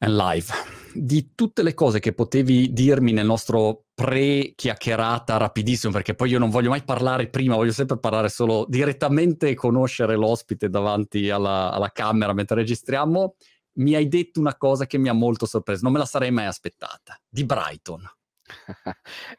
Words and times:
and 0.00 0.14
live. 0.14 0.52
Di 0.92 1.34
tutte 1.34 1.62
le 1.62 1.72
cose 1.72 2.00
che 2.00 2.12
potevi 2.12 2.72
dirmi 2.72 3.12
nel 3.12 3.26
nostro 3.26 3.84
pre-chiacchierata 3.94 5.36
rapidissimo, 5.36 5.92
perché 5.92 6.14
poi 6.14 6.30
io 6.30 6.38
non 6.38 6.50
voglio 6.50 6.70
mai 6.70 6.82
parlare 6.82 7.28
prima, 7.28 7.54
voglio 7.54 7.72
sempre 7.72 7.98
parlare 7.98 8.28
solo 8.28 8.66
direttamente 8.68 9.48
e 9.48 9.54
conoscere 9.54 10.16
l'ospite 10.16 10.68
davanti 10.68 11.30
alla, 11.30 11.70
alla 11.70 11.90
camera 11.92 12.32
mentre 12.32 12.56
registriamo, 12.56 13.36
mi 13.74 13.94
hai 13.94 14.08
detto 14.08 14.40
una 14.40 14.56
cosa 14.56 14.86
che 14.86 14.98
mi 14.98 15.08
ha 15.08 15.12
molto 15.12 15.46
sorpreso, 15.46 15.84
non 15.84 15.92
me 15.92 15.98
la 15.98 16.06
sarei 16.06 16.32
mai 16.32 16.46
aspettata, 16.46 17.20
di 17.28 17.44
Brighton. 17.44 18.02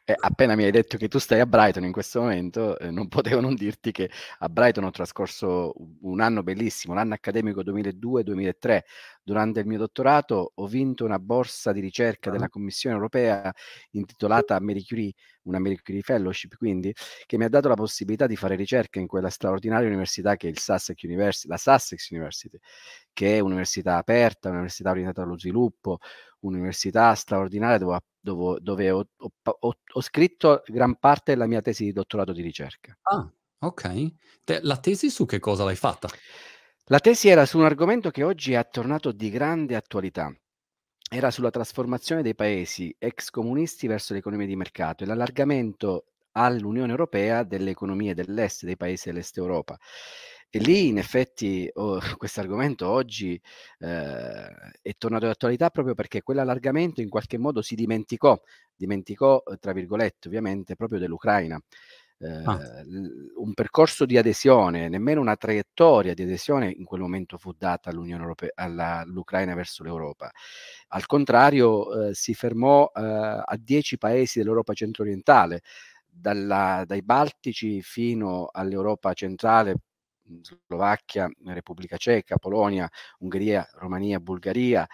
Eh, 0.04 0.14
appena 0.18 0.56
mi 0.56 0.64
hai 0.64 0.70
detto 0.70 0.96
che 0.96 1.08
tu 1.08 1.18
stai 1.18 1.40
a 1.40 1.46
Brighton 1.46 1.84
in 1.84 1.92
questo 1.92 2.20
momento, 2.20 2.78
eh, 2.78 2.90
non 2.90 3.08
potevo 3.08 3.40
non 3.40 3.54
dirti 3.54 3.92
che 3.92 4.10
a 4.38 4.48
Brighton 4.48 4.84
ho 4.84 4.90
trascorso 4.90 5.72
un 6.02 6.20
anno 6.20 6.42
bellissimo, 6.42 6.94
l'anno 6.94 7.14
accademico 7.14 7.62
2002-2003. 7.62 8.80
Durante 9.22 9.60
il 9.60 9.66
mio 9.66 9.78
dottorato 9.78 10.52
ho 10.54 10.66
vinto 10.66 11.04
una 11.04 11.18
borsa 11.18 11.72
di 11.72 11.80
ricerca 11.80 12.30
della 12.30 12.48
Commissione 12.48 12.96
europea 12.96 13.52
intitolata 13.90 14.58
Marie 14.60 14.84
Curie, 14.84 15.12
una 15.44 15.58
Marie 15.58 15.80
Curie 15.82 16.02
Fellowship, 16.02 16.56
quindi, 16.56 16.94
che 17.26 17.36
mi 17.36 17.44
ha 17.44 17.48
dato 17.48 17.68
la 17.68 17.74
possibilità 17.74 18.26
di 18.26 18.36
fare 18.36 18.54
ricerca 18.54 19.00
in 19.00 19.06
quella 19.06 19.30
straordinaria 19.30 19.88
università 19.88 20.36
che 20.36 20.48
è 20.48 20.50
il 20.50 20.58
Sussex 20.58 21.02
University, 21.02 21.48
la 21.48 21.56
Sussex 21.56 22.10
University, 22.10 22.58
che 23.12 23.36
è 23.36 23.40
un'università 23.40 23.96
aperta, 23.96 24.48
un'università 24.48 24.90
orientata 24.90 25.22
allo 25.22 25.38
sviluppo, 25.38 25.98
un'università 26.40 27.14
straordinaria 27.14 27.78
dove, 27.78 27.98
dove, 28.20 28.58
dove 28.60 28.90
ho, 28.90 29.06
ho, 29.16 29.74
ho, 29.92 30.00
scritto 30.00 30.62
gran 30.66 30.98
parte 30.98 31.32
della 31.32 31.46
mia 31.46 31.60
tesi 31.60 31.84
di 31.84 31.92
dottorato 31.92 32.32
di 32.32 32.42
ricerca. 32.42 32.96
Ah, 33.02 33.30
ok. 33.60 34.14
Te, 34.44 34.60
la 34.62 34.76
tesi 34.78 35.10
su 35.10 35.26
che 35.26 35.38
cosa 35.38 35.64
l'hai 35.64 35.76
fatta? 35.76 36.08
La 36.86 36.98
tesi 36.98 37.28
era 37.28 37.46
su 37.46 37.58
un 37.58 37.64
argomento 37.64 38.10
che 38.10 38.24
oggi 38.24 38.52
è 38.52 38.68
tornato 38.68 39.12
di 39.12 39.30
grande 39.30 39.76
attualità. 39.76 40.34
Era 41.14 41.30
sulla 41.30 41.50
trasformazione 41.50 42.22
dei 42.22 42.34
paesi 42.34 42.96
ex 42.98 43.28
comunisti 43.28 43.86
verso 43.86 44.14
l'economia 44.14 44.46
di 44.46 44.56
mercato 44.56 45.04
e 45.04 45.06
l'allargamento 45.06 46.06
all'Unione 46.32 46.90
Europea 46.90 47.42
delle 47.42 47.68
economie 47.68 48.14
dell'est, 48.14 48.64
dei 48.64 48.78
paesi 48.78 49.10
dell'est 49.10 49.36
Europa. 49.36 49.78
E 50.48 50.58
lì 50.58 50.88
in 50.88 50.96
effetti 50.96 51.68
oh, 51.74 52.00
questo 52.16 52.40
argomento 52.40 52.88
oggi 52.88 53.38
eh, 53.80 54.46
è 54.80 54.94
tornato 54.96 55.26
d'attualità 55.26 55.68
proprio 55.68 55.94
perché 55.94 56.22
quell'allargamento 56.22 57.02
in 57.02 57.10
qualche 57.10 57.36
modo 57.36 57.60
si 57.60 57.74
dimenticò, 57.74 58.40
dimenticò 58.74 59.42
tra 59.60 59.72
virgolette 59.74 60.28
ovviamente 60.28 60.76
proprio 60.76 60.98
dell'Ucraina. 60.98 61.60
Ah. 62.24 62.58
Un 63.36 63.52
percorso 63.54 64.06
di 64.06 64.16
adesione, 64.16 64.88
nemmeno 64.88 65.20
una 65.20 65.36
traiettoria 65.36 66.14
di 66.14 66.22
adesione 66.22 66.70
in 66.70 66.84
quel 66.84 67.00
momento 67.00 67.36
fu 67.36 67.52
data 67.52 67.90
all'Unione 67.90 68.22
Europea, 68.22 68.50
all'Ucraina 68.54 69.54
verso 69.54 69.82
l'Europa. 69.82 70.30
Al 70.88 71.06
contrario, 71.06 72.08
eh, 72.10 72.14
si 72.14 72.34
fermò 72.34 72.90
eh, 72.94 73.00
a 73.02 73.56
dieci 73.58 73.98
paesi 73.98 74.38
dell'Europa 74.38 74.72
centro-orientale, 74.72 75.62
dalla, 76.08 76.84
dai 76.86 77.02
Baltici 77.02 77.82
fino 77.82 78.48
all'Europa 78.52 79.12
centrale, 79.14 79.76
Slovacchia, 80.40 81.30
Repubblica 81.46 81.96
Ceca, 81.96 82.36
Polonia, 82.38 82.88
Ungheria, 83.18 83.68
Romania, 83.74 84.20
Bulgaria, 84.20 84.86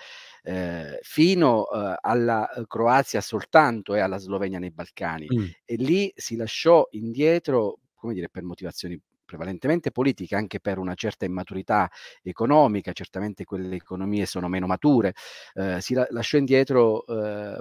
eh, 0.43 0.99
fino 1.03 1.71
eh, 1.71 1.97
alla 2.01 2.51
eh, 2.51 2.67
Croazia 2.67 3.21
soltanto 3.21 3.95
e 3.95 4.01
alla 4.01 4.19
Slovenia 4.19 4.59
nei 4.59 4.71
Balcani. 4.71 5.27
Mm. 5.33 5.47
E 5.65 5.75
lì 5.77 6.13
si 6.15 6.37
lasciò 6.37 6.87
indietro, 6.91 7.79
come 7.95 8.15
dire, 8.15 8.29
per 8.29 8.43
motivazioni 8.43 9.01
prevalentemente 9.29 9.91
politiche, 9.91 10.35
anche 10.35 10.59
per 10.59 10.79
una 10.79 10.95
certa 10.95 11.27
immaturità 11.27 11.91
economica, 12.23 12.93
certamente 12.93 13.45
quelle 13.45 13.77
economie 13.77 14.25
sono 14.25 14.49
meno 14.49 14.67
mature, 14.67 15.13
eh, 15.53 15.83
si 15.83 15.93
la- 15.93 16.07
lasciò 16.11 16.39
indietro 16.39 17.07
eh, 17.07 17.59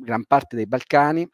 gran 0.00 0.24
parte 0.24 0.56
dei 0.56 0.66
Balcani 0.66 1.28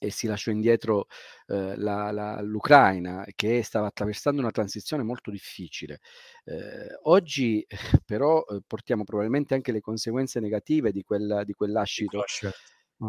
e 0.00 0.10
si 0.10 0.26
lasciò 0.26 0.50
indietro 0.50 1.06
eh, 1.46 1.76
la, 1.76 2.10
la, 2.10 2.40
l'Ucraina 2.40 3.24
che 3.36 3.62
stava 3.62 3.88
attraversando 3.88 4.40
una 4.40 4.50
transizione 4.50 5.02
molto 5.02 5.30
difficile. 5.30 6.00
Eh, 6.44 6.98
oggi 7.02 7.64
però 8.04 8.42
eh, 8.44 8.60
portiamo 8.66 9.04
probabilmente 9.04 9.54
anche 9.54 9.72
le 9.72 9.80
conseguenze 9.80 10.40
negative 10.40 10.90
di, 10.90 11.02
quella, 11.02 11.44
di 11.44 11.52
quell'ascito. 11.52 12.24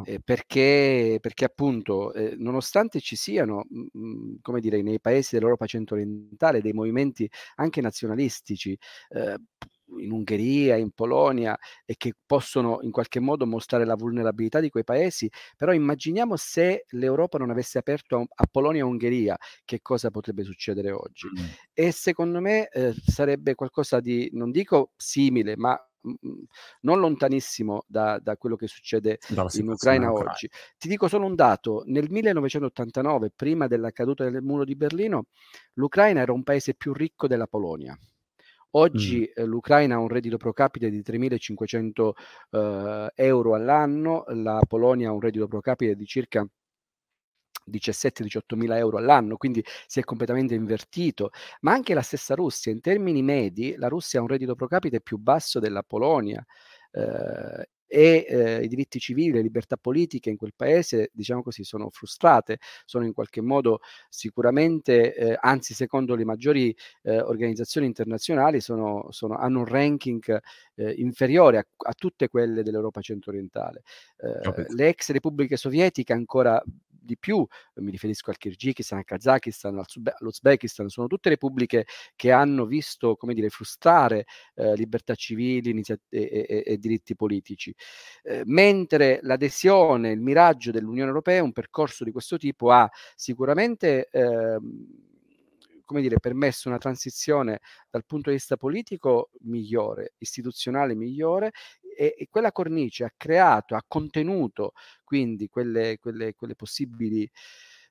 Eh, 0.05 0.21
perché, 0.23 1.17
perché, 1.19 1.43
appunto, 1.43 2.13
eh, 2.13 2.35
nonostante 2.38 3.01
ci 3.01 3.17
siano, 3.17 3.66
mh, 3.69 3.79
mm, 3.97 4.31
mm, 4.33 4.35
come 4.41 4.61
dire, 4.61 4.81
nei 4.81 5.01
paesi 5.01 5.35
dell'Europa 5.35 5.66
centro-orientale 5.66 6.61
dei 6.61 6.71
movimenti 6.71 7.29
anche 7.55 7.81
nazionalistici, 7.81 8.77
eh, 9.09 9.35
in 10.00 10.12
Ungheria, 10.12 10.75
in 10.75 10.91
Polonia 10.91 11.57
e 11.85 11.96
che 11.97 12.13
possono 12.25 12.79
in 12.81 12.91
qualche 12.91 13.19
modo 13.19 13.46
mostrare 13.46 13.85
la 13.85 13.96
vulnerabilità 13.96 14.59
di 14.59 14.69
quei 14.69 14.84
paesi, 14.84 15.29
però 15.56 15.74
immaginiamo 15.74 16.35
se 16.35 16.85
l'Europa 16.90 17.38
non 17.38 17.50
avesse 17.50 17.78
aperto 17.78 18.18
a, 18.18 18.25
a 18.28 18.47
Polonia 18.50 18.81
e 18.81 18.85
Ungheria, 18.85 19.38
che 19.66 19.79
cosa 19.81 20.09
potrebbe 20.09 20.44
succedere 20.44 20.91
oggi? 20.91 21.28
Mm. 21.28 21.46
E 21.74 21.91
secondo 21.91 22.40
me 22.40 22.68
eh, 22.69 22.94
sarebbe 22.94 23.56
qualcosa 23.56 24.00
di, 24.00 24.29
non 24.34 24.52
dico 24.52 24.91
simile, 24.96 25.56
ma 25.57 25.79
non 26.81 27.00
lontanissimo 27.00 27.84
da, 27.88 28.19
da, 28.19 28.38
quello 28.38 28.56
che 28.56 28.68
succede 28.68 29.19
in 29.29 29.69
Ucraina 29.69 30.12
oggi. 30.12 30.50
Ti 30.78 30.88
dico 30.88 31.08
solo 31.08 31.25
un 31.25 31.35
dato, 31.35 31.84
nel 31.85 32.09
1989, 32.09 33.31
prima 33.35 33.68
della 33.68 33.91
caduta 33.91 34.28
del 34.28 34.41
muro 34.41 34.63
di 34.63 34.75
Berlino, 34.75 35.25
l'Ucraina 35.73 36.22
era 36.22 36.31
un 36.31 36.44
paese 36.44 36.73
più 36.73 36.94
ricco 36.94 37.28
della 37.28 37.47
Polonia. 37.47 37.97
Oggi 38.71 39.19
mm. 39.19 39.41
eh, 39.41 39.45
l'Ucraina 39.45 39.95
ha 39.95 39.99
un 39.99 40.07
reddito 40.07 40.37
pro 40.37 40.53
capite 40.53 40.89
di 40.89 41.01
3.500 41.01 42.11
eh, 42.51 43.11
euro 43.15 43.55
all'anno, 43.55 44.23
la 44.27 44.61
Polonia 44.67 45.09
ha 45.09 45.13
un 45.13 45.19
reddito 45.19 45.47
pro 45.47 45.61
capite 45.61 45.95
di 45.95 46.05
circa 46.05 46.47
17-18 47.69 48.55
mila 48.55 48.77
euro 48.77 48.97
all'anno, 48.97 49.37
quindi 49.37 49.63
si 49.85 49.99
è 49.99 50.03
completamente 50.03 50.55
invertito, 50.55 51.31
ma 51.61 51.73
anche 51.73 51.93
la 51.93 52.01
stessa 52.01 52.33
Russia, 52.35 52.71
in 52.71 52.81
termini 52.81 53.21
medi, 53.21 53.75
la 53.77 53.87
Russia 53.87 54.19
ha 54.19 54.23
un 54.23 54.29
reddito 54.29 54.55
pro 54.55 54.67
capite 54.67 55.01
più 55.01 55.17
basso 55.17 55.59
della 55.59 55.83
Polonia. 55.83 56.43
Eh, 56.91 57.69
e 57.94 58.25
eh, 58.25 58.63
i 58.63 58.69
diritti 58.69 59.00
civili, 59.00 59.34
le 59.34 59.41
libertà 59.41 59.75
politiche 59.75 60.29
in 60.29 60.38
quel 60.38 60.53
paese, 60.56 61.09
diciamo 61.12 61.44
così, 61.44 61.66
sono 61.66 61.90
frustrate, 61.90 62.59
sono 62.85 63.06
in 63.06 63.12
qualche 63.12 63.41
modo 63.41 63.81
sicuramente, 64.07 65.13
eh, 65.13 65.38
anzi 65.38 65.74
secondo 65.74 66.16
le 66.16 66.24
maggiori 66.24 66.74
eh, 67.02 67.19
organizzazioni 67.19 67.88
internazionali, 67.88 68.62
sono, 68.62 69.07
sono, 69.09 69.35
hanno 69.35 69.59
un 69.59 69.66
ranking 69.66 70.40
eh, 70.75 70.94
inferiore 71.00 71.57
a, 71.57 71.66
a, 71.88 71.94
tutte 71.94 72.29
quelle 72.29 72.63
dell'Europa 72.63 73.02
centro-orientale. 73.02 73.81
Eh, 74.16 74.66
le 74.73 74.88
ex 74.88 75.12
repubbliche 75.12 75.58
sovietiche 75.58 76.13
ancora 76.13 76.63
di 77.01 77.17
più, 77.17 77.45
mi 77.75 77.91
riferisco 77.91 78.29
al 78.29 78.38
Kirghizistan, 78.38 79.00
al 79.00 79.06
Kazakistan, 79.06 79.81
all'Uzbekistan, 80.19 80.88
sono 80.89 81.07
tutte 81.07 81.29
repubbliche 81.29 81.85
che 82.16 82.31
hanno 82.31 82.66
visto, 82.66 83.16
come 83.16 83.34
dire, 83.34 83.50
frustrare 83.50 84.25
eh, 84.56 84.75
libertà 84.75 85.16
civili 85.16 85.81
e, 85.81 86.00
e, 86.09 86.63
e, 86.66 86.78
diritti 86.78 87.16
politici. 87.16 87.73
Eh, 88.23 88.44
mentre 88.45 89.19
l'adesione, 89.23 90.11
il 90.11 90.22
miraggio 90.22 90.72
dell'Unione 90.72 91.09
Europea, 91.09 91.44
un 91.44 91.51
percorso 91.51 92.03
di 92.03 92.11
questo 92.11 92.38
tipo 92.38 92.72
ha 92.72 92.90
sicuramente... 93.16 94.07
Eh, 94.11 94.59
come 95.91 96.03
dire, 96.03 96.22
permesso 96.22 96.69
una 96.69 96.78
transizione 96.78 97.59
dal 97.90 98.06
punto 98.06 98.29
di 98.29 98.38
vista 98.38 98.56
politico 98.56 99.29
migliore, 99.41 100.13
istituzionale 100.19 100.95
migliore 100.95 101.51
e, 101.96 102.16
e 102.18 102.28
quella 102.29 102.52
cornice 102.52 103.03
ha 103.03 103.13
creato, 103.16 103.75
ha 103.75 103.84
contenuto 103.88 104.74
quindi 105.03 105.47
quelle, 105.47 105.97
quelle, 106.00 106.34
quelle 106.35 106.56
possibili 106.56 107.29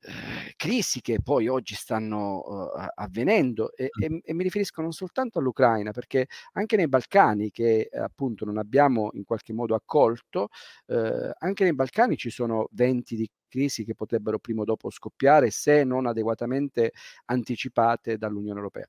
eh, 0.02 0.54
crisi 0.56 1.02
che 1.02 1.20
poi 1.22 1.46
oggi 1.46 1.74
stanno 1.74 2.38
uh, 2.38 2.86
avvenendo 2.94 3.74
e, 3.76 3.90
e, 4.00 4.20
e, 4.24 4.32
mi 4.32 4.42
riferisco 4.42 4.80
non 4.80 4.92
soltanto 4.92 5.38
all'Ucraina 5.38 5.90
perché 5.90 6.26
anche 6.52 6.76
nei 6.76 6.88
Balcani 6.88 7.50
che 7.50 7.90
eh, 7.92 7.98
appunto 7.98 8.46
non 8.46 8.56
abbiamo 8.56 9.10
in 9.12 9.24
qualche 9.24 9.52
modo 9.52 9.74
accolto 9.74 10.48
eh, 10.86 11.32
anche 11.38 11.64
nei 11.64 11.74
Balcani 11.74 12.16
ci 12.16 12.30
sono 12.30 12.68
venti 12.72 13.14
di 13.14 13.28
crisi 13.46 13.84
che 13.84 13.94
potrebbero 13.94 14.38
prima 14.38 14.62
o 14.62 14.64
dopo 14.64 14.88
scoppiare 14.90 15.50
se 15.50 15.84
non 15.84 16.06
adeguatamente 16.06 16.92
anticipate 17.26 18.16
dall'Unione 18.16 18.56
Europea. 18.58 18.86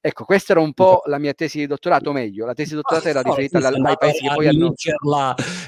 Ecco, 0.00 0.24
questa 0.24 0.52
era 0.52 0.60
un 0.60 0.72
po' 0.72 1.02
la 1.06 1.18
mia 1.18 1.34
tesi 1.34 1.58
di 1.58 1.66
dottorato, 1.66 2.10
o 2.10 2.12
meglio, 2.12 2.46
la 2.46 2.54
tesi 2.54 2.70
di 2.70 2.76
dottorato 2.76 3.08
era 3.08 3.20
riferita 3.20 3.58
alla, 3.58 3.88
ai 3.88 3.96
paesi 3.98 4.20
che 4.20 4.34
poi 4.34 4.46
hanno... 4.46 4.74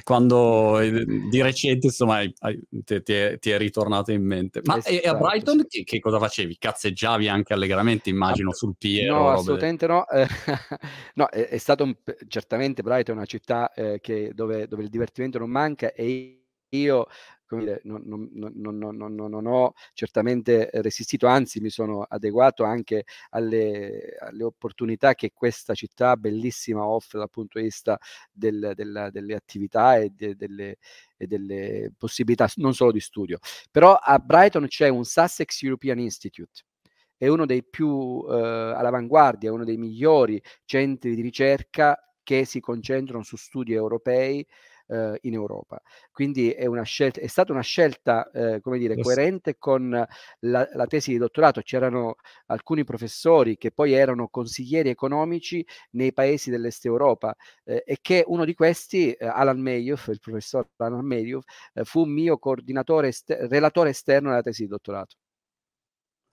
quando 0.05 0.79
eh, 0.79 1.05
di 1.05 1.43
recente, 1.43 1.87
insomma, 1.87 2.21
ti, 2.23 3.03
ti, 3.03 3.12
è, 3.12 3.38
ti 3.38 3.50
è 3.50 3.59
ritornato 3.59 4.12
in 4.12 4.25
mente. 4.25 4.61
Ma 4.65 4.77
esatto, 4.79 4.94
e 4.94 5.09
a 5.09 5.15
Brighton 5.15 5.59
sì. 5.69 5.79
che, 5.79 5.85
che, 5.85 6.00
cosa 6.00 6.19
facevi? 6.19 6.56
Cazzeggiavi 6.59 7.29
anche 7.29 7.53
allegramente, 7.53 8.09
immagino, 8.11 8.53
sul 8.53 8.75
Piero? 8.79 9.15
No, 9.15 9.31
assolutamente 9.31 9.87
no. 9.87 10.05
no, 11.15 11.29
è, 11.29 11.49
è, 11.49 11.59
stato 11.59 11.85
un, 11.85 11.94
certamente 12.29 12.83
Brighton 12.83 13.15
è 13.15 13.19
una 13.19 13.26
città 13.26 13.73
eh, 13.73 13.99
che, 14.00 14.31
dove, 14.35 14.69
dove, 14.69 14.83
il 14.83 14.88
divertimento 14.88 15.38
non 15.38 15.50
manca 15.50 15.93
e 15.93 16.44
io 16.71 17.06
come 17.50 17.64
dire, 17.64 17.81
non, 17.82 18.00
non, 18.06 18.79
non, 18.79 19.14
non, 19.14 19.47
ho 19.47 19.73
certamente 19.93 20.70
resistito, 20.75 21.26
anzi 21.26 21.58
mi 21.58 21.69
sono 21.69 22.06
adeguato 22.08 22.62
anche 22.62 23.06
alle, 23.31 24.17
alle 24.20 24.44
opportunità 24.44 25.14
che 25.14 25.32
questa 25.35 25.75
città 25.75 26.17
bellissima 26.17 26.87
offre 26.87 27.19
dal 27.19 27.29
punto 27.29 27.58
di 27.58 27.64
vista 27.64 27.99
del, 28.31 28.70
del, 28.76 29.08
delle 29.11 29.35
attività 29.35 29.97
e, 29.97 30.11
de, 30.11 30.37
delle, 30.37 30.76
e 31.17 31.26
delle 31.26 31.93
possibilità 31.99 32.49
non 32.56 32.73
solo 32.73 32.93
di 32.93 33.00
studio. 33.00 33.41
Però 33.69 33.97
a 33.97 34.20
Brighton 34.20 34.69
c'è 34.69 34.87
un 34.87 35.02
Sussex 35.02 35.61
European 35.62 35.99
Institute, 35.99 36.62
è 37.17 37.26
uno 37.26 37.47
dei 37.47 37.64
più 37.64 38.25
eh, 38.31 38.32
all'avanguardia, 38.32 39.52
uno 39.52 39.64
dei 39.64 39.76
migliori 39.76 40.41
centri 40.64 41.17
di 41.17 41.20
ricerca 41.20 41.99
che 42.23 42.44
si 42.44 42.61
concentrano 42.61 43.25
su 43.25 43.37
studi 43.37 43.73
europei 43.73 44.47
eh, 44.91 45.19
in 45.23 45.35
Europa. 45.35 45.81
Quindi 46.11 46.51
è, 46.51 46.67
una 46.67 46.83
scelta, 46.83 47.21
è 47.21 47.27
stata 47.27 47.53
una 47.53 47.63
scelta, 47.63 48.31
eh, 48.31 48.61
come 48.61 48.79
dire, 48.79 48.97
coerente 48.97 49.57
con 49.59 49.91
la, 49.91 50.69
la, 50.73 50.87
tesi 50.87 51.13
di 51.13 51.19
dottorato. 51.19 51.61
C'erano 51.63 52.17
alcuni 52.47 52.85
professori 52.85 53.57
che 53.57 53.71
poi 53.71 53.93
erano 53.93 54.29
consiglieri 54.29 54.89
economici 54.89 55.65
nei 55.93 56.13
paesi 56.13 56.51
dell'Est 56.51 56.85
Europa 56.85 57.35
eh, 57.65 57.83
e 57.87 57.99
che 58.01 58.25
uno 58.27 58.45
di 58.45 58.55
questi, 58.55 59.13
eh, 59.13 59.27
Alan 59.27 59.61
Mayhoff, 59.61 60.09
il 60.09 60.19
professor 60.21 60.69
Alan 60.77 61.05
Mayhoff, 61.05 61.45
eh, 61.75 61.85
fu 61.85 62.05
mio 62.05 62.39
coordinatore, 62.39 63.09
est- 63.09 63.47
relatore 63.49 63.91
esterno 63.91 64.31
della 64.31 64.43
tesi 64.43 64.63
di 64.63 64.69
dottorato. 64.69 65.17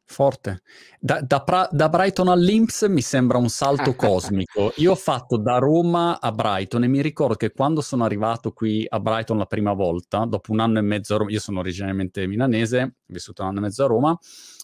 Forte. 0.09 0.61
Da, 1.01 1.19
da, 1.19 1.43
pra- 1.43 1.67
da, 1.69 1.89
Brighton 1.89 2.29
all'Inps 2.29 2.83
mi 2.83 3.01
sembra 3.01 3.37
un 3.37 3.49
salto 3.49 3.93
cosmico. 3.95 4.71
Io 4.77 4.91
ho 4.91 4.95
fatto 4.95 5.35
da 5.35 5.57
Roma 5.57 6.21
a 6.21 6.31
Brighton 6.31 6.85
e 6.85 6.87
mi 6.87 7.01
ricordo 7.01 7.35
che 7.35 7.51
quando 7.51 7.81
sono 7.81 8.05
arrivato 8.05 8.53
qui 8.53 8.85
a 8.87 9.01
Brighton 9.01 9.37
la 9.37 9.45
prima 9.45 9.73
volta, 9.73 10.23
dopo 10.23 10.53
un 10.53 10.61
anno 10.61 10.79
e 10.79 10.81
mezzo 10.81 11.13
a 11.13 11.17
Roma, 11.17 11.31
io 11.31 11.41
sono 11.41 11.59
originariamente 11.59 12.25
milanese, 12.25 12.81
ho 12.81 12.93
vissuto 13.07 13.41
un 13.41 13.49
anno 13.49 13.57
e 13.57 13.61
mezzo 13.63 13.83
a 13.83 13.87
Roma, 13.87 14.17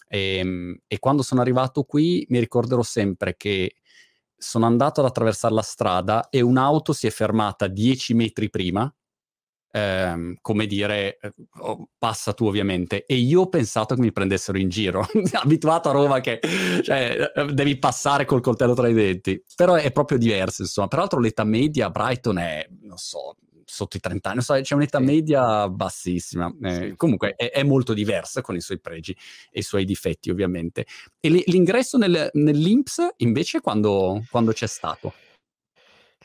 e, 0.07 0.37
ehm, 0.37 0.77
e 0.87 0.99
quando 0.99 1.23
sono 1.23 1.41
arrivato 1.41 1.83
qui 1.83 2.25
mi 2.29 2.39
ricorderò 2.39 2.81
sempre 2.81 3.35
che 3.35 3.75
sono 4.37 4.65
andato 4.65 5.01
ad 5.01 5.07
attraversare 5.07 5.53
la 5.53 5.61
strada 5.61 6.29
e 6.29 6.39
un'auto 6.39 6.93
si 6.93 7.05
è 7.05 7.09
fermata 7.09 7.67
dieci 7.67 8.13
metri 8.13 8.49
prima 8.49 8.93
ehm, 9.73 10.35
come 10.41 10.67
dire, 10.67 11.17
eh, 11.19 11.33
oh, 11.59 11.89
passa 11.97 12.33
tu 12.33 12.45
ovviamente. 12.45 13.05
E 13.05 13.15
io 13.15 13.41
ho 13.41 13.49
pensato 13.49 13.95
che 13.95 14.01
mi 14.01 14.11
prendessero 14.11 14.57
in 14.57 14.69
giro, 14.69 15.05
abituato 15.33 15.89
a 15.89 15.93
Roma 15.93 16.21
che 16.21 16.39
cioè, 16.83 17.31
eh, 17.35 17.45
devi 17.53 17.77
passare 17.77 18.25
col 18.25 18.41
coltello 18.41 18.73
tra 18.73 18.87
i 18.87 18.93
denti, 18.93 19.43
però 19.55 19.73
è 19.75 19.91
proprio 19.91 20.17
diverso, 20.17 20.61
insomma. 20.61 20.87
Peraltro 20.87 21.19
l'età 21.19 21.43
media 21.43 21.87
a 21.87 21.89
Brighton 21.89 22.37
è, 22.37 22.67
non 22.81 22.97
so, 22.97 23.35
sotto 23.65 23.97
i 23.97 23.99
30 23.99 24.29
anni, 24.29 24.41
so, 24.41 24.53
c'è 24.53 24.75
un'età 24.75 24.99
media 24.99 25.67
bassissima. 25.67 26.53
Eh, 26.61 26.75
sì. 26.75 26.93
Comunque 26.95 27.33
è, 27.35 27.49
è, 27.49 27.63
molto 27.63 27.93
diversa 27.93 28.41
con 28.41 28.55
i 28.55 28.61
suoi 28.61 28.79
pregi 28.79 29.17
e 29.49 29.59
i 29.59 29.63
suoi 29.63 29.85
difetti, 29.85 30.29
ovviamente. 30.29 30.85
E 31.19 31.29
l'ingresso 31.47 31.97
nel, 31.97 32.29
nell'Inps 32.33 33.07
invece 33.17 33.59
quando, 33.61 34.23
quando 34.29 34.51
c'è 34.51 34.67
stato? 34.67 35.13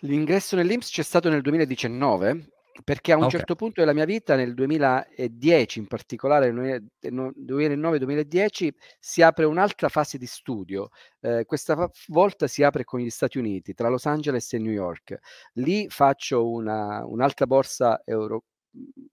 L'ingresso 0.02 0.54
nell'Inps 0.54 0.90
c'è 0.90 1.02
stato 1.02 1.28
nel 1.28 1.40
2019 1.40 2.57
perché 2.84 3.12
a 3.12 3.16
un 3.16 3.24
okay. 3.24 3.38
certo 3.38 3.54
punto 3.54 3.80
della 3.80 3.92
mia 3.92 4.04
vita, 4.04 4.36
nel 4.36 4.54
2010 4.54 5.78
in 5.78 5.86
particolare, 5.86 6.52
nel 6.52 6.84
2009-2010, 7.02 8.70
si 8.98 9.22
apre 9.22 9.44
un'altra 9.44 9.88
fase 9.88 10.18
di 10.18 10.26
studio. 10.26 10.90
Eh, 11.20 11.44
questa 11.46 11.90
volta 12.08 12.46
si 12.46 12.62
apre 12.62 12.84
con 12.84 13.00
gli 13.00 13.10
Stati 13.10 13.38
Uniti, 13.38 13.74
tra 13.74 13.88
Los 13.88 14.06
Angeles 14.06 14.52
e 14.52 14.58
New 14.58 14.72
York. 14.72 15.18
Lì 15.54 15.88
faccio 15.88 16.48
una, 16.48 17.04
un'altra 17.04 17.46
borsa 17.46 18.02
euro, 18.04 18.44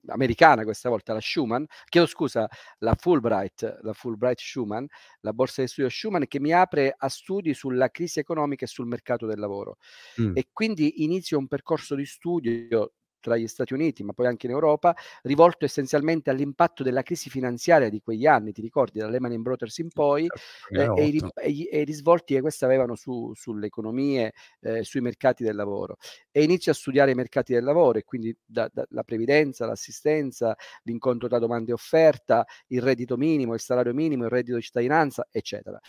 americana 0.08 0.64
questa 0.64 0.90
volta, 0.90 1.14
la 1.14 1.22
Schumann, 1.22 1.64
chiedo 1.86 2.08
scusa, 2.08 2.48
la 2.80 2.96
Fulbright, 2.96 3.80
la 3.82 3.94
Fulbright 3.94 4.40
Schumann, 4.40 4.86
la 5.22 5.34
borsa 5.34 5.62
di 5.62 5.68
studio 5.68 5.90
Schumann 5.90 6.24
che 6.28 6.40
mi 6.40 6.52
apre 6.52 6.94
a 6.96 7.10
studi 7.10 7.54
sulla 7.54 7.90
crisi 7.90 8.20
economica 8.20 8.66
e 8.66 8.68
sul 8.68 8.88
mercato 8.88 9.26
del 9.26 9.40
lavoro. 9.40 9.78
Mm. 10.22 10.34
E 10.36 10.50
quindi 10.52 11.04
inizio 11.04 11.38
un 11.38 11.48
percorso 11.48 11.96
di 11.96 12.06
studio 12.06 12.92
tra 13.26 13.38
gli 13.38 13.48
Stati 13.48 13.74
Uniti, 13.74 14.04
ma 14.04 14.14
poi 14.14 14.28
anche 14.28 14.46
in 14.46 14.52
Europa, 14.52 14.96
rivolto 15.24 15.66
essenzialmente 15.66 16.30
all'impatto 16.30 16.84
della 16.84 17.02
crisi 17.02 17.32
finanziaria 17.32 17.90
di 17.90 18.00
quegli 18.00 18.28
anni, 18.28 18.52
ti 18.52 18.62
ricordi, 18.62 19.00
da 19.00 19.10
Lehman 19.10 19.42
Brothers 19.42 19.80
in 19.80 19.90
poi, 19.90 20.28
eh, 20.70 20.92
e, 20.96 21.06
i, 21.08 21.22
e, 21.34 21.80
i, 21.80 21.84
risvolti 21.84 22.36
che 22.36 22.42
queste 22.42 22.66
avevano 22.66 22.94
su, 22.96 23.32
sulle 23.34 23.66
economie, 23.66 24.34
eh, 24.62 24.84
sui 24.84 25.02
mercati 25.02 25.44
del 25.44 25.56
lavoro. 25.56 25.98
E 26.30 26.44
inizio 26.44 26.72
a 26.72 26.76
studiare 26.76 27.12
i 27.12 27.16
mercati 27.16 27.54
del 27.54 27.64
lavoro 27.64 27.98
e 27.98 28.04
quindi 28.04 28.36
da, 28.46 28.70
da, 28.72 28.86
la 28.90 29.04
previdenza, 29.04 29.66
l'assistenza, 29.66 30.56
l'incontro 30.84 31.28
tra 31.28 31.40
domanda 31.40 31.72
e 31.72 31.74
offerta, 31.74 32.46
il 32.68 32.82
reddito 32.84 33.18
minimo, 33.18 33.56
il 33.56 33.60
salario 33.60 33.94
minimo, 33.94 34.26
il 34.26 34.30
reddito 34.30 34.58
di 34.58 34.62
cittadinanza, 34.62 35.28
eccetera. 35.32 35.80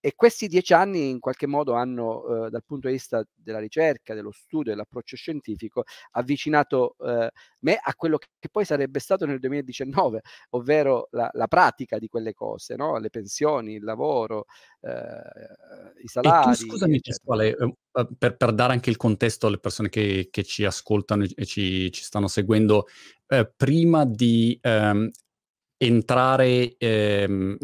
E 0.00 0.14
questi 0.14 0.46
dieci 0.46 0.72
anni 0.74 1.10
in 1.10 1.18
qualche 1.18 1.46
modo 1.46 1.72
hanno, 1.72 2.46
eh, 2.46 2.50
dal 2.50 2.62
punto 2.64 2.86
di 2.86 2.94
vista 2.94 3.24
della 3.34 3.58
ricerca, 3.58 4.14
dello 4.14 4.30
studio, 4.30 4.70
dell'approccio 4.70 5.16
scientifico, 5.16 5.84
avvicinato 6.12 6.94
eh, 7.00 7.30
me 7.60 7.80
a 7.82 7.94
quello 7.94 8.18
che 8.18 8.48
poi 8.48 8.64
sarebbe 8.64 9.00
stato 9.00 9.26
nel 9.26 9.40
2019, 9.40 10.20
ovvero 10.50 11.08
la, 11.10 11.28
la 11.32 11.48
pratica 11.48 11.98
di 11.98 12.06
quelle 12.06 12.32
cose, 12.32 12.76
no? 12.76 12.98
le 12.98 13.10
pensioni, 13.10 13.74
il 13.74 13.84
lavoro, 13.84 14.44
eh, 14.82 16.02
i 16.02 16.06
salari. 16.06 16.52
E 16.52 16.56
tu, 16.56 16.68
scusami, 16.68 17.00
Pasquale, 17.00 17.56
per, 18.16 18.36
per, 18.36 18.52
dare 18.52 18.72
anche 18.72 18.90
il 18.90 18.96
contesto 18.96 19.48
alle 19.48 19.58
persone 19.58 19.88
che, 19.88 20.28
che 20.30 20.44
ci 20.44 20.64
ascoltano 20.64 21.24
e 21.24 21.44
ci, 21.44 21.90
ci 21.90 22.02
stanno 22.02 22.28
seguendo, 22.28 22.86
prima 23.56 24.06
di 24.06 24.58
ehm, 24.62 25.10
entrare 25.76 26.76
ehm, 26.76 27.56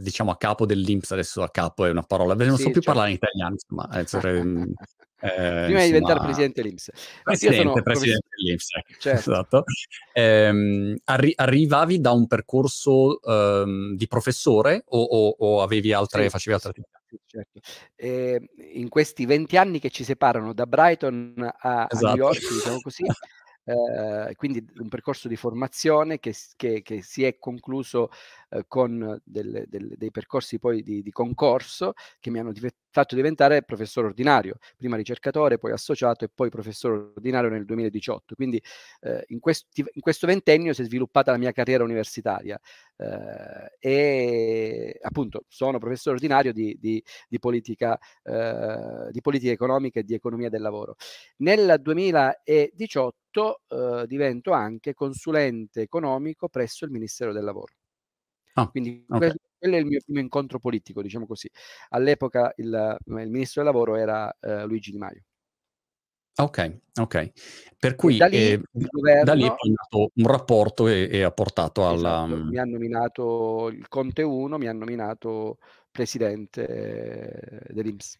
diciamo 0.00 0.30
a 0.30 0.36
capo 0.36 0.66
dell'Inps, 0.66 1.10
adesso 1.12 1.42
a 1.42 1.50
capo 1.50 1.84
è 1.84 1.90
una 1.90 2.02
parola, 2.02 2.34
non 2.34 2.56
sì, 2.56 2.62
so 2.62 2.70
più 2.70 2.80
certo. 2.80 2.90
parlare 2.90 3.10
in 3.10 3.16
italiano, 3.16 3.54
insomma, 3.54 3.98
essere, 3.98 4.42
mm, 4.44 4.72
eh, 5.22 5.64
Prima 5.66 5.80
di 5.80 5.86
diventare 5.86 6.20
presidente 6.20 6.62
dell'Inps. 6.62 6.90
Presidente, 7.22 7.82
presidente 7.82 8.26
dell'Inps, 8.36 8.74
ecco. 8.74 8.92
certo. 8.98 9.30
esatto. 9.30 9.64
Eh, 10.12 11.00
arri- 11.04 11.34
arrivavi 11.36 12.00
da 12.00 12.12
un 12.12 12.26
percorso 12.26 13.20
ehm, 13.20 13.96
di 13.96 14.06
professore 14.06 14.82
o, 14.86 15.02
o, 15.02 15.34
o 15.38 15.62
avevi 15.62 15.92
altre, 15.92 16.24
sì, 16.24 16.30
facevi 16.30 16.54
altre 16.54 16.70
attività? 16.70 16.98
Certo. 17.26 17.60
Eh, 17.96 18.40
in 18.72 18.88
questi 18.88 19.26
20 19.26 19.56
anni 19.56 19.78
che 19.78 19.90
ci 19.90 20.04
separano 20.04 20.54
da 20.54 20.66
Brighton 20.66 21.34
a, 21.38 21.86
esatto. 21.90 22.06
a 22.06 22.14
New 22.14 22.14
esatto. 22.14 22.16
York, 22.16 22.52
diciamo 22.52 22.80
così, 22.80 23.04
eh, 23.64 24.34
quindi 24.36 24.64
un 24.76 24.88
percorso 24.88 25.28
di 25.28 25.36
formazione 25.36 26.18
che, 26.18 26.34
che, 26.56 26.82
che 26.82 27.02
si 27.02 27.24
è 27.24 27.38
concluso 27.38 28.10
eh, 28.50 28.64
con 28.66 29.20
delle, 29.24 29.64
delle, 29.68 29.94
dei 29.96 30.10
percorsi 30.10 30.58
poi 30.58 30.82
di, 30.82 31.02
di, 31.02 31.10
concorso 31.12 31.92
che 32.18 32.30
mi 32.30 32.40
hanno 32.40 32.52
div- 32.52 32.74
fatto 32.90 33.14
diventare 33.14 33.62
professore 33.62 34.08
ordinario, 34.08 34.56
prima 34.76 34.96
ricercatore, 34.96 35.58
poi 35.58 35.72
associato 35.72 36.24
e 36.24 36.30
poi 36.34 36.50
professore 36.50 37.12
ordinario 37.14 37.48
nel 37.48 37.64
2018. 37.64 38.34
Quindi 38.34 38.60
eh, 39.02 39.24
in, 39.28 39.38
questi, 39.38 39.84
in, 39.92 40.00
questo 40.00 40.26
ventennio 40.26 40.72
si 40.72 40.82
è 40.82 40.84
sviluppata 40.84 41.30
la 41.30 41.38
mia 41.38 41.52
carriera 41.52 41.84
universitaria 41.84 42.58
eh, 42.96 43.76
e 43.78 44.98
appunto 45.00 45.44
sono 45.48 45.78
professore 45.78 46.16
ordinario 46.16 46.52
di, 46.52 46.76
di, 46.80 47.02
di 47.28 47.38
politica, 47.38 47.98
eh, 48.24 49.08
di 49.10 49.20
politica 49.20 49.52
economica 49.52 50.00
e 50.00 50.02
di 50.04 50.14
economia 50.14 50.48
del 50.48 50.62
lavoro. 50.62 50.96
Nel 51.38 51.76
2018 51.80 53.62
eh, 53.68 54.06
divento 54.06 54.52
anche 54.52 54.94
consulente 54.94 55.82
economico 55.82 56.48
presso 56.48 56.84
il 56.84 56.90
Ministero 56.90 57.32
del 57.32 57.44
Lavoro. 57.44 57.74
Ah, 58.54 58.68
Quindi 58.68 59.04
okay. 59.08 59.32
quello, 59.58 59.76
è 59.76 59.78
il 59.78 59.86
mio 59.86 60.00
primo 60.04 60.20
incontro 60.20 60.58
politico, 60.58 61.02
diciamo 61.02 61.26
così. 61.26 61.50
All'epoca 61.90 62.52
il, 62.56 62.96
il 63.04 63.30
ministro 63.30 63.62
del 63.62 63.72
lavoro 63.72 63.96
era 63.96 64.34
eh, 64.40 64.64
Luigi 64.64 64.90
Di 64.90 64.98
Maio. 64.98 65.24
Ok, 66.36 66.78
ok. 66.98 67.30
Per 67.78 67.94
cui 67.96 68.16
da 68.16 68.26
lì, 68.26 68.36
eh, 68.36 68.62
governo, 68.72 69.24
da 69.24 69.34
lì, 69.34 69.44
è 69.44 69.68
nato 69.68 70.10
un 70.14 70.26
rapporto 70.26 70.88
e, 70.88 71.08
e 71.10 71.22
ha 71.22 71.32
portato 71.32 71.86
alla... 71.86 72.24
Esatto, 72.24 72.44
mi 72.44 72.58
hanno 72.58 72.72
nominato 72.72 73.68
il 73.68 73.88
Conte 73.88 74.22
1, 74.22 74.56
mi 74.56 74.66
hanno 74.66 74.78
nominato 74.78 75.58
presidente 75.90 76.66
eh, 76.66 77.72
dell'Inps. 77.74 78.18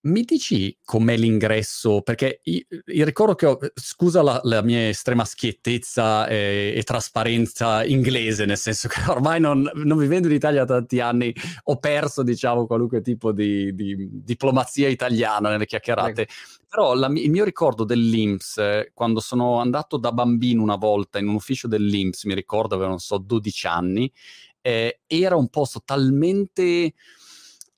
Mi 0.00 0.22
dici 0.22 0.76
com'è 0.84 1.16
l'ingresso? 1.16 2.02
Perché 2.02 2.40
io, 2.44 2.62
io 2.86 3.04
ricordo 3.04 3.34
che 3.34 3.46
ho, 3.46 3.58
scusa 3.74 4.22
la, 4.22 4.38
la 4.44 4.62
mia 4.62 4.88
estrema 4.88 5.24
schiettezza 5.24 6.28
e, 6.28 6.72
e, 6.76 6.82
trasparenza 6.84 7.84
inglese, 7.84 8.44
nel 8.44 8.58
senso 8.58 8.86
che 8.86 9.00
ormai 9.10 9.40
non, 9.40 9.68
non, 9.74 9.98
vivendo 9.98 10.28
in 10.28 10.34
Italia 10.34 10.64
da 10.64 10.76
tanti 10.76 11.00
anni 11.00 11.34
ho 11.64 11.78
perso, 11.78 12.22
diciamo, 12.22 12.66
qualunque 12.66 13.00
tipo 13.00 13.32
di, 13.32 13.74
di 13.74 14.08
diplomazia 14.22 14.86
italiana 14.86 15.50
nelle 15.50 15.66
chiacchierate. 15.66 16.22
Ecco. 16.22 16.32
Però 16.68 16.94
la, 16.94 17.08
il 17.08 17.30
mio 17.30 17.42
ricordo 17.42 17.82
dell'Inps, 17.82 18.58
eh, 18.58 18.92
quando 18.94 19.18
sono 19.18 19.58
andato 19.58 19.96
da 19.96 20.12
bambino 20.12 20.62
una 20.62 20.76
volta 20.76 21.18
in 21.18 21.26
un 21.26 21.34
ufficio 21.34 21.66
dell'Inps, 21.66 22.22
mi 22.22 22.34
ricordo 22.34 22.76
avevo, 22.76 22.90
non 22.90 23.00
so, 23.00 23.18
12 23.18 23.66
anni, 23.66 24.12
eh, 24.60 25.00
era 25.08 25.34
un 25.34 25.48
posto 25.48 25.82
talmente... 25.84 26.94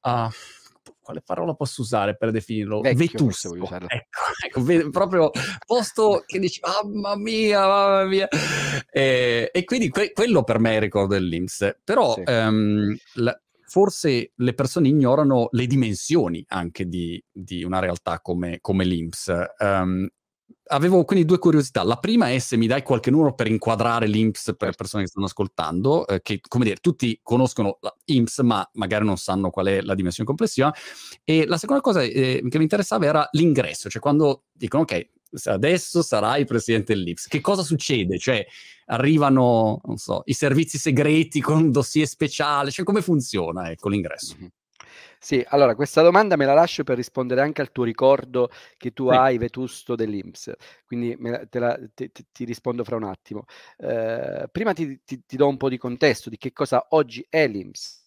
Uh, 0.03 0.29
quale 1.01 1.23
parola 1.25 1.55
posso 1.55 1.83
usare 1.83 2.17
per 2.17 2.31
definirlo? 2.31 2.81
Vecchio, 2.81 2.97
Vetusto. 2.97 3.55
Ecco, 3.91 4.71
ecco, 4.71 4.91
proprio 4.91 5.31
posto 5.67 6.23
che 6.27 6.39
dici, 6.39 6.61
mamma 6.63 7.17
mia, 7.17 7.67
mamma 7.67 8.05
mia. 8.05 8.29
E, 8.91 9.51
e 9.53 9.65
quindi 9.65 9.89
que- 9.89 10.13
quello 10.13 10.45
per 10.45 10.59
me 10.59 10.73
è 10.73 10.75
il 10.75 10.81
ricordo 10.81 11.15
dell'Inps. 11.15 11.79
Però 11.83 12.15
sì. 12.15 12.23
um, 12.27 12.97
la, 13.15 13.41
forse 13.67 14.33
le 14.35 14.55
persone 14.55 14.89
ignorano 14.89 15.49
le 15.53 15.67
dimensioni 15.67 16.45
anche 16.49 16.87
di, 16.87 17.23
di 17.31 17.63
una 17.63 17.79
realtà 17.79 18.21
come, 18.21 18.59
come 18.61 18.85
l'Inps. 18.85 19.33
Um, 19.59 20.09
avevo 20.71 21.05
quindi 21.05 21.25
due 21.25 21.39
curiosità. 21.39 21.83
La 21.83 21.97
prima 21.97 22.31
è 22.31 22.39
se 22.39 22.57
mi 22.57 22.67
dai 22.67 22.83
qualche 22.83 23.11
numero 23.11 23.35
per 23.35 23.47
inquadrare 23.47 24.07
l'INPS 24.07 24.55
per 24.57 24.69
le 24.69 24.75
persone 24.77 25.03
che 25.03 25.09
stanno 25.09 25.27
ascoltando, 25.27 26.07
eh, 26.07 26.23
che 26.23 26.41
come 26.47 26.65
dire, 26.65 26.77
tutti 26.77 27.19
conoscono 27.23 27.79
l'INPS, 28.05 28.39
ma 28.41 28.69
magari 28.75 29.05
non 29.05 29.17
sanno 29.17 29.51
qual 29.51 29.67
è 29.67 29.81
la 29.81 29.95
dimensione 29.95 30.29
complessiva. 30.29 30.73
E 31.25 31.47
la 31.47 31.59
seconda 31.59 31.83
cosa 31.83 32.03
eh, 32.03 32.43
che 32.49 32.57
mi 32.57 32.63
interessava 32.65 33.07
era 33.07 33.29
l'ingresso, 33.33 33.89
cioè 33.89 34.01
quando 34.01 34.45
dicono 34.53 34.83
ok, 34.85 35.09
adesso 35.45 36.03
sarai 36.03 36.45
presidente 36.45 36.95
dell'INPS, 36.95 37.27
che 37.27 37.41
cosa 37.41 37.63
succede? 37.63 38.19
Cioè 38.19 38.45
arrivano, 38.87 39.81
so, 39.95 40.23
i 40.25 40.33
servizi 40.33 40.79
segreti 40.79 41.41
con 41.41 41.57
un 41.59 41.71
dossier 41.71 42.07
speciale, 42.07 42.71
cioè 42.71 42.85
come 42.85 43.03
funziona 43.03 43.71
ecco, 43.71 43.89
l'ingresso? 43.89 44.35
Mm-hmm. 44.39 44.49
Sì, 45.23 45.45
allora 45.49 45.75
questa 45.75 46.01
domanda 46.01 46.35
me 46.37 46.47
la 46.47 46.55
lascio 46.55 46.83
per 46.83 46.97
rispondere 46.97 47.43
anche 47.43 47.61
al 47.61 47.73
tuo 47.73 47.85
ricordo 47.85 48.49
che 48.79 48.93
tu 48.93 49.11
sì. 49.11 49.17
hai 49.17 49.37
vetusto 49.37 49.95
dell'Inps, 49.95 50.51
quindi 50.87 51.15
la, 51.21 51.45
te 51.47 51.59
la, 51.59 51.79
te, 51.93 52.11
te, 52.11 52.25
ti 52.33 52.45
rispondo 52.45 52.85
fra 52.85 52.97
un 52.97 53.05
attimo. 53.05 53.45
Eh, 53.77 54.49
prima 54.51 54.73
ti, 54.73 55.03
ti, 55.05 55.23
ti, 55.27 55.37
do 55.37 55.47
un 55.47 55.59
po' 55.59 55.69
di 55.69 55.77
contesto 55.77 56.31
di 56.31 56.39
che 56.39 56.53
cosa 56.55 56.87
oggi 56.91 57.25
è 57.29 57.47
l'Inps. 57.47 58.03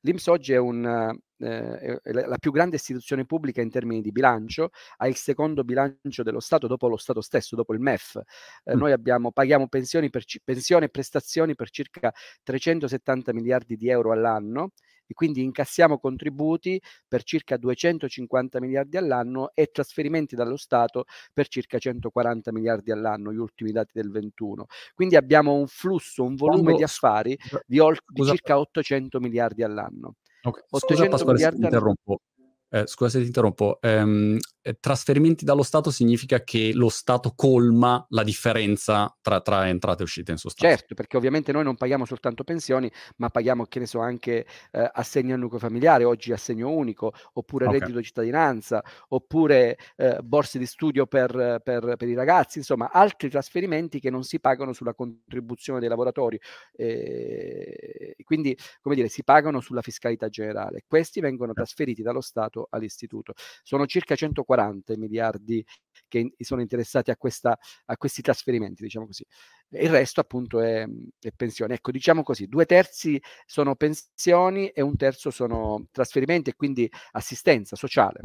L'Inps 0.00 0.26
oggi 0.28 0.54
è, 0.54 0.56
un, 0.56 1.18
eh, 1.38 2.00
è 2.02 2.10
la 2.12 2.38
più 2.38 2.52
grande 2.52 2.76
istituzione 2.76 3.26
pubblica 3.26 3.60
in 3.60 3.68
termini 3.68 4.00
di 4.00 4.10
bilancio, 4.10 4.70
ha 4.96 5.08
il 5.08 5.16
secondo 5.16 5.62
bilancio 5.62 6.22
dello 6.22 6.40
Stato 6.40 6.66
dopo 6.66 6.88
lo 6.88 6.96
Stato 6.96 7.20
stesso, 7.20 7.54
dopo 7.54 7.74
il 7.74 7.80
MEF. 7.80 8.18
Eh, 8.64 8.74
mm. 8.74 8.78
Noi 8.78 8.92
abbiamo, 8.92 9.30
paghiamo 9.30 9.68
pensioni, 9.68 10.08
per, 10.08 10.24
pensioni 10.42 10.86
e 10.86 10.88
prestazioni 10.88 11.54
per 11.54 11.68
circa 11.68 12.10
370 12.42 13.34
miliardi 13.34 13.76
di 13.76 13.90
euro 13.90 14.12
all'anno 14.12 14.70
e 15.06 15.14
quindi 15.14 15.42
incassiamo 15.42 15.98
contributi 15.98 16.80
per 17.06 17.22
circa 17.22 17.56
250 17.56 18.60
miliardi 18.60 18.96
all'anno 18.96 19.50
e 19.54 19.66
trasferimenti 19.66 20.34
dallo 20.34 20.56
Stato 20.56 21.04
per 21.32 21.48
circa 21.48 21.78
140 21.78 22.52
miliardi 22.52 22.90
all'anno, 22.90 23.32
gli 23.32 23.38
ultimi 23.38 23.72
dati 23.72 23.92
del 23.94 24.10
21. 24.10 24.66
Quindi 24.94 25.16
abbiamo 25.16 25.54
un 25.54 25.66
flusso, 25.66 26.24
un 26.24 26.34
volume 26.34 26.62
Quando... 26.62 26.78
di 26.78 26.84
affari 26.84 27.38
di, 27.66 27.78
ol- 27.78 27.98
di 28.06 28.24
circa 28.24 28.58
800 28.58 29.20
miliardi 29.20 29.62
all'anno. 29.62 30.16
Okay. 30.42 30.62
800 30.68 30.94
Scusa, 30.94 31.08
Pasquale, 31.08 31.32
miliardi 31.32 31.64
interrompo. 31.64 32.20
Eh, 32.68 32.86
scusa 32.86 33.10
se 33.10 33.20
ti 33.20 33.26
interrompo, 33.26 33.78
ehm, 33.80 34.38
eh, 34.66 34.78
trasferimenti 34.80 35.44
dallo 35.44 35.62
Stato 35.62 35.92
significa 35.92 36.42
che 36.42 36.72
lo 36.74 36.88
Stato 36.88 37.34
colma 37.36 38.04
la 38.10 38.24
differenza 38.24 39.16
tra, 39.22 39.40
tra, 39.40 39.68
entrate 39.68 40.00
e 40.00 40.04
uscite 40.04 40.32
in 40.32 40.38
sostanza. 40.38 40.76
Certo, 40.76 40.94
perché 40.96 41.16
ovviamente 41.16 41.52
noi 41.52 41.62
non 41.62 41.76
paghiamo 41.76 42.04
soltanto 42.04 42.42
pensioni, 42.42 42.90
ma 43.18 43.28
paghiamo, 43.28 43.66
che 43.66 43.78
ne 43.78 43.86
so, 43.86 44.00
anche 44.00 44.44
eh, 44.72 44.90
assegno 44.92 45.34
al 45.34 45.40
nucleo 45.40 45.60
familiare, 45.60 46.02
oggi 46.02 46.32
assegno 46.32 46.68
unico, 46.68 47.12
oppure 47.34 47.66
okay. 47.66 47.78
reddito 47.78 47.98
di 47.98 48.04
cittadinanza, 48.04 48.82
oppure 49.08 49.78
eh, 49.94 50.18
borse 50.20 50.58
di 50.58 50.66
studio 50.66 51.06
per, 51.06 51.60
per, 51.62 51.94
per, 51.96 52.08
i 52.08 52.14
ragazzi, 52.14 52.58
insomma, 52.58 52.90
altri 52.90 53.30
trasferimenti 53.30 54.00
che 54.00 54.10
non 54.10 54.24
si 54.24 54.40
pagano 54.40 54.72
sulla 54.72 54.94
contribuzione 54.94 55.78
dei 55.78 55.88
lavoratori. 55.88 56.40
Eh, 56.72 58.16
quindi, 58.24 58.58
come 58.80 58.96
dire, 58.96 59.06
si 59.06 59.22
pagano 59.22 59.60
sulla 59.60 59.82
fiscalità 59.82 60.28
generale. 60.28 60.82
Questi 60.88 61.20
vengono 61.20 61.52
trasferiti 61.52 62.02
dallo 62.02 62.20
Stato 62.20 62.66
all'istituto. 62.70 63.34
Sono 63.62 63.86
circa 63.86 64.16
140 64.16 64.54
miliardi 64.96 65.64
che 66.08 66.32
sono 66.38 66.60
interessati 66.60 67.10
a, 67.10 67.16
questa, 67.16 67.56
a 67.86 67.96
questi 67.96 68.22
trasferimenti, 68.22 68.82
diciamo 68.82 69.06
così. 69.06 69.24
Il 69.70 69.90
resto 69.90 70.20
appunto 70.20 70.60
è, 70.60 70.86
è 71.20 71.30
pensione. 71.34 71.74
Ecco, 71.74 71.90
diciamo 71.90 72.22
così, 72.22 72.46
due 72.46 72.66
terzi 72.66 73.20
sono 73.44 73.74
pensioni 73.76 74.68
e 74.68 74.82
un 74.82 74.96
terzo 74.96 75.30
sono 75.30 75.86
trasferimenti 75.90 76.50
e 76.50 76.54
quindi 76.56 76.90
assistenza 77.12 77.76
sociale. 77.76 78.20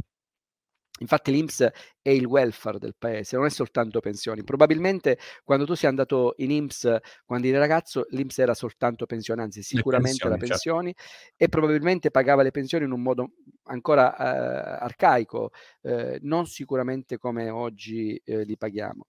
Infatti 1.02 1.32
l'Inps 1.32 1.68
è 2.02 2.10
il 2.10 2.26
welfare 2.26 2.80
del 2.80 2.96
paese, 2.98 3.36
non 3.36 3.46
è 3.46 3.50
soltanto 3.50 4.00
pensioni. 4.00 4.44
Probabilmente 4.44 5.18
quando 5.44 5.66
tu 5.66 5.74
sei 5.74 5.90
andato 5.90 6.36
in 6.38 6.52
Inps 6.52 6.98
quando 7.26 7.48
eri 7.48 7.58
ragazzo, 7.58 8.06
l'Inps 8.10 8.40
era 8.40 8.54
soltanto 8.54 9.06
pensioni, 9.06 9.42
anzi 9.42 9.62
sicuramente 9.64 10.28
pensioni 10.38 10.94
certo. 10.96 11.34
e 11.36 11.50
probabilmente 11.50 12.12
pagava 12.12 12.44
le 12.44 12.52
pensioni 12.52 12.86
in 12.86 12.92
un 12.92 13.02
modo 13.02 13.32
ancora 13.64 14.16
eh, 14.16 14.84
arcaico, 14.84 15.52
eh, 15.82 16.20
non 16.22 16.46
sicuramente 16.46 17.18
come 17.18 17.50
oggi 17.50 18.20
eh, 18.24 18.44
li 18.44 18.58
paghiamo. 18.58 19.08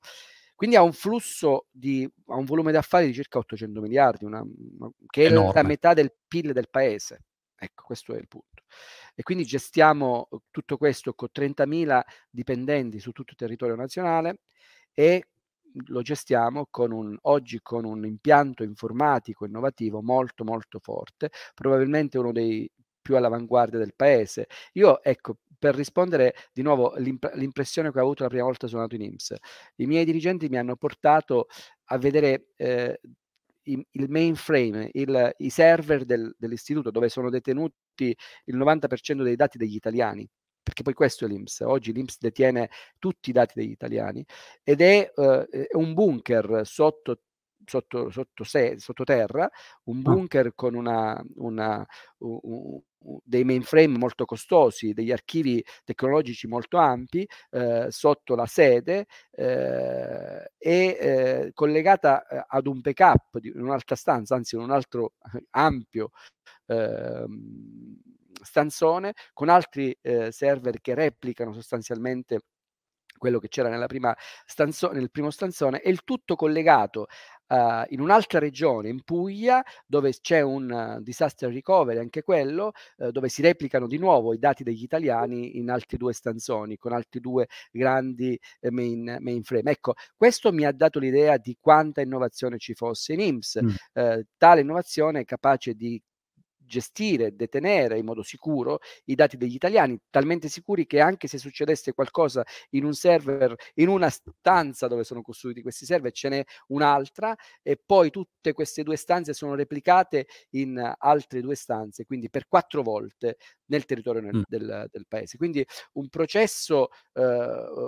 Quindi 0.54 0.78
ha 0.78 0.82
un 0.82 0.92
flusso 0.92 1.66
di, 1.70 2.08
ha 2.26 2.36
un 2.36 2.44
volume 2.44 2.72
d'affari 2.72 3.06
di 3.06 3.14
circa 3.14 3.38
800 3.38 3.80
miliardi, 3.80 4.24
una, 4.24 4.44
che 5.08 5.24
è 5.24 5.30
Enorme. 5.30 5.52
la 5.54 5.62
metà 5.66 5.92
del 5.92 6.14
PIL 6.28 6.52
del 6.52 6.68
paese. 6.70 7.24
Ecco, 7.64 7.84
questo 7.84 8.12
è 8.14 8.18
il 8.18 8.26
punto 8.26 8.64
e 9.14 9.22
quindi 9.22 9.44
gestiamo 9.44 10.26
uhm, 10.30 10.38
tutto 10.50 10.76
questo 10.76 11.14
con 11.14 11.28
30.000 11.30 12.04
dipendenti 12.28 12.98
su 12.98 13.12
tutto 13.12 13.30
il 13.32 13.36
territorio 13.36 13.76
nazionale 13.76 14.40
e 14.92 15.28
lo 15.86 16.02
gestiamo 16.02 16.66
con 16.70 16.90
un, 16.92 17.16
oggi 17.22 17.60
con 17.62 17.84
un 17.84 18.04
impianto 18.04 18.62
informatico 18.64 19.44
innovativo 19.46 20.02
molto 20.02 20.44
molto 20.44 20.78
forte, 20.80 21.30
probabilmente 21.54 22.18
uno 22.18 22.32
dei 22.32 22.68
più 23.00 23.16
all'avanguardia 23.16 23.78
del 23.78 23.94
paese. 23.94 24.46
Io 24.72 25.02
ecco, 25.02 25.36
per 25.58 25.74
rispondere 25.76 26.34
di 26.52 26.62
nuovo 26.62 26.94
l'imp- 26.96 27.32
l'impressione 27.34 27.90
che 27.92 27.98
ho 27.98 28.02
avuto 28.02 28.24
la 28.24 28.28
prima 28.28 28.44
volta 28.44 28.66
sono 28.66 28.82
andato 28.82 29.00
in 29.00 29.08
IMSS, 29.08 29.36
i 29.76 29.86
miei 29.86 30.04
dirigenti 30.04 30.48
mi 30.48 30.58
hanno 30.58 30.76
portato 30.76 31.46
a 31.86 31.98
vedere 31.98 32.48
eh, 32.56 33.00
il 33.64 34.10
mainframe, 34.10 34.90
il, 34.92 35.34
i 35.38 35.50
server 35.50 36.04
del, 36.04 36.34
dell'istituto 36.36 36.90
dove 36.90 37.08
sono 37.08 37.30
detenuti 37.30 38.16
il 38.44 38.56
90% 38.56 39.22
dei 39.22 39.36
dati 39.36 39.58
degli 39.58 39.74
italiani, 39.74 40.28
perché 40.62 40.82
poi 40.82 40.94
questo 40.94 41.24
è 41.24 41.28
l'Inps. 41.28 41.60
Oggi 41.60 41.92
l'Inps 41.92 42.18
detiene 42.18 42.70
tutti 42.98 43.30
i 43.30 43.32
dati 43.32 43.54
degli 43.56 43.70
italiani 43.70 44.24
ed 44.62 44.80
è, 44.80 45.10
è 45.12 45.68
un 45.72 45.94
bunker 45.94 46.62
sotto 46.64 47.20
sotto, 47.64 48.10
sotto, 48.10 48.44
se, 48.44 48.78
sottoterra, 48.78 49.48
un 49.84 49.98
ah. 49.98 50.10
bunker 50.10 50.54
con 50.54 50.74
una, 50.74 51.22
una, 51.36 51.86
un, 52.18 52.80
dei 53.24 53.44
mainframe 53.44 53.98
molto 53.98 54.24
costosi, 54.24 54.92
degli 54.92 55.12
archivi 55.12 55.64
tecnologici 55.84 56.46
molto 56.46 56.76
ampi 56.78 57.26
eh, 57.50 57.86
sotto 57.90 58.34
la 58.34 58.46
sede 58.46 59.06
eh, 59.30 60.52
e 60.56 60.98
eh, 61.00 61.50
collegata 61.54 62.26
eh, 62.26 62.44
ad 62.46 62.66
un 62.66 62.80
backup 62.80 63.38
di 63.38 63.50
un'altra 63.50 63.96
stanza, 63.96 64.34
anzi 64.34 64.54
in 64.54 64.62
un 64.62 64.70
altro 64.70 65.14
ampio 65.50 66.10
ehm, 66.66 68.00
stanzone 68.42 69.14
con 69.32 69.48
altri 69.48 69.96
eh, 70.00 70.32
server 70.32 70.80
che 70.80 70.94
replicano 70.94 71.52
sostanzialmente 71.52 72.40
quello 73.22 73.38
che 73.38 73.48
c'era 73.48 73.68
nella 73.68 73.86
prima 73.86 74.16
stanzo- 74.44 74.90
nel 74.90 75.10
primo 75.12 75.30
stanzone, 75.30 75.80
e 75.80 75.90
il 75.90 76.02
tutto 76.02 76.34
collegato 76.34 77.06
uh, 77.52 77.84
in 77.88 78.00
un'altra 78.00 78.38
regione, 78.38 78.88
in 78.88 79.02
Puglia, 79.02 79.62
dove 79.86 80.12
c'è 80.20 80.40
un 80.40 80.70
uh, 80.70 81.02
disaster 81.02 81.52
recovery, 81.52 81.98
anche 81.98 82.22
quello, 82.22 82.72
uh, 82.96 83.10
dove 83.10 83.28
si 83.28 83.42
replicano 83.42 83.86
di 83.86 83.98
nuovo 83.98 84.32
i 84.32 84.38
dati 84.38 84.62
degli 84.62 84.82
italiani 84.82 85.58
in 85.58 85.70
altri 85.70 85.98
due 85.98 86.14
stanzoni, 86.14 86.78
con 86.78 86.92
altri 86.92 87.20
due 87.20 87.48
grandi 87.70 88.38
eh, 88.60 88.70
main, 88.70 89.18
mainframe. 89.20 89.70
Ecco, 89.70 89.94
questo 90.16 90.52
mi 90.52 90.64
ha 90.64 90.72
dato 90.72 90.98
l'idea 90.98 91.36
di 91.36 91.56
quanta 91.60 92.00
innovazione 92.00 92.58
ci 92.58 92.74
fosse 92.74 93.12
in 93.12 93.20
IMSS. 93.20 93.60
Mm. 93.62 94.20
tale 94.36 94.60
innovazione 94.60 95.20
è 95.20 95.24
capace 95.24 95.74
di 95.74 96.00
gestire 96.72 97.34
detenere 97.36 97.98
in 97.98 98.04
modo 98.06 98.22
sicuro 98.22 98.78
i 99.04 99.14
dati 99.14 99.36
degli 99.36 99.54
italiani, 99.54 99.98
talmente 100.08 100.48
sicuri 100.48 100.86
che 100.86 101.00
anche 101.00 101.28
se 101.28 101.36
succedesse 101.36 101.92
qualcosa 101.92 102.42
in 102.70 102.84
un 102.84 102.94
server, 102.94 103.54
in 103.74 103.88
una 103.88 104.08
stanza 104.08 104.86
dove 104.88 105.04
sono 105.04 105.20
costruiti 105.20 105.60
questi 105.60 105.84
server, 105.84 106.10
ce 106.12 106.28
n'è 106.30 106.42
un'altra 106.68 107.36
e 107.62 107.78
poi 107.84 108.10
tutte 108.10 108.54
queste 108.54 108.82
due 108.82 108.96
stanze 108.96 109.34
sono 109.34 109.54
replicate 109.54 110.26
in 110.52 110.94
altre 110.98 111.40
due 111.42 111.54
stanze, 111.56 112.04
quindi 112.06 112.30
per 112.30 112.46
quattro 112.48 112.82
volte 112.82 113.36
nel 113.72 113.84
territorio 113.84 114.20
nel, 114.20 114.36
mm. 114.36 114.42
del, 114.46 114.88
del, 114.90 115.06
paese. 115.08 115.36
Quindi 115.36 115.66
un 115.92 116.08
processo, 116.08 116.88
eh, 117.14 117.22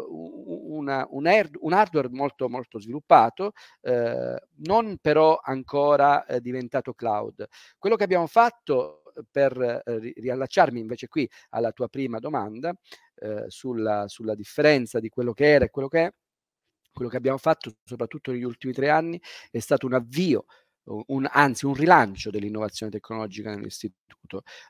una, 0.09 1.07
un, 1.11 1.27
air, 1.27 1.51
un, 1.61 1.73
hardware 1.73 2.09
molto, 2.11 2.49
molto 2.49 2.81
sviluppato, 2.81 3.53
eh, 3.83 4.41
non 4.67 4.97
però 5.01 5.39
ancora 5.43 6.25
eh, 6.25 6.41
diventato 6.41 6.95
cloud. 6.95 7.47
Quello 7.79 7.97
che 7.97 8.05
abbiamo 8.05 8.27
fatto 8.27 8.65
fatto 8.65 9.03
per 9.31 9.83
eh, 9.85 10.13
riallacciarmi 10.17 10.81
invece 10.81 11.07
qui 11.07 11.29
alla 11.51 11.71
tua 11.71 11.89
prima 11.89 12.19
domanda 12.19 12.75
eh, 13.17 13.45
sulla, 13.49 14.09
sulla 14.09 14.35
differenza 14.35 14.99
di 14.99 15.09
quello 15.09 15.33
che 15.33 15.53
era 15.53 15.67
e 15.67 15.71
quello 15.71 15.89
che 15.89 16.07
è, 16.07 16.13
quello 16.93 17.11
che 17.11 17.17
abbiamo 17.17 17.39
fatto 17.39 17.73
soprattutto 17.85 18.33
negli 18.33 18.43
ultimi 18.43 18.73
tre 18.73 18.89
anni 18.89 19.21
è 19.51 19.59
stato 19.61 19.87
un 19.87 19.95
avvio 19.95 20.47
un, 20.85 21.29
anzi 21.31 21.67
un 21.67 21.75
rilancio 21.75 22.31
dell'innovazione 22.31 22.93
tecnologica 22.93 23.51
nell'istituto. 23.51 24.03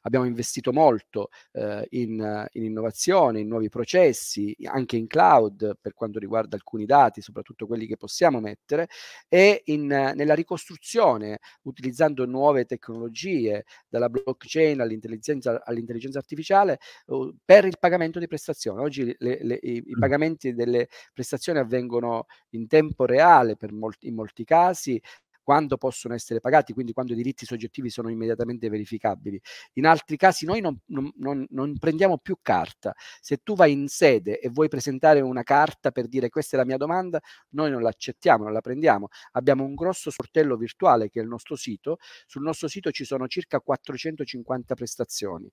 Abbiamo 0.02 0.26
investito 0.26 0.73
molto 0.73 1.28
eh, 1.52 1.87
in, 1.90 2.49
in, 2.52 2.64
innovazione, 2.64 3.40
in 3.40 3.49
nuovi 3.49 3.68
processi, 3.68 4.56
anche 4.64 4.97
in 4.97 5.06
cloud 5.06 5.78
per 5.80 5.94
quanto 5.94 6.18
riguarda 6.18 6.56
alcuni 6.56 6.87
dati, 6.87 7.21
soprattutto 7.21 7.66
quelli 7.66 7.87
che 7.87 7.97
possiamo 7.97 8.40
mettere, 8.40 8.88
e 9.28 9.62
in, 9.66 9.87
nella 9.87 10.35
ricostruzione 10.35 11.38
utilizzando 11.62 12.26
nuove 12.26 12.64
tecnologie, 12.64 13.64
dalla 13.88 14.09
blockchain 14.09 14.80
all'intelligenza, 14.80 15.62
all'intelligenza 15.64 16.18
artificiale, 16.18 16.78
uh, 17.06 17.35
per 17.44 17.64
il 17.64 17.76
pagamento 17.78 18.18
di 18.18 18.26
prestazioni. 18.26 18.80
Oggi 18.80 19.04
le, 19.18 19.38
le, 19.40 19.59
i, 19.62 19.83
i, 19.87 19.97
pagamenti 19.99 20.52
delle 20.52 20.88
prestazioni 21.12 21.61
avvengono 21.61 22.26
in 22.50 22.66
tempo 22.66 23.04
reale 23.04 23.56
per 23.56 23.73
molti, 23.73 24.09
in 24.09 24.14
molti 24.14 24.44
casi, 24.44 25.00
quando 25.44 25.76
possono 25.76 26.14
essere 26.14 26.40
pagati, 26.40 26.72
quindi 26.72 26.92
quando 26.92 27.12
i 27.12 27.16
diritti 27.16 27.44
soggettivi 27.46 27.90
sono 27.90 28.08
immediatamente 28.08 28.68
verificabili. 28.68 29.40
In 29.74 29.86
altri 29.86 30.16
casi 30.16 30.46
noi 30.46 30.60
non, 30.60 30.76
non, 30.86 31.12
non, 31.18 31.46
non, 31.50 31.78
prendiamo 31.78 32.18
più 32.18 32.38
carta. 32.42 32.94
Se 33.20 33.36
tu 33.42 33.54
vai 33.54 33.72
in 33.72 33.88
sede 33.88 34.40
e 34.40 34.48
vuoi 34.48 34.68
presentare 34.68 35.20
una 35.20 35.42
carta 35.42 35.90
per 35.90 36.08
dire 36.08 36.30
questa 36.30 36.56
è 36.56 36.58
la 36.58 36.64
mia 36.64 36.78
domanda, 36.78 37.20
noi 37.50 37.70
non 37.70 37.82
l'accettiamo, 37.82 38.44
non 38.44 38.52
la 38.52 38.62
prendiamo. 38.62 39.08
Abbiamo 39.32 39.64
un 39.64 39.74
grosso 39.74 40.10
sportello 40.10 40.56
virtuale 40.56 41.10
che 41.10 41.20
è 41.20 41.22
il 41.22 41.28
nostro 41.28 41.56
sito. 41.56 41.98
Sul 42.26 42.42
nostro 42.42 42.66
sito 42.66 42.90
ci 42.90 43.04
sono 43.04 43.28
circa 43.28 43.60
450 43.60 44.74
prestazioni. 44.74 45.50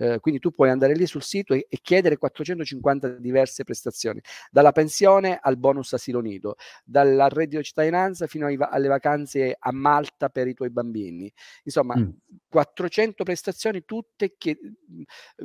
Eh, 0.00 0.18
quindi 0.20 0.40
tu 0.40 0.52
puoi 0.52 0.70
andare 0.70 0.94
lì 0.94 1.06
sul 1.06 1.22
sito 1.22 1.54
e, 1.54 1.66
e, 1.68 1.78
chiedere 1.82 2.18
450 2.18 3.18
diverse 3.18 3.64
prestazioni, 3.64 4.20
dalla 4.48 4.70
pensione 4.70 5.38
al 5.40 5.58
bonus 5.58 5.92
asilo 5.92 6.20
nido, 6.20 6.54
dal 6.84 7.26
reddito 7.30 7.62
cittadinanza 7.62 8.28
fino 8.28 8.46
ai, 8.46 8.56
alle 8.58 8.86
vacanze 8.86 9.27
a 9.36 9.72
Malta 9.72 10.28
per 10.28 10.46
i 10.48 10.54
tuoi 10.54 10.70
bambini. 10.70 11.32
Insomma, 11.64 11.96
mm. 11.96 12.08
400 12.48 13.24
prestazioni 13.24 13.84
tutte 13.84 14.34
che, 14.36 14.58
mm, 14.60 15.02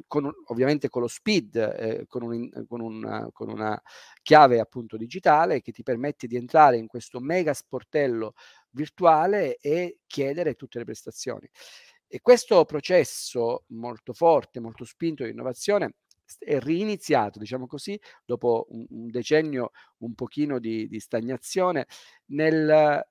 con, 0.07 0.31
ovviamente 0.45 0.89
con 0.89 1.01
lo 1.01 1.07
speed, 1.07 1.55
eh, 1.55 2.05
con, 2.07 2.23
un, 2.23 2.65
con, 2.67 2.81
una, 2.81 3.29
con 3.31 3.49
una 3.49 3.81
chiave 4.21 4.59
appunto 4.59 4.97
digitale 4.97 5.61
che 5.61 5.71
ti 5.71 5.83
permette 5.83 6.27
di 6.27 6.35
entrare 6.35 6.77
in 6.77 6.87
questo 6.87 7.19
mega 7.19 7.53
sportello 7.53 8.33
virtuale 8.71 9.57
e 9.57 9.99
chiedere 10.07 10.55
tutte 10.55 10.79
le 10.79 10.85
prestazioni. 10.85 11.49
E 12.07 12.21
questo 12.21 12.63
processo 12.65 13.63
molto 13.69 14.13
forte, 14.13 14.59
molto 14.59 14.85
spinto 14.85 15.23
di 15.23 15.31
innovazione 15.31 15.95
è 16.39 16.59
riniziato, 16.59 17.39
diciamo 17.39 17.67
così, 17.67 17.99
dopo 18.25 18.65
un, 18.69 18.85
un 18.89 19.09
decennio 19.09 19.71
un 19.97 20.13
pochino 20.13 20.59
di, 20.59 20.87
di 20.87 20.99
stagnazione, 20.99 21.87
nel, 22.27 23.05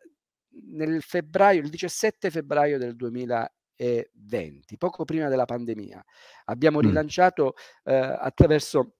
nel, 0.72 1.02
febbraio, 1.02 1.60
il 1.60 1.68
17 1.68 2.30
febbraio 2.30 2.78
del 2.78 2.96
2020, 2.96 4.76
poco 4.76 5.04
prima 5.04 5.28
della 5.28 5.44
pandemia. 5.44 6.04
Abbiamo 6.46 6.80
rilanciato 6.80 7.54
eh, 7.84 7.94
attraverso 7.94 8.94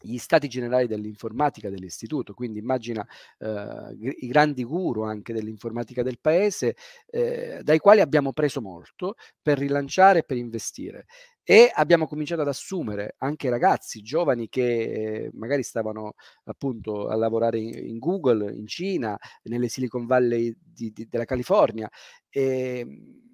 gli 0.00 0.18
stati 0.18 0.48
generali 0.48 0.86
dell'informatica 0.86 1.70
dell'istituto, 1.70 2.32
quindi 2.34 2.58
immagina 2.58 3.06
eh, 3.38 3.96
i 4.20 4.28
grandi 4.28 4.64
guru 4.64 5.02
anche 5.02 5.32
dell'informatica 5.32 6.02
del 6.02 6.20
paese, 6.20 6.76
eh, 7.06 7.60
dai 7.62 7.78
quali 7.78 8.00
abbiamo 8.00 8.32
preso 8.32 8.60
molto 8.60 9.14
per 9.42 9.58
rilanciare 9.58 10.20
e 10.20 10.24
per 10.24 10.36
investire. 10.36 11.06
E 11.50 11.70
abbiamo 11.72 12.06
cominciato 12.06 12.42
ad 12.42 12.48
assumere 12.48 13.14
anche 13.20 13.48
ragazzi 13.48 14.02
giovani 14.02 14.50
che 14.50 15.22
eh, 15.24 15.30
magari 15.32 15.62
stavano 15.62 16.12
appunto 16.44 17.08
a 17.08 17.16
lavorare 17.16 17.58
in, 17.58 17.72
in, 17.86 17.98
Google, 17.98 18.52
in 18.52 18.66
Cina, 18.66 19.16
nelle 19.44 19.68
Silicon 19.68 20.04
Valley 20.04 20.54
di, 20.62 20.92
di, 20.92 21.08
della 21.08 21.24
California. 21.24 21.88
E, 22.28 22.80
ehm, 22.80 23.28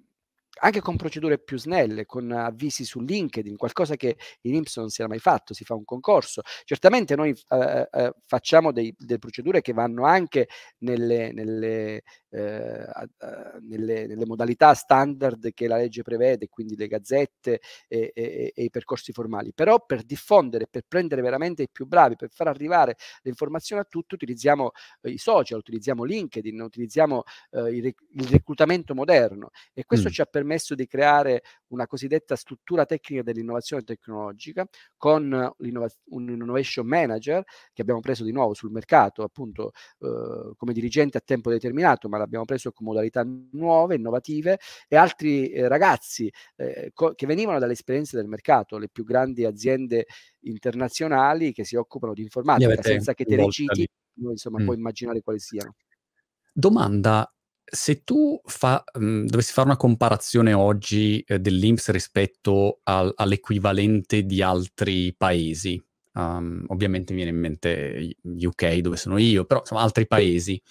anche 0.61 0.79
con 0.79 0.95
procedure 0.95 1.39
più 1.39 1.57
snelle, 1.57 2.05
con 2.05 2.31
avvisi 2.31 2.85
su 2.85 3.01
LinkedIn, 3.01 3.57
qualcosa 3.57 3.97
che 3.97 4.15
in 4.43 4.55
IMSS 4.55 4.77
non 4.77 4.89
si 4.89 5.01
era 5.01 5.09
mai 5.09 5.19
fatto, 5.19 5.53
si 5.53 5.65
fa 5.65 5.73
un 5.73 5.83
concorso. 5.83 6.41
Certamente 6.63 7.15
noi 7.17 7.31
eh, 7.49 7.89
eh, 7.91 8.13
facciamo 8.25 8.71
dei, 8.71 8.93
delle 8.97 9.19
procedure 9.19 9.59
che 9.59 9.73
vanno 9.73 10.05
anche 10.05 10.47
nelle, 10.79 11.33
nelle, 11.33 12.03
eh, 12.35 12.85
nelle, 13.61 14.07
nelle, 14.07 14.25
modalità 14.25 14.73
standard 14.73 15.53
che 15.53 15.67
la 15.67 15.77
legge 15.77 16.01
prevede, 16.01 16.49
quindi 16.49 16.75
le 16.75 16.87
gazzette 16.87 17.61
e, 17.87 18.11
e, 18.13 18.51
e, 18.53 18.63
i 18.63 18.69
percorsi 18.69 19.13
formali, 19.13 19.53
però 19.53 19.85
per 19.85 20.03
diffondere, 20.03 20.67
per 20.69 20.83
prendere 20.85 21.21
veramente 21.21 21.63
i 21.63 21.69
più 21.71 21.85
bravi, 21.85 22.17
per 22.17 22.29
far 22.31 22.47
arrivare 22.47 22.97
le 23.21 23.29
informazioni 23.29 23.81
a 23.81 23.85
tutti, 23.85 24.15
utilizziamo 24.15 24.71
eh, 25.01 25.11
i 25.11 25.17
social, 25.17 25.59
utilizziamo 25.59 26.03
LinkedIn, 26.03 26.59
utilizziamo 26.59 27.23
eh, 27.51 27.69
il, 27.69 27.85
il, 27.85 28.27
reclutamento 28.27 28.93
moderno 28.93 29.51
e 29.73 29.85
questo 29.85 30.09
mm. 30.09 30.11
ci 30.11 30.21
ha 30.21 30.25
permesso 30.25 30.75
di 30.75 30.87
creare 30.87 31.41
una 31.67 31.87
cosiddetta 31.87 32.35
struttura 32.35 32.85
tecnica 32.85 33.23
dell'innovazione 33.23 33.83
tecnologica 33.83 34.67
con 34.97 35.53
un 35.55 36.29
innovation 36.29 36.85
manager 36.85 37.43
che 37.71 37.81
abbiamo 37.81 38.01
preso 38.01 38.23
di 38.23 38.31
nuovo 38.31 38.53
sul 38.53 38.71
mercato 38.71 39.23
appunto 39.23 39.71
eh, 39.99 40.53
come 40.57 40.73
dirigente 40.73 41.17
a 41.17 41.21
tempo 41.21 41.49
determinato 41.49 42.09
ma 42.09 42.24
l'abbiamo 42.25 42.45
preso 42.45 42.71
con 42.71 42.87
modalità 42.87 43.25
nuove, 43.51 43.95
innovative 43.95 44.59
e 44.87 44.95
altri 44.95 45.49
eh, 45.49 45.67
ragazzi 45.67 46.31
eh, 46.57 46.91
co- 46.93 47.13
che 47.13 47.25
venivano 47.25 47.59
dalle 47.59 47.73
esperienze 47.73 48.17
del 48.17 48.27
mercato, 48.27 48.77
le 48.77 48.89
più 48.89 49.03
grandi 49.03 49.45
aziende 49.45 50.07
internazionali 50.41 51.53
che 51.53 51.63
si 51.63 51.75
occupano 51.75 52.13
di 52.13 52.21
informatica 52.21 52.81
senza 52.81 53.13
che 53.13 53.25
te 53.25 53.35
le 53.35 53.49
citi, 53.49 53.87
insomma 54.19 54.59
mm. 54.59 54.65
puoi 54.65 54.77
immaginare 54.77 55.21
quali 55.21 55.39
siano. 55.39 55.75
Domanda, 56.51 57.29
se 57.63 58.03
tu 58.03 58.39
fa, 58.45 58.83
mhmm, 58.97 59.25
dovessi 59.25 59.51
fare 59.51 59.67
una 59.67 59.77
comparazione 59.77 60.53
oggi, 60.53 61.23
ehm, 61.25 61.37
dell'INPS 61.37 61.89
rispetto 61.91 62.79
al 62.83 63.11
all'equivalente 63.15 64.23
di 64.23 64.41
altri 64.41 65.13
paesi, 65.13 65.81
uhm, 66.13 66.65
ovviamente 66.67 67.13
mi 67.13 67.23
viene 67.23 67.35
in 67.35 67.41
mente 67.41 68.15
UK 68.23 68.77
dove 68.77 68.97
sono 68.97 69.17
io, 69.17 69.45
però 69.45 69.61
insomma 69.61 69.81
altri 69.81 70.07
paesi, 70.07 70.61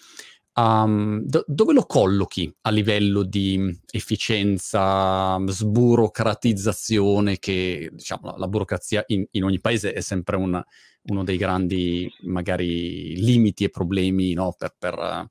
uhm, 0.54 1.20
do 1.24 1.44
dove 1.46 1.72
lo 1.72 1.84
collochi 1.86 2.52
a 2.62 2.70
livello 2.70 3.22
di 3.22 3.80
efficienza, 3.90 5.38
sburocratizzazione 5.46 7.38
che 7.38 7.90
diciamo 7.92 8.30
la 8.30 8.34
la 8.38 8.48
burocrazia 8.48 9.04
in 9.08 9.24
in 9.32 9.44
ogni 9.44 9.60
paese 9.60 9.92
è 9.92 10.00
sempre 10.00 10.36
un 10.36 10.62
uno 11.06 11.22
dei 11.24 11.36
grandi 11.36 12.10
magari 12.22 13.14
limiti 13.20 13.64
e 13.64 13.70
problemi, 13.70 14.32
no, 14.32 14.54
per 14.56 14.74
per 14.78 15.28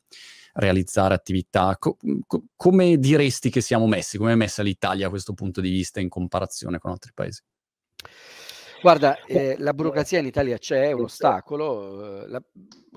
realizzare 0.55 1.13
attività. 1.15 1.75
Co- 1.79 1.97
co- 2.27 2.43
come 2.55 2.97
diresti 2.97 3.49
che 3.49 3.61
siamo 3.61 3.87
messi? 3.87 4.17
Come 4.17 4.33
è 4.33 4.35
messa 4.35 4.61
l'Italia 4.63 5.07
a 5.07 5.09
questo 5.09 5.33
punto 5.33 5.61
di 5.61 5.69
vista 5.69 5.99
in 5.99 6.09
comparazione 6.09 6.77
con 6.79 6.91
altri 6.91 7.11
paesi? 7.13 7.41
Guarda, 8.83 9.15
eh, 9.25 9.55
la 9.59 9.73
burocrazia 9.73 10.19
in 10.19 10.25
Italia 10.25 10.57
c'è, 10.57 10.89
è 10.89 10.91
un 10.91 11.03
ostacolo, 11.05 12.23
eh, 12.23 12.27
la, 12.27 12.43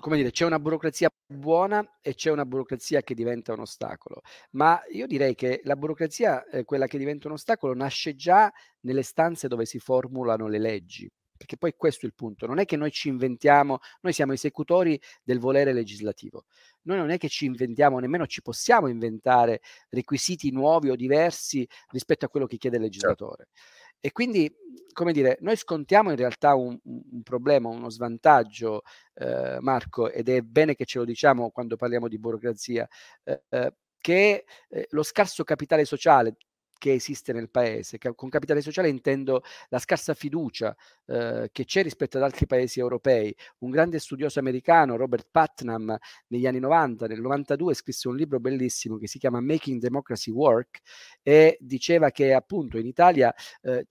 come 0.01 0.17
dire, 0.17 0.33
c'è 0.33 0.45
una 0.45 0.59
burocrazia 0.59 1.09
buona 1.25 1.99
e 2.03 2.15
c'è 2.15 2.33
una 2.33 2.45
burocrazia 2.45 3.03
che 3.03 3.15
diventa 3.15 3.53
un 3.53 3.61
ostacolo, 3.61 4.23
ma 4.53 4.83
io 4.91 5.07
direi 5.07 5.37
che 5.37 5.61
la 5.63 5.77
burocrazia, 5.77 6.45
eh, 6.47 6.65
quella 6.65 6.89
che 6.89 6.99
diventa 6.99 7.29
un 7.29 7.35
ostacolo, 7.35 7.73
nasce 7.73 8.17
già 8.17 8.53
nelle 8.81 9.03
stanze 9.03 9.47
dove 9.47 9.65
si 9.65 9.79
formulano 9.79 10.49
le 10.49 10.59
leggi, 10.59 11.09
perché 11.37 11.57
poi 11.57 11.75
questo 11.77 12.05
è 12.05 12.09
il 12.09 12.15
punto, 12.15 12.47
non 12.47 12.59
è 12.59 12.65
che 12.65 12.77
noi 12.77 12.91
ci 12.91 13.07
inventiamo, 13.07 13.79
noi 14.01 14.13
siamo 14.13 14.33
esecutori 14.33 15.01
del 15.23 15.39
volere 15.39 15.73
legislativo, 15.73 16.47
noi 16.83 16.97
non 16.97 17.11
è 17.11 17.19
che 17.19 17.29
ci 17.29 17.45
inventiamo, 17.45 18.01
nemmeno 18.01 18.27
ci 18.27 18.43
possiamo 18.43 18.89
inventare 18.89 19.61
requisiti 19.91 20.51
nuovi 20.51 20.91
o 20.91 20.97
diversi 20.97 21.65
rispetto 21.91 22.25
a 22.25 22.29
quello 22.29 22.47
che 22.47 22.57
chiede 22.57 22.77
il 22.77 22.83
certo. 22.83 22.99
legislatore. 22.99 23.49
Certo. 23.53 23.86
E 24.07 24.13
quindi, 24.13 24.49
come 24.93 25.11
dire, 25.11 25.37
noi 25.41 25.57
scontiamo 25.57 26.11
in 26.11 26.17
realtà 26.17 26.55
un, 26.55 26.79
un 26.85 27.23
problema, 27.25 27.71
uno 27.71 27.91
svantaggio, 27.91 28.83
eh, 29.15 29.57
Marco, 29.59 30.09
ed 30.13 30.29
è 30.29 30.43
bene 30.43 30.77
che 30.77 30.85
ce 30.85 30.99
lo 31.01 31.05
diciamo 31.05 31.51
quando 31.51 31.75
parliamo 31.75 32.07
di 32.07 32.17
burocrazia, 32.17 32.89
eh, 33.25 33.43
eh 33.49 33.75
che 33.99 34.45
eh, 34.69 34.87
lo 34.91 35.03
scarso 35.03 35.43
capitale 35.43 35.85
sociale 35.85 36.37
che 36.79 36.93
esiste 36.93 37.33
nel 37.33 37.51
paese. 37.51 37.99
Con 38.15 38.29
capitale 38.29 38.61
sociale 38.61 38.89
intendo 38.89 39.43
la 39.69 39.79
scarsa 39.79 40.15
fiducia 40.15 40.75
eh, 41.07 41.49
che 41.53 41.65
c'è 41.65 41.83
rispetto 41.83 42.17
ad 42.17 42.23
altri 42.23 42.47
paesi 42.47 42.81
europei. 42.81 43.35
Un 43.59 43.71
grande 43.71 43.99
studioso 43.99 44.39
americano, 44.39 44.97
Robert 44.97 45.29
Putnam, 45.31 45.97
negli 46.29 46.47
anni 46.47 46.61
90, 46.61 47.07
nel 47.07 47.21
92, 47.21 47.75
scrisse 47.75 48.09
un 48.09 48.17
libro 48.17 48.41
bellissimo 48.41 48.97
che 48.99 49.09
si 49.09 49.19
chiama 49.19 49.41
Making 49.41 49.81
Democracy 49.81 50.31
Work 50.31 50.81
e 51.23 51.57
diceva 51.61 52.11
che 52.11 52.33
appunto 52.35 52.79
in 52.79 52.87
Italia 52.87 53.35
eh, 53.63 53.87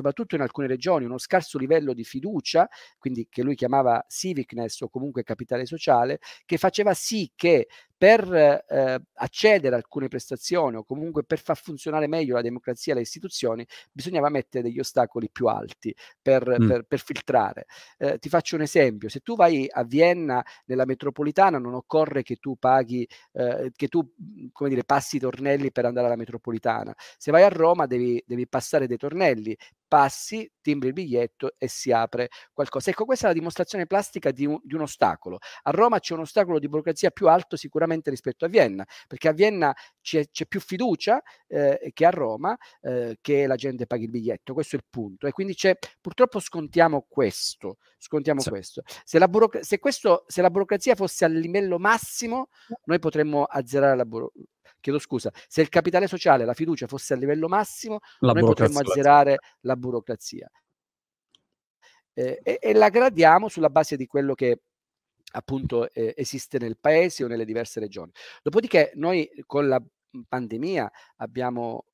soprattutto 0.00 0.34
in 0.34 0.40
alcune 0.40 0.66
regioni, 0.66 1.04
uno 1.04 1.18
scarso 1.18 1.58
livello 1.58 1.92
di 1.92 2.04
fiducia, 2.04 2.66
quindi 2.98 3.28
che 3.28 3.42
lui 3.42 3.54
chiamava 3.54 4.02
civicness 4.08 4.80
o 4.80 4.88
comunque 4.88 5.22
capitale 5.22 5.66
sociale, 5.66 6.20
che 6.46 6.56
faceva 6.56 6.94
sì 6.94 7.30
che 7.36 7.68
per 8.00 8.32
eh, 8.32 8.98
accedere 9.12 9.74
a 9.74 9.76
alcune 9.76 10.08
prestazioni 10.08 10.76
o 10.76 10.84
comunque 10.84 11.22
per 11.22 11.38
far 11.38 11.58
funzionare 11.58 12.06
meglio 12.06 12.32
la 12.32 12.40
democrazia 12.40 12.94
e 12.94 12.96
le 12.96 13.02
istituzioni, 13.02 13.66
bisognava 13.92 14.30
mettere 14.30 14.64
degli 14.64 14.78
ostacoli 14.78 15.28
più 15.30 15.48
alti 15.48 15.94
per, 16.22 16.48
mm. 16.48 16.66
per, 16.66 16.84
per 16.84 16.98
filtrare. 16.98 17.66
Eh, 17.98 18.18
ti 18.18 18.30
faccio 18.30 18.56
un 18.56 18.62
esempio, 18.62 19.10
se 19.10 19.20
tu 19.20 19.36
vai 19.36 19.66
a 19.70 19.84
Vienna 19.84 20.42
nella 20.64 20.86
metropolitana 20.86 21.58
non 21.58 21.74
occorre 21.74 22.22
che 22.22 22.36
tu 22.36 22.56
paghi, 22.56 23.06
eh, 23.32 23.70
che 23.76 23.88
tu 23.88 24.10
come 24.50 24.70
dire, 24.70 24.84
passi 24.84 25.16
i 25.16 25.20
tornelli 25.20 25.70
per 25.70 25.84
andare 25.84 26.06
alla 26.06 26.16
metropolitana. 26.16 26.94
Se 27.18 27.30
vai 27.30 27.42
a 27.42 27.48
Roma 27.48 27.84
devi, 27.84 28.22
devi 28.26 28.48
passare 28.48 28.86
dei 28.86 28.96
tornelli, 28.96 29.54
passi, 29.90 30.48
timbri 30.60 30.88
il 30.88 30.94
biglietto 30.94 31.54
e 31.58 31.66
si 31.66 31.90
apre 31.90 32.28
qualcosa. 32.52 32.90
Ecco, 32.90 33.04
questa 33.04 33.24
è 33.24 33.28
la 33.30 33.34
dimostrazione 33.34 33.86
plastica 33.86 34.30
di 34.30 34.46
un, 34.46 34.56
di 34.62 34.74
un 34.76 34.82
ostacolo. 34.82 35.38
A 35.62 35.70
Roma 35.72 35.98
c'è 35.98 36.14
un 36.14 36.20
ostacolo 36.20 36.60
di 36.60 36.68
burocrazia 36.68 37.10
più 37.10 37.26
alto 37.26 37.56
sicuramente 37.56 38.08
rispetto 38.08 38.44
a 38.44 38.48
Vienna, 38.48 38.86
perché 39.08 39.26
a 39.26 39.32
Vienna 39.32 39.74
c'è, 40.00 40.30
c'è 40.30 40.46
più 40.46 40.60
fiducia 40.60 41.20
eh, 41.48 41.90
che 41.92 42.06
a 42.06 42.10
Roma 42.10 42.56
eh, 42.82 43.18
che 43.20 43.48
la 43.48 43.56
gente 43.56 43.86
paghi 43.86 44.04
il 44.04 44.10
biglietto. 44.10 44.54
Questo 44.54 44.76
è 44.76 44.78
il 44.78 44.84
punto. 44.88 45.26
E 45.26 45.32
quindi 45.32 45.54
c'è, 45.54 45.76
purtroppo 46.00 46.38
scontiamo 46.38 47.04
questo. 47.08 47.78
Scontiamo 47.98 48.40
sì. 48.40 48.48
questo. 48.48 48.82
Se 49.02 49.18
la, 49.18 49.26
burocra- 49.26 49.64
se, 49.64 49.80
questo. 49.80 50.22
se 50.28 50.40
la 50.40 50.50
burocrazia 50.50 50.94
fosse 50.94 51.24
al 51.24 51.32
livello 51.32 51.80
massimo, 51.80 52.48
noi 52.84 53.00
potremmo 53.00 53.42
azzerare 53.42 53.96
la 53.96 54.04
burocrazia 54.04 54.58
chiedo 54.80 54.98
scusa, 54.98 55.30
se 55.48 55.60
il 55.60 55.68
capitale 55.68 56.06
sociale, 56.06 56.44
la 56.44 56.54
fiducia 56.54 56.86
fosse 56.86 57.14
a 57.14 57.16
livello 57.16 57.48
massimo, 57.48 57.98
la 58.20 58.32
noi 58.32 58.42
potremmo 58.42 58.80
azzerare 58.80 59.38
la 59.60 59.76
burocrazia. 59.76 60.50
Eh, 62.12 62.40
e, 62.42 62.58
e, 62.60 62.74
la 62.74 62.88
gradiamo 62.88 63.48
sulla 63.48 63.70
base 63.70 63.96
di 63.96 64.06
quello 64.06 64.34
che 64.34 64.62
appunto 65.32 65.88
eh, 65.92 66.12
esiste 66.16 66.58
nel 66.58 66.76
paese 66.78 67.24
o 67.24 67.28
nelle 67.28 67.44
diverse 67.44 67.80
regioni. 67.80 68.10
Dopodiché 68.42 68.92
noi 68.94 69.30
con 69.46 69.68
la 69.68 69.82
pandemia 70.28 70.90
abbiamo 71.16 71.84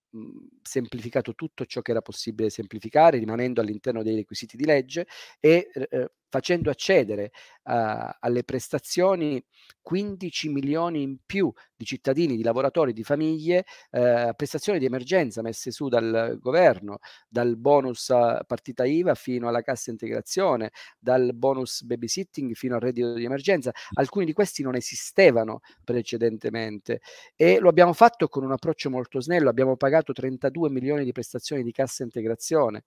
semplificato 0.62 1.34
tutto 1.34 1.66
ciò 1.66 1.82
che 1.82 1.90
era 1.90 2.00
possibile 2.00 2.50
semplificare, 2.50 3.18
rimanendo 3.18 3.60
all'interno 3.60 4.02
dei 4.02 4.16
requisiti 4.16 4.56
di 4.56 4.64
legge 4.64 5.06
e 5.40 5.68
eh, 5.72 6.10
facendo 6.36 6.68
accedere 6.68 7.30
uh, 7.64 8.10
alle 8.20 8.44
prestazioni 8.44 9.42
15 9.80 10.50
milioni 10.50 11.00
in 11.00 11.16
più 11.24 11.50
di 11.74 11.86
cittadini, 11.86 12.36
di 12.36 12.42
lavoratori, 12.42 12.92
di 12.92 13.02
famiglie, 13.02 13.64
uh, 13.92 14.34
prestazioni 14.36 14.78
di 14.78 14.84
emergenza 14.84 15.40
messe 15.40 15.70
su 15.70 15.88
dal 15.88 16.36
governo, 16.38 16.98
dal 17.26 17.56
bonus 17.56 18.12
partita 18.46 18.84
IVA 18.84 19.14
fino 19.14 19.48
alla 19.48 19.62
cassa 19.62 19.90
integrazione, 19.90 20.72
dal 20.98 21.34
bonus 21.34 21.82
babysitting 21.84 22.52
fino 22.52 22.74
al 22.74 22.82
reddito 22.82 23.14
di 23.14 23.24
emergenza. 23.24 23.72
Alcuni 23.94 24.26
di 24.26 24.34
questi 24.34 24.62
non 24.62 24.74
esistevano 24.74 25.60
precedentemente 25.84 27.00
e 27.34 27.58
lo 27.60 27.70
abbiamo 27.70 27.94
fatto 27.94 28.28
con 28.28 28.44
un 28.44 28.52
approccio 28.52 28.90
molto 28.90 29.20
snello, 29.20 29.48
abbiamo 29.48 29.76
pagato 29.76 30.12
32 30.12 30.68
milioni 30.68 31.04
di 31.04 31.12
prestazioni 31.12 31.62
di 31.62 31.72
cassa 31.72 32.02
integrazione 32.02 32.84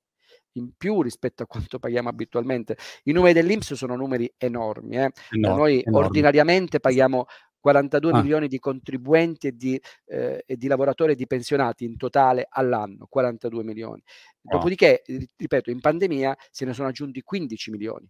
in 0.54 0.72
più 0.78 1.02
rispetto 1.02 1.44
a 1.44 1.46
quanto 1.46 1.80
paghiamo 1.80 2.10
abitualmente. 2.10 2.78
I 3.04 3.12
numeri 3.12 3.34
dell'Inps 3.34 3.74
sono 3.74 3.96
numeri 3.96 4.32
enormi. 4.38 4.98
Eh. 4.98 5.12
Enorme, 5.32 5.58
Noi 5.58 5.84
enorme. 5.86 6.08
ordinariamente 6.08 6.80
paghiamo 6.80 7.26
42 7.60 8.12
ah. 8.12 8.22
milioni 8.22 8.48
di 8.48 8.60
contribuenti 8.60 9.48
e 9.48 9.52
di, 9.56 9.80
eh, 10.06 10.44
e 10.46 10.56
di, 10.56 10.68
lavoratori 10.68 11.12
e 11.12 11.15
di 11.15 11.28
pensionati 11.28 11.84
in 11.84 11.98
totale 11.98 12.48
all'anno, 12.50 13.06
42 13.08 13.63
milioni. 13.63 14.02
Wow. 14.42 14.58
Dopodiché, 14.58 15.04
ripeto, 15.36 15.70
in 15.70 15.80
pandemia 15.80 16.36
se 16.50 16.65
ne 16.65 16.74
sono 16.74 16.88
aggiunti 16.88 17.22
15 17.22 17.72
milioni. 17.72 18.10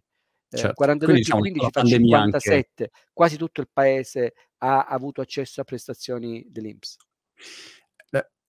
Eh, 0.52 0.56
certo. 0.56 0.74
42 0.74 1.14
più 1.14 1.22
diciamo, 1.22 1.40
15 1.40 1.70
fa 1.70 1.82
57, 1.84 2.56
anche... 2.56 2.90
quasi 3.12 3.36
tutto 3.36 3.60
il 3.60 3.68
paese 3.72 4.34
ha 4.58 4.84
avuto 4.84 5.20
accesso 5.20 5.60
a 5.60 5.64
prestazioni 5.64 6.44
dell'Inps 6.48 6.96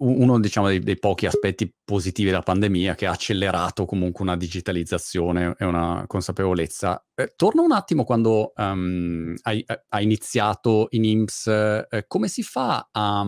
uno 0.01 0.39
diciamo, 0.39 0.67
dei, 0.67 0.79
dei, 0.79 0.97
pochi 0.97 1.25
aspetti 1.25 1.71
positivi 1.83 2.29
della 2.29 2.41
pandemia 2.41 2.95
che 2.95 3.05
ha 3.05 3.11
accelerato 3.11 3.85
comunque 3.85 4.23
una 4.23 4.35
digitalizzazione 4.35 5.55
e 5.57 5.65
una 5.65 6.03
consapevolezza. 6.07 7.03
Eh, 7.13 7.33
torna 7.35 7.61
un 7.61 7.71
attimo 7.71 8.03
quando 8.03 8.53
um, 8.55 9.35
hai, 9.43 9.63
hai, 9.89 10.03
iniziato 10.03 10.87
in 10.91 11.05
IMSS, 11.05 11.47
eh, 11.89 12.05
come 12.07 12.27
si 12.27 12.41
fa 12.41 12.89
a, 12.91 13.25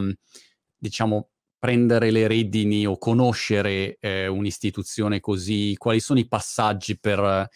diciamo, 0.75 1.29
prendere 1.59 2.11
le 2.11 2.27
redini 2.27 2.85
o 2.85 2.97
conoscere 2.97 3.97
eh, 3.99 4.27
un'istituzione 4.27 5.19
così? 5.19 5.75
Quali 5.77 5.99
sono 5.99 6.19
i 6.19 6.27
passaggi 6.27 6.99
per... 6.99 7.47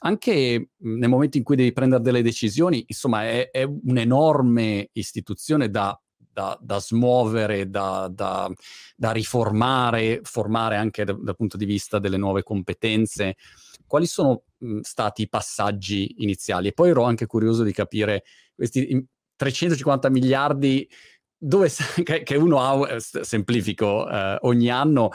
Anche 0.00 0.70
nel 0.76 1.08
momento 1.08 1.38
in 1.38 1.42
cui 1.42 1.56
devi 1.56 1.72
prendere 1.72 2.00
delle 2.00 2.22
decisioni, 2.22 2.84
insomma, 2.86 3.24
è, 3.24 3.50
è 3.50 3.64
un'enorme 3.64 4.90
istituzione 4.92 5.70
da 5.70 6.00
da, 6.38 6.56
da 6.60 6.78
smuovere, 6.78 7.68
da, 7.68 8.08
da, 8.08 8.48
da, 8.94 9.10
riformare, 9.10 10.20
formare 10.22 10.76
anche 10.76 11.04
da, 11.04 11.12
dal 11.12 11.34
punto 11.34 11.56
di 11.56 11.64
vista 11.64 11.98
delle 11.98 12.16
nuove 12.16 12.44
competenze. 12.44 13.34
Quali 13.84 14.06
sono 14.06 14.44
mh, 14.58 14.80
stati 14.82 15.22
i 15.22 15.28
passaggi 15.28 16.14
iniziali? 16.18 16.68
E 16.68 16.72
poi 16.72 16.90
ero 16.90 17.02
anche 17.02 17.26
curioso 17.26 17.64
di 17.64 17.72
capire 17.72 18.22
questi 18.54 19.04
350 19.34 20.08
miliardi 20.10 20.88
dove, 21.36 21.72
che, 22.04 22.22
che 22.22 22.36
uno 22.36 22.60
ha, 22.60 22.88
eh, 22.88 23.00
semplifico, 23.00 24.08
eh, 24.08 24.38
ogni 24.42 24.70
anno 24.70 25.10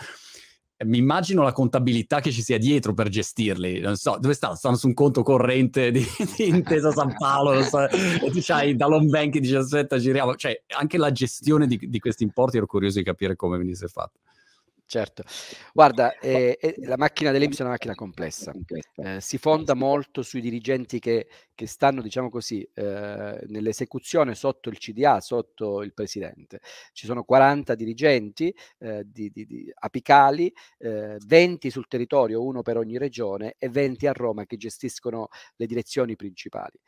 mi 0.86 0.98
immagino 0.98 1.43
la 1.43 1.52
contabilità 1.52 2.19
che 2.19 2.32
ci 2.32 2.41
sia 2.41 2.58
dietro 2.58 2.93
per 2.93 3.10
gestirli. 3.10 3.80
Non 3.80 3.96
so, 3.96 4.17
dove 4.19 4.34
stanno? 4.34 4.56
Stanno 4.56 4.76
su 4.76 4.88
un 4.88 4.93
conto 4.93 5.24
corrente 5.24 5.91
di, 5.91 6.06
di 6.38 6.48
Intesa 6.48 6.91
San 6.91 7.15
Paolo, 7.17 7.54
non 7.54 7.63
so, 7.63 7.88
e 7.88 8.30
tu 8.32 8.39
c'hai 8.41 8.76
Dallon 8.76 9.08
Bank 9.10 9.38
17, 9.38 10.00
giriamo. 10.00 10.36
Cioè, 10.36 10.63
anche 10.78 10.98
la 10.98 11.12
gestione 11.12 11.67
di, 11.67 11.80
di 11.82 12.00
questi 12.00 12.24
importi 12.24 12.58
ero 12.58 12.65
curioso 12.65 13.00
di 13.00 13.04
capire 13.04 13.36
come 13.36 13.58
venisse 13.58 13.88
fatta. 13.88 14.19
Certo, 14.86 15.24
guarda, 15.74 16.19
eh, 16.19 16.58
eh, 16.62 16.76
la 16.84 16.98
macchina 16.98 17.32
dell'Inps 17.32 17.58
è 17.58 17.62
una 17.62 17.72
macchina 17.72 17.96
complessa, 17.96 18.52
eh, 18.98 19.19
si 19.22 19.39
fonda 19.39 19.74
molto 19.74 20.22
sui 20.22 20.39
dirigenti 20.39 21.00
che, 21.00 21.28
che 21.56 21.68
stanno, 21.68 22.02
diciamo 22.02 22.30
così, 22.30 22.68
eh, 22.74 23.44
nell'esecuzione 23.48 24.36
sotto 24.36 24.70
il 24.70 24.78
CDA, 24.78 25.20
sotto 25.22 25.82
il 25.84 25.94
presidente. 25.94 26.60
Ci 26.92 27.06
sono 27.06 27.24
40 27.24 27.76
dirigenti 27.76 28.54
eh, 28.80 29.04
di, 29.06 29.30
di, 29.32 29.46
di 29.46 29.72
apicali, 29.74 30.54
20 30.78 31.68
eh, 31.68 31.72
sul 31.72 31.88
territorio, 31.88 32.44
uno 32.44 32.62
per 32.62 32.78
ogni 32.78 32.98
regione, 32.98 33.56
e 33.58 33.70
20 33.70 34.08
a 34.08 34.13
Roma 34.13 34.46
che 34.46 34.58
gestiscono 34.58 35.30
le 35.56 35.66
direzioni 35.66 36.16
principali. 36.16 36.80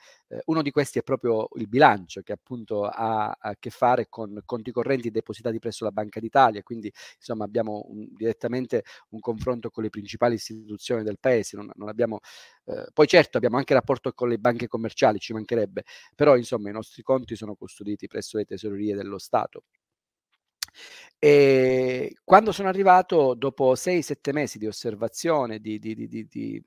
uno 0.45 0.61
di 0.61 0.71
questi 0.71 0.99
è 0.99 1.03
proprio 1.03 1.47
il 1.55 1.67
bilancio, 1.67 2.21
che 2.21 2.33
appunto 2.33 2.85
ha 2.85 3.35
a 3.39 3.55
che 3.59 3.69
fare 3.69 4.07
con 4.09 4.41
conti 4.45 4.71
correnti 4.71 5.11
depositati 5.11 5.59
presso 5.59 5.83
la 5.83 5.91
Banca 5.91 6.19
d'Italia, 6.19 6.63
quindi 6.63 6.91
insomma 7.17 7.45
abbiamo 7.45 7.85
un, 7.89 8.07
direttamente 8.11 8.83
un 9.09 9.19
confronto 9.19 9.69
con 9.69 9.83
le 9.83 9.89
principali 9.89 10.35
istituzioni 10.35 11.03
del 11.03 11.19
paese, 11.19 11.55
non, 11.55 11.69
non 11.75 11.89
abbiamo, 11.89 12.19
eh, 12.65 12.87
poi 12.93 13.07
certo 13.07 13.37
abbiamo 13.37 13.57
anche 13.57 13.73
rapporto 13.73 14.11
con 14.13 14.29
le 14.29 14.37
banche 14.37 14.67
commerciali, 14.67 15.19
ci 15.19 15.33
mancherebbe, 15.33 15.83
però 16.15 16.35
insomma 16.35 16.69
i 16.69 16.73
nostri 16.73 17.03
conti 17.03 17.35
sono 17.35 17.55
custoditi 17.55 18.07
presso 18.07 18.37
le 18.37 18.45
tesorerie 18.45 18.95
dello 18.95 19.17
Stato. 19.19 19.63
E 21.19 22.17
quando 22.23 22.51
sono 22.51 22.67
arrivato, 22.69 23.33
dopo 23.35 23.75
6-7 23.75 24.31
mesi 24.33 24.57
di 24.57 24.67
osservazione, 24.67 25.59
di, 25.59 25.79
di, 25.79 25.95
di, 25.95 26.27
di 26.27 26.63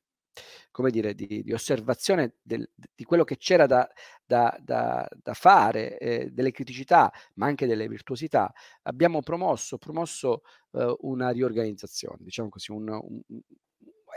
come 0.71 0.91
dire, 0.91 1.15
di, 1.15 1.43
di 1.43 1.53
osservazione 1.53 2.37
del, 2.43 2.69
di 2.95 3.05
quello 3.05 3.25
che 3.25 3.37
c'era 3.37 3.67
da, 3.67 3.89
da, 4.25 4.57
da, 4.61 5.09
da 5.23 5.35
fare, 5.35 5.99
eh, 5.99 6.31
delle 6.31 6.53
criticità, 6.53 7.13
ma 7.35 7.47
anche 7.47 7.67
delle 7.67 7.89
virtuosità, 7.89 8.53
abbiamo 8.83 9.21
promosso, 9.21 9.79
promosso 9.79 10.43
eh, 10.73 10.95
una 11.01 11.31
riorganizzazione, 11.31 12.19
diciamo 12.21 12.49
così, 12.49 12.73
un, 12.73 12.89
un, 12.89 13.21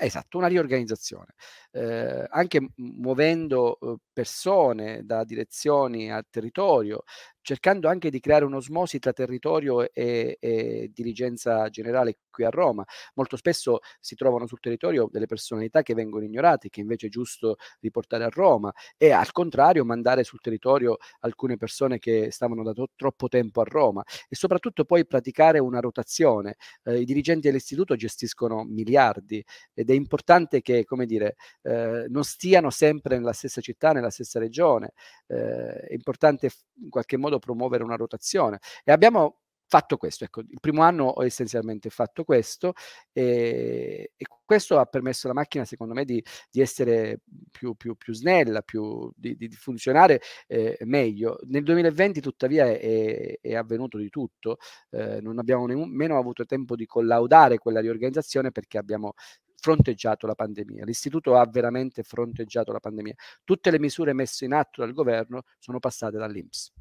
esatto, 0.05 0.37
una 0.37 0.47
riorganizzazione, 0.47 1.33
eh, 1.71 2.25
anche 2.29 2.69
muovendo 2.75 3.79
eh, 3.79 3.95
persone 4.13 5.03
da 5.05 5.23
direzioni 5.23 6.11
al 6.11 6.25
territorio, 6.29 7.03
cercando 7.41 7.87
anche 7.87 8.09
di 8.09 8.19
creare 8.19 8.45
un'osmosi 8.45 8.99
tra 8.99 9.13
territorio 9.13 9.91
e, 9.93 10.37
e, 10.39 10.91
dirigenza 10.93 11.69
generale 11.69 12.17
qui 12.29 12.45
a 12.45 12.49
Roma. 12.49 12.83
Molto 13.15 13.35
spesso 13.35 13.79
si 13.99 14.15
trovano 14.15 14.47
sul 14.47 14.59
territorio 14.59 15.07
delle 15.11 15.25
personalità 15.25 15.81
che 15.81 15.93
vengono 15.93 16.23
ignorate, 16.23 16.69
che 16.69 16.79
invece 16.79 17.07
è 17.07 17.09
giusto 17.09 17.57
riportare 17.79 18.23
a 18.23 18.29
Roma 18.29 18.71
e 18.97 19.11
al 19.11 19.31
contrario 19.31 19.83
mandare 19.85 20.23
sul 20.23 20.39
territorio 20.39 20.97
alcune 21.21 21.57
persone 21.57 21.99
che 21.99 22.31
stavano 22.31 22.63
da 22.63 22.73
troppo 22.95 23.27
tempo 23.27 23.61
a 23.61 23.65
Roma 23.67 24.03
e 24.29 24.35
soprattutto 24.35 24.85
poi 24.85 25.05
praticare 25.05 25.59
una 25.59 25.79
rotazione. 25.79 26.55
Eh, 26.83 27.01
I 27.01 27.05
dirigenti 27.05 27.47
dell'istituto 27.47 27.95
gestiscono 27.95 28.63
miliardi 28.63 29.43
ed 29.73 29.89
è 29.89 29.93
importante 29.93 30.61
che, 30.61 30.85
come 30.85 31.05
dire, 31.05 31.35
eh, 31.63 32.05
non 32.07 32.23
stiano 32.23 32.69
sempre 32.69 33.17
nella 33.17 33.33
stessa 33.33 33.61
città, 33.61 33.91
nella 33.91 34.09
stessa 34.09 34.39
regione. 34.39 34.93
Eh, 35.27 35.87
è 35.87 35.93
importante 35.93 36.49
in 36.81 36.89
qualche 36.89 37.17
modo 37.17 37.30
promuovere 37.39 37.83
una 37.83 37.95
rotazione. 37.95 38.59
E 38.83 38.91
abbiamo 38.91 39.41
fatto 39.71 39.95
questo, 39.95 40.25
ecco, 40.25 40.41
il 40.41 40.59
primo 40.59 40.81
anno 40.81 41.05
ho 41.05 41.23
essenzialmente 41.23 41.89
fatto 41.89 42.25
questo 42.25 42.73
e, 43.13 44.11
e 44.17 44.25
questo 44.43 44.77
ha 44.77 44.85
permesso 44.85 45.27
alla 45.27 45.35
macchina, 45.35 45.63
secondo 45.63 45.93
me, 45.93 46.03
di, 46.03 46.21
di 46.49 46.59
essere 46.59 47.21
più, 47.49 47.75
più, 47.75 47.95
più, 47.95 48.13
snella, 48.13 48.63
più, 48.63 49.09
di, 49.15 49.37
di 49.37 49.49
funzionare 49.51 50.19
eh, 50.47 50.77
meglio. 50.81 51.37
Nel 51.43 51.63
2020, 51.63 52.19
tuttavia, 52.19 52.65
è, 52.65 53.39
è 53.39 53.55
avvenuto 53.55 53.97
di 53.97 54.09
tutto. 54.09 54.57
Eh, 54.89 55.21
non 55.21 55.39
abbiamo 55.39 55.65
nemmeno 55.67 56.17
avuto 56.17 56.45
tempo 56.45 56.75
di 56.75 56.85
collaudare 56.85 57.57
quella 57.57 57.79
riorganizzazione 57.79 58.51
perché 58.51 58.77
abbiamo 58.77 59.13
fronteggiato 59.55 60.27
la 60.27 60.35
pandemia. 60.35 60.83
L'Istituto 60.83 61.37
ha 61.37 61.47
veramente 61.49 62.03
fronteggiato 62.03 62.73
la 62.73 62.81
pandemia. 62.81 63.13
Tutte 63.45 63.71
le 63.71 63.79
misure 63.79 64.11
messe 64.11 64.43
in 64.43 64.51
atto 64.51 64.81
dal 64.81 64.91
governo 64.91 65.43
sono 65.59 65.79
passate 65.79 66.17
dall'Inps 66.17 66.73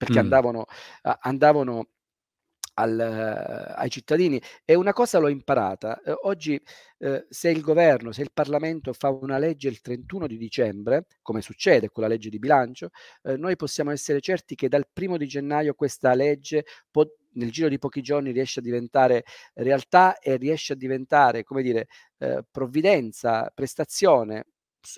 perché 0.00 0.14
mm. 0.14 0.22
andavano, 0.22 0.64
andavano 1.02 1.88
al, 2.80 2.98
ai 3.76 3.90
cittadini 3.90 4.40
e 4.64 4.74
una 4.74 4.92
cosa 4.94 5.18
l'ho 5.18 5.28
imparata. 5.28 6.00
Eh, 6.00 6.14
oggi 6.22 6.60
eh, 6.98 7.26
se 7.28 7.50
il 7.50 7.60
governo, 7.60 8.12
se 8.12 8.22
il 8.22 8.32
Parlamento 8.32 8.94
fa 8.94 9.10
una 9.10 9.36
legge 9.36 9.68
il 9.68 9.82
31 9.82 10.26
di 10.26 10.38
dicembre, 10.38 11.06
come 11.20 11.42
succede 11.42 11.90
con 11.90 12.02
la 12.02 12.08
legge 12.08 12.30
di 12.30 12.38
bilancio, 12.38 12.90
eh, 13.22 13.36
noi 13.36 13.56
possiamo 13.56 13.90
essere 13.90 14.20
certi 14.20 14.54
che 14.54 14.68
dal 14.68 14.88
primo 14.90 15.18
di 15.18 15.26
gennaio 15.26 15.74
questa 15.74 16.14
legge 16.14 16.64
può, 16.90 17.04
nel 17.34 17.50
giro 17.50 17.68
di 17.68 17.78
pochi 17.78 18.00
giorni 18.00 18.32
riesce 18.32 18.60
a 18.60 18.62
diventare 18.62 19.24
realtà 19.54 20.18
e 20.18 20.36
riesce 20.36 20.72
a 20.72 20.76
diventare, 20.76 21.44
come 21.44 21.62
dire, 21.62 21.88
eh, 22.18 22.42
provvidenza, 22.50 23.50
prestazione 23.54 24.46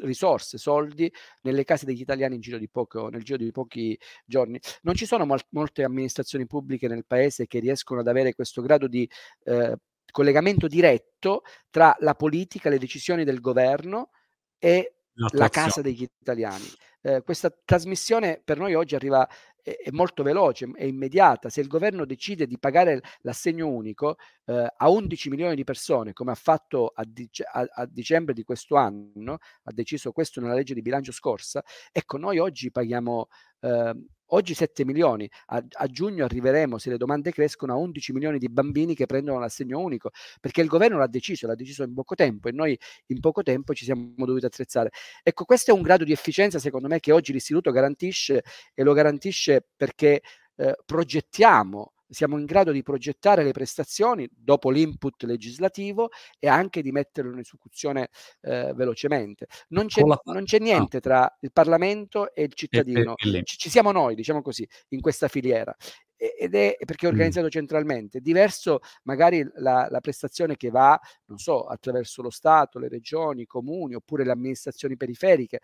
risorse, 0.03 0.59
soldi 0.59 1.13
nelle 1.43 1.65
case 1.65 1.87
degli 1.87 2.01
italiani 2.01 2.37
in 2.37 2.41
giro 2.41 2.59
di 2.59 2.69
poco, 2.69 3.09
nel 3.09 3.23
giro 3.23 3.39
di 3.39 3.51
pochi 3.51 3.99
giorni. 4.25 4.59
Non 4.83 4.95
ci 4.95 5.07
sono 5.07 5.27
mol- 5.27 5.41
molte 5.51 5.85
amministrazioni 5.85 6.47
pubbliche 6.47 6.89
nel 6.89 7.05
paese 7.07 7.47
che 7.47 7.59
riescono 7.59 8.01
ad 8.01 8.09
avere 8.09 8.35
questo 8.35 8.63
grado 8.63 8.87
di 8.87 9.09
eh, 9.45 9.77
collegamento 10.11 10.67
diretto 10.69 11.43
tra 11.71 11.97
la 12.01 12.15
politica, 12.15 12.69
le 12.69 12.79
decisioni 12.79 13.25
del 13.25 13.41
governo 13.41 14.11
e 14.59 14.95
la 15.33 15.49
casa 15.49 15.83
degli 15.83 16.09
italiani. 16.21 16.67
Eh, 17.05 17.23
questa 17.23 17.53
trasmissione 17.65 18.41
per 18.43 18.59
noi 18.59 18.75
oggi 18.75 18.95
arriva 18.95 19.29
è, 19.63 19.91
molto 19.91 20.23
veloce, 20.23 20.71
è 20.75 20.85
immediata. 20.85 21.49
Se 21.49 21.61
il 21.61 21.69
governo 21.69 22.05
decide 22.05 22.47
di 22.47 22.59
pagare 22.59 23.01
l'assegno 23.21 23.69
unico 23.69 24.17
eh, 24.47 24.73
a 24.77 24.91
11 24.91 25.31
milioni 25.31 25.55
di 25.55 25.65
persone, 25.65 26.13
come 26.13 26.33
ha 26.33 26.37
fatto 26.37 26.93
a, 26.95 27.05
dic- 27.07 27.45
a, 27.47 27.67
a, 27.73 27.87
dicembre 27.87 28.35
di 28.35 28.43
questo 28.43 28.77
anno, 28.77 29.39
ha 29.63 29.73
deciso 29.73 30.13
questo 30.13 30.41
nella 30.41 30.55
legge 30.55 30.75
di 30.75 30.83
bilancio 30.83 31.13
scorsa, 31.13 31.63
ecco, 31.91 32.19
noi 32.19 32.39
oggi 32.39 32.71
paghiamo 32.71 33.29
eh, 33.63 33.95
Oggi 34.35 34.55
7 34.55 34.87
milioni, 34.87 35.29
a, 35.49 35.63
a, 35.73 35.87
giugno 35.89 36.25
arriveremo, 36.25 36.79
se 36.79 36.89
le 36.89 36.97
domande 36.97 37.33
crescono, 37.33 37.75
a 37.75 37.77
11 37.77 38.13
milioni 38.15 38.39
di 38.39 38.49
bambini 38.49 38.95
che 38.95 39.05
prendono 39.05 39.39
l'assegno 39.39 39.79
unico, 39.79 40.11
perché 40.41 40.63
il 40.63 40.69
governo 40.69 40.97
l'ha 40.97 41.07
deciso, 41.07 41.47
l'ha 41.47 41.55
deciso 41.55 41.83
in 41.83 41.93
poco 41.93 42.15
tempo 42.15 42.49
e 42.49 42.53
noi 42.53 42.79
in 43.09 43.21
poco 43.21 43.43
tempo 43.43 43.75
ci 43.75 43.85
siamo 43.85 44.15
dovuti 44.17 44.47
attrezzare. 44.47 44.91
Ecco, 45.23 45.45
questo 45.45 45.71
è 45.71 45.75
un 45.75 45.83
grado 45.83 46.05
di 46.05 46.13
efficienza, 46.13 46.59
secondo 46.59 46.89
me, 46.89 46.99
che 46.99 47.13
oggi 47.13 47.33
l'istituto 47.33 47.71
garantisce 47.73 48.43
e 48.73 48.83
lo 48.83 48.95
garantisce 48.95 49.67
perché 49.77 50.23
eh, 50.57 50.77
progettiamo 50.83 51.93
siamo 52.13 52.39
in 52.39 52.45
grado 52.45 52.73
di 52.73 52.83
progettare 52.83 53.43
le 53.43 53.53
prestazioni 53.53 54.29
dopo 54.33 54.71
l'input 54.71 55.23
legislativo 55.25 56.11
e 56.39 56.49
anche 56.49 56.83
di 56.83 56.93
metterlo 56.93 57.33
in 57.33 57.39
esecuzione 57.39 58.11
eh, 58.43 58.73
velocemente. 58.75 59.47
Non 59.69 59.87
c'è, 59.87 60.03
la... 60.03 60.21
non 60.25 60.45
c'è, 60.45 60.59
niente 60.59 61.01
tra 61.01 61.37
il 61.41 61.53
Parlamento 61.53 62.35
e 62.35 62.43
il 62.45 62.53
cittadino, 62.55 63.15
e, 63.17 63.39
e 63.39 63.43
ci, 63.45 63.57
ci, 63.57 63.71
siamo 63.71 63.93
noi, 63.93 64.15
diciamo 64.15 64.43
così, 64.43 64.69
in 64.89 65.01
questa 65.01 65.29
filiera. 65.29 65.75
Ed 66.17 66.55
è 66.55 66.77
perché 66.85 67.07
è 67.07 67.11
organizzato 67.11 67.47
mm. 67.47 67.51
centralmente. 67.51 68.21
Diverso 68.21 68.79
magari 69.05 69.45
la, 69.57 69.89
la 69.91 70.01
prestazione 70.01 70.57
che 70.57 70.71
va, 70.71 70.99
non 71.27 71.39
so, 71.39 71.65
attraverso 71.67 72.23
lo 72.23 72.31
Stato, 72.31 72.79
le 72.79 72.89
regioni, 72.89 73.43
i 73.43 73.47
comuni 73.47 73.95
oppure 73.95 74.25
le 74.25 74.31
amministrazioni 74.31 74.97
periferiche. 74.97 75.61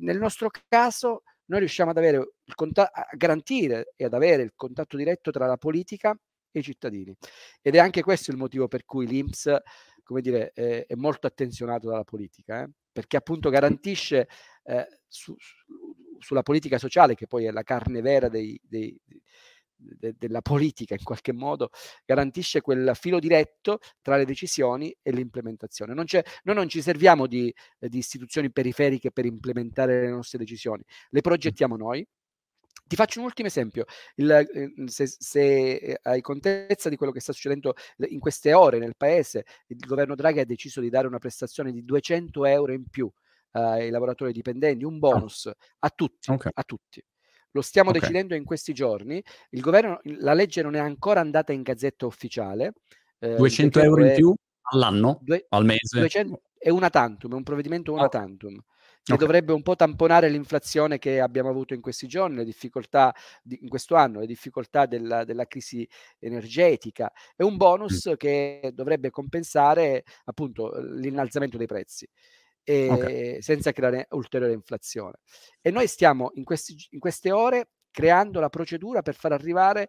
Nel 0.00 0.18
nostro 0.18 0.50
caso 0.68 1.22
noi 1.46 1.60
riusciamo 1.60 1.90
ad 1.90 1.96
avere 1.96 2.16
il 2.44 2.54
contatto, 2.54 2.90
a 2.92 3.08
garantire 3.16 3.92
e 3.96 4.04
ad 4.04 4.14
avere 4.14 4.42
il 4.42 4.52
contatto 4.54 4.96
diretto 4.96 5.30
tra 5.30 5.46
la 5.46 5.56
politica 5.56 6.16
e 6.50 6.58
i 6.60 6.62
cittadini. 6.62 7.14
Ed 7.60 7.74
è 7.74 7.78
anche 7.78 8.02
questo 8.02 8.30
il 8.30 8.36
motivo 8.36 8.68
per 8.68 8.84
cui 8.84 9.06
l'Inps, 9.06 9.54
come 10.02 10.20
dire, 10.20 10.52
è, 10.52 10.86
è 10.86 10.94
molto 10.94 11.26
attenzionato 11.26 11.88
dalla 11.88 12.04
politica, 12.04 12.62
eh? 12.62 12.70
perché 12.92 13.16
appunto 13.16 13.50
garantisce 13.50 14.28
eh, 14.64 14.86
su, 15.06 15.34
su, 15.38 15.54
sulla 16.18 16.42
politica 16.42 16.78
sociale, 16.78 17.14
che 17.14 17.26
poi 17.26 17.44
è 17.44 17.50
la 17.50 17.62
carne 17.62 18.00
vera 18.00 18.28
dei, 18.28 18.58
dei, 18.62 18.98
de, 19.76 20.14
della 20.18 20.40
politica 20.40 20.94
in 20.94 21.02
qualche 21.04 21.32
modo 21.32 21.70
garantisce 22.04 22.60
quel 22.60 22.92
filo 22.94 23.18
diretto 23.18 23.78
tra 24.02 24.16
le 24.16 24.24
decisioni 24.24 24.94
e 25.02 25.10
l'implementazione. 25.12 25.94
Non 25.94 26.06
noi 26.44 26.54
non 26.54 26.68
ci 26.68 26.82
serviamo 26.82 27.26
di, 27.26 27.52
di 27.78 27.98
istituzioni 27.98 28.50
periferiche 28.50 29.10
per 29.10 29.24
implementare 29.26 30.00
le 30.02 30.08
nostre 30.08 30.38
decisioni, 30.38 30.82
le 31.10 31.20
progettiamo 31.20 31.76
noi, 31.76 32.06
ti 32.86 32.94
faccio 32.94 33.18
un 33.18 33.24
ultimo 33.26 33.48
esempio. 33.48 33.84
Il, 34.14 34.30
ehm, 34.30 34.86
se, 34.86 35.06
se, 35.06 35.74
eh, 35.74 35.98
hai 36.02 36.20
contezza 36.20 36.88
di 36.88 36.96
quello 36.96 37.12
che 37.12 37.20
sta 37.20 37.32
succedendo 37.32 37.74
in 38.08 38.20
queste 38.20 38.52
ore 38.52 38.78
nel 38.78 38.96
paese, 38.96 39.44
il 39.68 39.78
governo 39.78 40.14
Draghi 40.14 40.40
ha 40.40 40.44
deciso 40.44 40.80
di 40.80 40.88
dare 40.88 41.06
una 41.06 41.18
prestazione 41.18 41.72
di 41.72 41.84
200 41.84 42.44
euro 42.44 42.72
in 42.72 42.88
più 42.88 43.10
ai 43.52 43.90
lavoratori 43.90 44.32
dipendenti, 44.32 44.84
un 44.84 44.96
ah. 44.96 44.98
bonus 44.98 45.50
a 45.78 45.90
tutti, 45.90 46.30
okay. 46.30 46.52
a 46.54 46.62
tutti. 46.62 47.02
Lo 47.56 47.62
stiamo 47.62 47.88
okay. 47.88 48.02
decidendo 48.02 48.34
in 48.34 48.44
questi 48.44 48.74
giorni. 48.74 49.22
Il 49.50 49.60
governo, 49.60 50.00
la 50.18 50.34
legge 50.34 50.62
non 50.62 50.74
è 50.74 50.78
ancora 50.78 51.20
andata 51.20 51.52
in 51.52 51.62
gazzetta 51.62 52.04
ufficiale. 52.04 52.74
Eh, 53.18 53.36
200 53.36 53.80
euro 53.80 54.04
in 54.04 54.14
più 54.14 54.34
all'anno? 54.72 55.18
Due, 55.22 55.46
al 55.48 55.64
mese? 55.64 55.98
200, 55.98 56.42
è 56.58 56.68
una 56.68 56.90
tantum, 56.90 57.32
è 57.32 57.34
un 57.34 57.42
provvedimento 57.42 57.92
una 57.92 58.04
oh. 58.04 58.08
tantum 58.08 58.62
che 59.06 59.12
okay. 59.12 59.24
dovrebbe 59.24 59.52
un 59.52 59.62
po' 59.62 59.76
tamponare 59.76 60.28
l'inflazione 60.28 60.98
che 60.98 61.20
abbiamo 61.20 61.48
avuto 61.48 61.74
in 61.74 61.80
questi 61.80 62.08
giorni, 62.08 62.34
le 62.34 62.44
difficoltà 62.44 63.14
di, 63.40 63.56
in 63.62 63.68
questo 63.68 63.94
anno, 63.94 64.18
le 64.18 64.26
difficoltà 64.26 64.86
della, 64.86 65.22
della 65.22 65.46
crisi 65.46 65.88
energetica. 66.18 67.12
È 67.36 67.44
un 67.44 67.56
bonus 67.56 68.10
mm. 68.10 68.14
che 68.14 68.72
dovrebbe 68.74 69.10
compensare 69.10 70.02
appunto 70.24 70.72
l'innalzamento 70.80 71.56
dei 71.56 71.68
prezzi 71.68 72.08
e 72.68 72.90
okay. 72.90 73.42
senza 73.42 73.70
creare 73.70 74.08
ulteriore 74.10 74.52
inflazione. 74.52 75.18
E 75.60 75.70
noi 75.70 75.86
stiamo 75.86 76.32
in, 76.34 76.42
questi, 76.42 76.74
in 76.90 76.98
queste 76.98 77.30
ore 77.30 77.68
creando 77.92 78.40
la 78.40 78.48
procedura 78.48 79.02
per 79.02 79.14
far 79.14 79.30
arrivare 79.30 79.88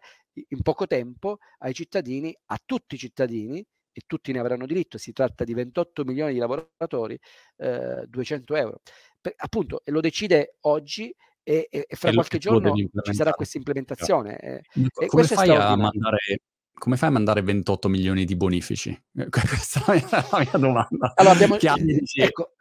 in 0.49 0.61
poco 0.61 0.85
tempo 0.85 1.39
ai 1.59 1.73
cittadini, 1.73 2.37
a 2.45 2.59
tutti 2.63 2.93
i 2.93 2.97
cittadini, 2.99 3.65
e 3.91 4.03
tutti 4.05 4.31
ne 4.31 4.37
avranno 4.37 4.67
diritto, 4.67 4.99
si 4.99 5.11
tratta 5.11 5.43
di 5.43 5.55
28 5.55 6.03
milioni 6.03 6.33
di 6.33 6.37
lavoratori, 6.37 7.19
eh, 7.57 8.05
200 8.05 8.55
euro. 8.55 8.81
Per, 9.19 9.33
appunto, 9.35 9.81
e 9.83 9.89
lo 9.89 10.01
decide 10.01 10.57
oggi 10.61 11.11
e, 11.41 11.67
e, 11.67 11.85
e 11.89 11.95
fra 11.95 12.11
e 12.11 12.13
qualche 12.13 12.37
giorno 12.37 12.75
ci 12.75 13.13
sarà 13.13 13.31
questa 13.31 13.57
implementazione. 13.57 14.37
Eh, 14.37 14.61
come 15.07 15.23
fai 15.23 15.49
a 15.49 15.75
mandare 15.75 16.41
come 16.77 16.95
fai 16.95 17.09
a 17.09 17.11
mandare 17.11 17.41
28 17.41 17.89
milioni 17.89 18.25
di 18.25 18.35
bonifici? 18.35 18.97
Questa 19.29 19.93
è 19.93 20.03
la 20.09 20.27
mia 20.39 20.57
domanda. 20.57 21.13
Allora 21.15 21.33
abbiamo... 21.33 21.55
Chiamici, 21.57 22.21
ecco. 22.21 22.53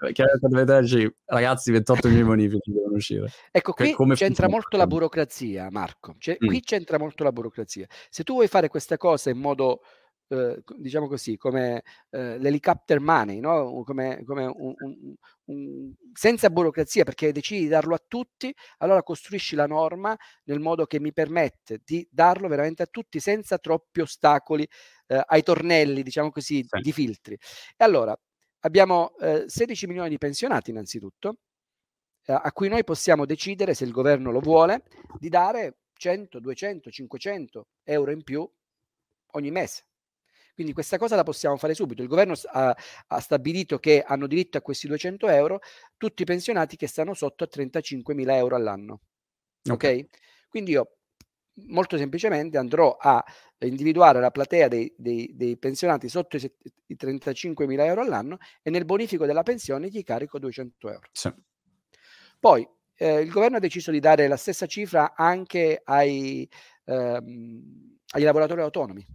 ragazzi, 1.27 1.71
28 1.71 2.09
milioni 2.09 2.23
di 2.23 2.29
bonifici 2.29 2.73
devono 2.73 2.97
uscire. 2.97 3.31
Ecco, 3.51 3.73
qui 3.73 3.95
c'entra 4.15 4.49
molto 4.49 4.77
la 4.77 4.87
burocrazia, 4.87 5.69
Marco. 5.71 6.15
Cioè, 6.19 6.39
mm. 6.43 6.47
Qui 6.47 6.61
c'entra 6.61 6.99
molto 6.99 7.25
la 7.25 7.33
burocrazia. 7.33 7.87
Se 8.09 8.23
tu 8.23 8.35
vuoi 8.35 8.49
fare 8.49 8.69
questa 8.69 8.97
cosa 8.97 9.31
in 9.31 9.39
modo 9.39 9.81
eh, 10.29 10.63
diciamo 10.77 11.07
così, 11.09 11.37
come 11.37 11.83
eh, 12.11 12.39
l'helicopter 12.39 13.01
money, 13.01 13.41
no? 13.41 13.83
come, 13.85 14.23
come 14.25 14.45
un, 14.47 14.75
un, 14.77 15.15
un, 15.45 15.93
senza 16.13 16.51
burocrazia, 16.51 17.05
perché 17.05 17.33
decidi 17.33 17.63
di 17.63 17.69
darlo 17.69 17.95
a 17.95 18.03
tutti, 18.07 18.55
allora 18.79 19.03
costruisci 19.03 19.55
la 19.55 19.67
norma 19.67 20.17
nel 20.45 20.61
modo 20.61 20.87
che 20.87 21.01
mi 21.01 21.13
permette 21.13 21.81
di 21.85 22.07
darlo 22.11 22.49
veramente 22.49 22.83
a 22.83 22.87
tutti 22.87 23.21
senza 23.21 23.59
troppi 23.59 24.01
ostacoli 24.01 24.67
eh, 25.07 25.23
ai 25.25 25.43
tornelli, 25.43 26.03
diciamo 26.03 26.31
così, 26.31 26.65
sì. 26.67 26.81
di 26.81 26.93
filtri. 26.93 27.35
E 27.77 27.85
allora 27.85 28.19
abbiamo 28.61 29.13
16 29.47 29.85
eh, 29.85 29.89
milioni 29.89 30.09
di 30.09 30.19
pensionati 30.19 30.71
innanzitutto, 30.71 31.39
eh, 32.25 32.33
a 32.33 32.53
cui 32.53 32.69
noi 32.69 32.83
possiamo 32.85 33.25
decidere, 33.25 33.75
se 33.75 33.85
il 33.85 33.93
governo 33.93 34.31
lo 34.33 34.41
vuole, 34.41 34.83
di 35.19 35.29
dare 35.29 35.79
100, 35.95 36.41
200, 36.41 36.91
500 36.91 37.69
euro 37.85 38.11
in 38.11 38.23
più 38.23 38.49
ogni 39.33 39.51
mese. 39.51 39.85
Quindi 40.57 40.73
questa 40.73 40.97
cosa 40.97 41.17
la 41.17 41.23
possiamo 41.23 41.59
fare 41.59 41.75
subito. 41.75 42.01
Il 42.01 42.09
governo 42.09 42.33
ha, 42.53 42.75
ha 43.09 43.21
stabilito 43.21 43.79
che 43.79 44.03
hanno 44.03 44.27
diritto 44.27 44.57
a 44.57 44.63
questi 44.63 44.87
200 44.87 45.29
euro 45.29 45.61
tutti 45.99 46.23
i 46.23 46.25
pensionati 46.25 46.77
che 46.77 46.87
stanno 46.87 47.13
sotto 47.13 47.45
a 47.45 47.47
35 47.47 48.15
mila 48.15 48.35
euro 48.37 48.57
all'anno. 48.57 49.01
Ok? 49.69 49.73
okay? 49.75 50.09
Quindi 50.49 50.71
io 50.71 50.97
molto 51.67 51.99
semplicemente 51.99 52.57
andrò 52.57 52.97
a 52.99 53.23
individuare 53.59 54.19
la 54.19 54.31
platea 54.31 54.69
dei, 54.69 54.91
dei, 54.97 55.31
dei 55.35 55.59
pensionati 55.59 56.09
sotto 56.09 56.39
i, 56.39 56.53
i 56.87 56.97
35 56.97 57.67
mila 57.67 57.85
euro 57.85 58.01
all'anno 58.01 58.39
e 58.63 58.71
nel 58.71 58.87
bonifico 58.87 59.27
della 59.27 59.43
pensione 59.43 59.89
gli 59.89 60.03
carico 60.03 60.39
200 60.39 60.89
euro. 60.89 61.09
Sì. 61.13 61.31
Poi 62.41 62.67
eh, 62.95 63.21
il 63.21 63.31
governo 63.31 63.59
ha 63.59 63.61
deciso 63.61 63.91
di 63.91 64.01
dare 64.01 64.27
la 64.27 64.39
stessa 64.39 64.65
cifra 64.65 65.13
anche 65.15 65.83
ai, 65.85 66.49
ehm, 66.87 67.99
agli 68.13 68.25
lavoratori 68.25 68.63
autonomi 68.63 69.07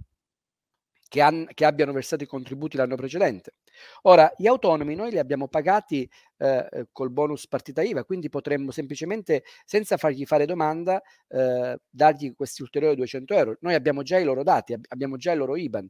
che, 1.11 1.19
han, 1.19 1.45
che, 1.53 1.65
abbiano 1.65 1.91
versato 1.91 2.23
i 2.23 2.25
contributi 2.25 2.77
l'anno 2.77 2.95
precedente. 2.95 3.55
Ora, 4.03 4.31
gli 4.37 4.47
autonomi 4.47 4.95
noi 4.95 5.11
li 5.11 5.19
abbiamo 5.19 5.49
pagati 5.49 6.09
eh, 6.37 6.67
eh, 6.71 6.87
col 6.93 7.11
bonus 7.11 7.49
partita 7.49 7.81
IVA, 7.81 8.05
quindi 8.05 8.29
potremmo 8.29 8.71
semplicemente, 8.71 9.43
senza 9.65 9.97
fargli 9.97 10.23
fare 10.23 10.45
domanda, 10.45 11.01
eh, 11.27 11.77
dargli 11.89 12.33
questi 12.33 12.61
ulteriori 12.61 12.95
200 12.95 13.33
euro. 13.33 13.57
Noi 13.59 13.73
abbiamo 13.73 14.03
già 14.03 14.19
i 14.19 14.23
loro 14.23 14.41
dati, 14.41 14.71
ab- 14.71 14.85
abbiamo 14.87 15.17
già 15.17 15.33
il 15.33 15.39
loro 15.39 15.57
IBAN, 15.57 15.89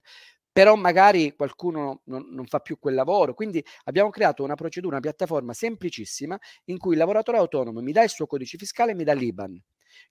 però 0.51 0.73
magari 0.75 1.35
qualcuno 1.35 2.01
non, 2.05 2.25
non, 2.31 2.47
fa 2.47 2.57
più 2.57 2.79
quel 2.79 2.95
lavoro. 2.95 3.35
Quindi 3.35 3.63
abbiamo 3.83 4.09
creato 4.09 4.43
una 4.43 4.55
procedura, 4.55 4.95
una 4.95 5.03
piattaforma 5.03 5.53
semplicissima 5.53 6.35
in 6.65 6.79
cui 6.79 6.93
il 6.93 6.97
lavoratore 6.97 7.37
autonomo 7.37 7.79
mi 7.81 7.91
dà 7.91 8.01
il 8.01 8.09
suo 8.09 8.25
codice 8.25 8.57
fiscale 8.57 8.93
e 8.93 8.95
mi 8.95 9.03
dà 9.03 9.13
l'IBAN. 9.13 9.61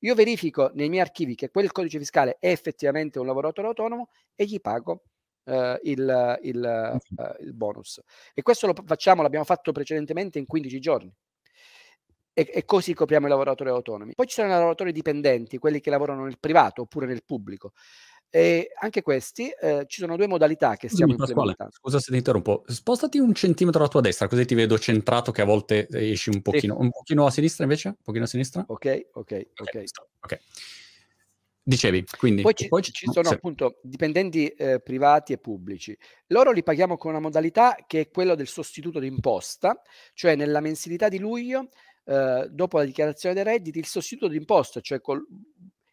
Io 0.01 0.14
verifico 0.14 0.71
nei 0.75 0.88
miei 0.88 1.03
archivi 1.03 1.35
che 1.35 1.51
quel 1.51 1.73
codice 1.73 1.99
fiscale 1.99 2.37
è 2.38 2.49
effettivamente 2.51 3.19
un 3.19 3.27
lavoratore 3.27 3.69
autonomo 3.69 4.11
e 4.35 4.45
gli 4.45 4.61
pago 4.61 5.03
uh, 5.45 5.79
il, 5.83 6.38
il, 6.43 7.01
uh, 7.16 7.43
il, 7.43 7.55
bonus. 7.55 8.01
E 8.35 8.43
questo 8.43 8.66
lo 8.66 8.75
facciamo, 8.85 9.23
l'abbiamo 9.23 9.45
fatto 9.45 9.73
precedentemente 9.73 10.38
in 10.38 10.47
15 10.47 10.81
giorni. 10.81 11.12
E, 12.33 12.49
e, 12.55 12.64
così 12.64 12.95
copriamo 12.95 13.27
i 13.27 13.29
lavoratori 13.29 13.71
autonomi. 13.71 14.14
Poi 14.14 14.27
ci 14.27 14.35
sono 14.35 14.49
i 14.49 14.51
lavoratori 14.51 14.93
dipendenti, 14.93 15.59
quelli 15.59 15.81
che 15.81 15.90
lavorano 15.90 16.25
nel 16.25 16.38
privato 16.38 16.83
oppure 16.83 17.07
nel 17.07 17.25
pubblico. 17.25 17.73
E 18.33 18.71
anche 18.79 19.03
questi 19.03 19.49
eh, 19.49 19.85
ci 19.88 20.01
sono 20.01 20.16
due 20.16 20.29
modalità 20.29 20.77
che 20.77 20.88
stiamo 20.88 21.12
Scusami, 21.14 21.31
implementando. 21.31 21.73
Scusa 21.75 21.99
se 21.99 22.12
ti 22.12 22.16
interrompo. 22.16 22.62
Spostati 22.69 23.19
un 23.19 23.35
centimetro 23.35 23.81
alla 23.81 23.88
tua 23.88 24.01
destra, 24.01 24.29
così 24.29 24.45
ti 24.45 24.55
vedo 24.55 24.79
centrato 24.79 25.33
che 25.33 25.43
a 25.43 25.45
volte 25.45 25.88
esci 25.90 26.31
un 26.31 26.40
pochino, 26.40 26.77
sì. 26.77 26.81
un 26.81 26.90
pochino 26.90 27.27
a 27.27 27.31
sinistra 27.31 27.64
invece? 27.64 27.88
Un 27.88 28.03
pochino 28.05 28.25
a 28.25 28.29
sinistra? 28.29 28.64
Ok, 28.69 29.09
ok, 29.14 29.47
ok. 29.57 29.83
Ok. 30.21 30.40
Dicevi, 31.62 32.05
quindi... 32.19 32.43
Poi 32.43 32.55
ci, 32.55 32.69
poi 32.69 32.83
ci 32.83 33.07
sono 33.12 33.29
sì. 33.29 33.35
appunto 33.35 33.81
dipendenti 33.83 34.47
eh, 34.47 34.81
privati 34.81 35.33
e 35.33 35.38
pubblici. 35.38 35.97
Loro 36.29 36.53
li 36.53 36.62
paghiamo 36.62 36.97
con 36.97 37.11
una 37.11 37.21
modalità 37.21 37.77
che 37.87 38.01
è 38.01 38.09
quella 38.11 38.35
del 38.35 38.47
sostituto 38.49 38.99
d'imposta, 38.99 39.83
cioè 40.14 40.37
nella 40.37 40.61
mensilità 40.61 41.09
di 41.09 41.19
luglio, 41.19 41.69
eh, 42.05 42.49
dopo 42.51 42.79
la 42.79 42.85
dichiarazione 42.85 43.35
dei 43.35 43.45
redditi, 43.45 43.79
il 43.79 43.87
sostituto 43.87 44.29
d'imposta, 44.29 44.81
cioè 44.81 45.01
col 45.01 45.25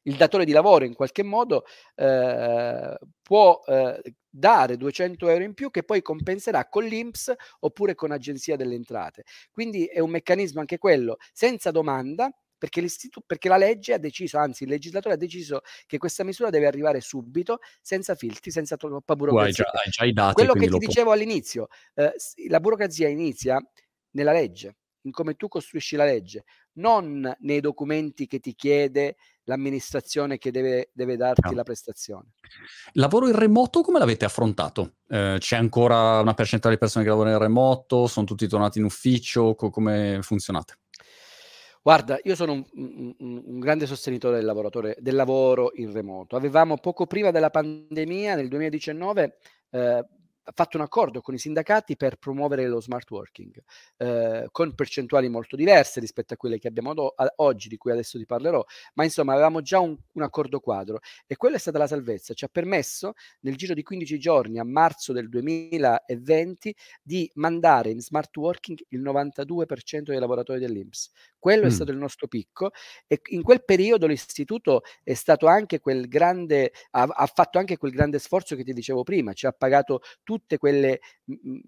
il 0.07 0.15
datore 0.15 0.45
di 0.45 0.51
lavoro 0.51 0.85
in 0.85 0.93
qualche 0.93 1.23
modo 1.23 1.65
eh, 1.95 2.97
può 3.21 3.61
eh, 3.65 4.01
dare 4.29 4.77
200 4.77 5.27
euro 5.27 5.43
in 5.43 5.53
più 5.53 5.69
che 5.69 5.83
poi 5.83 6.01
compenserà 6.01 6.67
con 6.67 6.85
l'INPS 6.85 7.33
oppure 7.59 7.93
con 7.93 8.11
Agenzia 8.11 8.55
delle 8.55 8.75
Entrate. 8.75 9.23
Quindi 9.51 9.85
è 9.85 9.99
un 9.99 10.09
meccanismo 10.09 10.59
anche 10.59 10.77
quello 10.77 11.17
senza 11.31 11.71
domanda. 11.71 12.31
Perché, 12.59 12.83
perché 13.27 13.49
la 13.49 13.57
legge 13.57 13.93
ha 13.93 13.99
deciso, 13.99 14.39
anzi 14.39 14.63
il 14.63 14.69
legislatore 14.69 15.13
ha 15.13 15.17
deciso 15.17 15.61
che 15.85 15.99
questa 15.99 16.23
misura 16.23 16.49
deve 16.49 16.65
arrivare 16.65 17.01
subito, 17.01 17.59
senza 17.83 18.15
filtri, 18.15 18.49
senza 18.49 18.75
troppa 18.77 19.15
burocrazia. 19.15 19.65
Hai 19.65 19.71
già, 19.71 19.79
hai 19.83 19.91
già 19.91 20.05
i 20.05 20.11
dati, 20.11 20.33
Quello 20.33 20.53
che 20.53 20.67
ti 20.67 20.77
dicevo 20.79 21.11
all'inizio, 21.11 21.67
eh, 21.93 22.13
la 22.47 22.59
burocrazia 22.59 23.09
inizia 23.09 23.63
nella 24.13 24.31
legge, 24.31 24.77
in 25.01 25.11
come 25.11 25.35
tu 25.35 25.47
costruisci 25.47 25.95
la 25.95 26.05
legge, 26.05 26.45
non 26.77 27.31
nei 27.41 27.59
documenti 27.59 28.25
che 28.25 28.39
ti 28.39 28.55
chiede 28.55 29.17
l'amministrazione 29.47 30.37
che 30.37 30.51
deve, 30.51 30.89
deve 30.93 31.17
darti 31.17 31.49
no. 31.49 31.55
la 31.55 31.63
prestazione. 31.63 32.33
Lavoro 32.93 33.27
in 33.27 33.35
remoto 33.35 33.81
come 33.81 33.99
l'avete 33.99 34.25
affrontato? 34.25 34.95
Eh, 35.07 35.37
c'è 35.39 35.55
ancora 35.55 36.19
una 36.19 36.33
percentuale 36.33 36.75
di 36.75 36.81
persone 36.81 37.03
che 37.03 37.09
lavorano 37.09 37.35
in 37.35 37.41
remoto? 37.41 38.07
Sono 38.07 38.25
tutti 38.25 38.47
tornati 38.47 38.79
in 38.79 38.85
ufficio? 38.85 39.55
Co- 39.55 39.69
come 39.69 40.19
funzionate? 40.21 40.77
Guarda, 41.81 42.19
io 42.23 42.35
sono 42.35 42.51
un, 42.51 42.65
un, 42.73 43.41
un 43.45 43.59
grande 43.59 43.85
sostenitore 43.85 44.41
del, 44.41 44.95
del, 44.99 45.15
lavoro 45.15 45.71
in 45.75 45.93
remoto. 45.93 46.35
Avevamo 46.35 46.77
poco 46.77 47.05
prima 47.05 47.31
della 47.31 47.49
pandemia, 47.49 48.35
nel 48.35 48.49
2019, 48.49 49.37
eh, 49.69 50.05
fatto 50.53 50.77
un 50.77 50.83
accordo 50.83 51.21
con 51.21 51.33
i 51.33 51.37
sindacati 51.37 51.95
per 51.95 52.17
promuovere 52.17 52.67
lo 52.67 52.81
smart 52.81 53.09
working, 53.11 53.55
eh, 53.97 54.47
con 54.51 54.73
percentuali 54.75 55.29
molto 55.29 55.55
diverse 55.55 55.99
rispetto 55.99 56.33
a 56.33 56.37
quelle 56.37 56.59
che 56.59 56.67
abbiamo 56.67 56.93
do- 56.93 57.13
a- 57.15 57.31
oggi, 57.37 57.67
di 57.67 57.77
cui 57.77 57.91
adesso 57.91 58.17
ti 58.17 58.25
parlerò, 58.25 58.63
ma 58.95 59.03
insomma 59.03 59.33
avevamo 59.33 59.61
già 59.61 59.79
un, 59.79 59.95
un, 60.13 60.21
accordo 60.21 60.59
quadro 60.59 60.99
e 61.25 61.35
quella 61.35 61.55
è 61.55 61.59
stata 61.59 61.77
la 61.77 61.87
salvezza, 61.87 62.33
ci 62.33 62.45
ha 62.45 62.49
permesso 62.49 63.13
nel 63.41 63.55
giro 63.55 63.73
di 63.73 63.83
15 63.83 64.17
giorni 64.19 64.59
a 64.59 64.63
marzo 64.63 65.13
del 65.13 65.29
2020 65.29 66.75
di 67.01 67.29
mandare 67.35 67.89
in 67.91 68.01
smart 68.01 68.35
working 68.37 68.77
il 68.89 69.01
92% 69.01 70.11
dei 70.11 70.19
lavoratori 70.19 70.59
dell'Inps. 70.59 71.11
Quello 71.47 71.63
mm. 71.63 71.67
è 71.67 71.71
stato 71.71 71.91
il 71.91 71.97
nostro 71.97 72.27
picco 72.27 72.71
e 73.07 73.21
in 73.27 73.41
quel 73.41 73.63
periodo 73.63 74.05
l'istituto 74.05 74.81
è 75.01 75.13
stato 75.13 75.47
anche 75.47 75.79
quel 75.79 76.09
grande, 76.09 76.73
ha, 76.91 77.03
ha 77.03 77.25
fatto 77.25 77.57
anche 77.57 77.77
quel 77.77 77.93
grande 77.93 78.19
sforzo 78.19 78.57
che 78.57 78.65
ti 78.65 78.73
dicevo 78.73 79.03
prima, 79.03 79.31
ci 79.31 79.45
ha 79.45 79.53
pagato 79.53 80.01
tutte 80.23 80.57
quelle, 80.57 80.99
mh, 81.23 81.59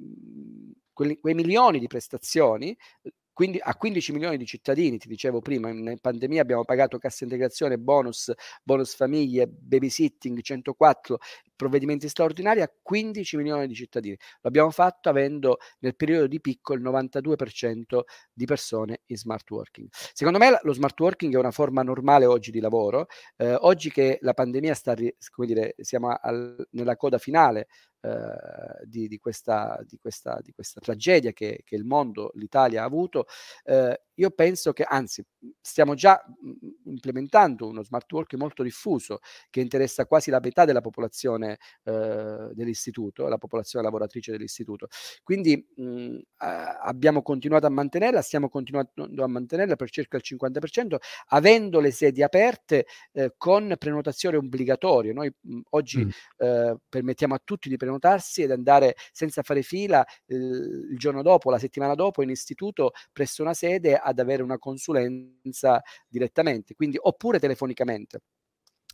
quelli, 0.92 1.18
quei 1.18 1.34
milioni 1.34 1.80
di 1.80 1.88
prestazioni 1.88 2.76
quindi 3.40 3.58
a 3.62 3.74
15 3.74 4.12
milioni 4.12 4.36
di 4.36 4.46
cittadini, 4.46 4.98
ti 4.98 5.08
dicevo 5.08 5.40
prima, 5.40 5.70
in 5.70 5.98
pandemia 6.02 6.42
abbiamo 6.42 6.66
pagato 6.66 6.98
cassa 6.98 7.24
integrazione, 7.24 7.78
bonus, 7.78 8.34
bonus 8.62 8.94
famiglie, 8.94 9.48
babysitting, 9.48 10.42
104 10.42 11.18
provvedimenti 11.56 12.10
straordinari 12.10 12.62
a 12.62 12.70
15 12.82 13.38
milioni 13.38 13.68
di 13.68 13.76
cittadini. 13.76 14.18
L'abbiamo 14.42 14.72
fatto 14.72 15.08
avendo 15.08 15.60
nel 15.80 15.96
periodo 15.96 16.28
di 16.28 16.42
picco 16.42 16.74
il 16.74 16.82
92% 16.82 18.02
di 18.34 18.44
persone 18.44 19.04
in 19.06 19.16
smart 19.16 19.50
working. 19.50 19.88
Secondo 19.92 20.38
me 20.38 20.60
lo 20.62 20.74
smart 20.74 21.00
working 21.00 21.34
è 21.34 21.38
una 21.38 21.52
forma 21.52 21.82
normale 21.82 22.26
oggi 22.26 22.52
di 22.52 22.60
lavoro. 22.60 23.08
Eh, 23.38 23.54
oggi 23.54 23.90
che 23.90 24.18
la 24.22 24.34
pandemia 24.34 24.74
sta, 24.74 24.96
come 24.96 25.48
dire, 25.48 25.76
siamo 25.78 26.10
al, 26.10 26.68
nella 26.72 26.98
coda 26.98 27.18
finale 27.18 27.68
eh, 28.02 28.86
di, 28.86 29.08
di, 29.08 29.18
questa, 29.18 29.80
di, 29.86 29.98
questa, 29.98 30.40
di, 30.42 30.52
questa, 30.52 30.80
tragedia 30.80 31.32
che, 31.32 31.62
che, 31.66 31.76
il 31.76 31.84
mondo, 31.84 32.32
l'Italia 32.36 32.82
ha 32.82 32.86
avuto, 32.86 33.26
eh, 33.64 34.02
io 34.14 34.32
penso 34.32 34.74
che, 34.74 34.84
anzi, 34.84 35.26
stiamo 35.62 35.96
già 35.96 36.22
implementando 36.86 37.68
uno 37.68 37.84
smart 37.84 38.12
working 38.12 38.42
molto 38.42 38.64
diffuso 38.64 39.20
che 39.50 39.62
interessa 39.62 40.06
quasi 40.06 40.30
la 40.30 40.40
metà 40.42 40.66
della 40.66 40.82
popolazione 40.82 41.58
eh, 41.84 42.50
dell'istituto, 42.54 43.28
la 43.28 43.38
popolazione 43.38 43.86
lavoratrice 43.86 44.32
dell'istituto. 44.32 44.88
Quindi 45.24 45.66
mh, 45.76 46.18
abbiamo 46.38 47.22
continuato 47.22 47.66
a 47.66 47.70
mantenerla, 47.70 48.22
stiamo 48.22 48.50
continuando 48.50 49.24
a 49.24 49.28
mantenerla 49.28 49.76
per 49.76 49.90
circa 49.90 50.18
il 50.18 50.24
50%, 50.26 50.96
avendo 51.28 51.80
le 51.80 51.92
sedi 51.92 52.22
aperte 52.22 52.86
eh, 53.14 53.34
con 53.38 53.74
prenotazione 53.78 54.38
obbligatoria. 54.38 55.14
Noi 55.14 55.34
mh, 55.40 55.60
oggi 55.70 56.06
mm. 56.06 56.10
eh, 56.38 56.78
permettiamo 56.90 57.36
a 57.36 57.42
tutti 57.44 57.70
di 57.70 57.78
prenotarsi 57.90 58.44
ed 58.44 58.52
andare 58.52 58.96
senza 59.12 59.42
fare 59.42 59.62
fila 59.64 60.06
il 60.28 60.96
giorno 60.98 61.22
dopo, 61.22 61.50
la 61.50 61.58
settimana 61.60 61.96
dopo 61.96 62.22
in 62.22 62.30
istituto 62.30 62.92
presso 63.12 63.42
una 63.42 63.54
sede 63.54 63.96
ad 63.96 64.20
avere 64.20 64.44
una 64.44 64.60
consulenza 64.60 65.82
direttamente, 66.08 66.76
quindi 66.76 66.98
oppure 67.00 67.40
telefonicamente. 67.40 68.20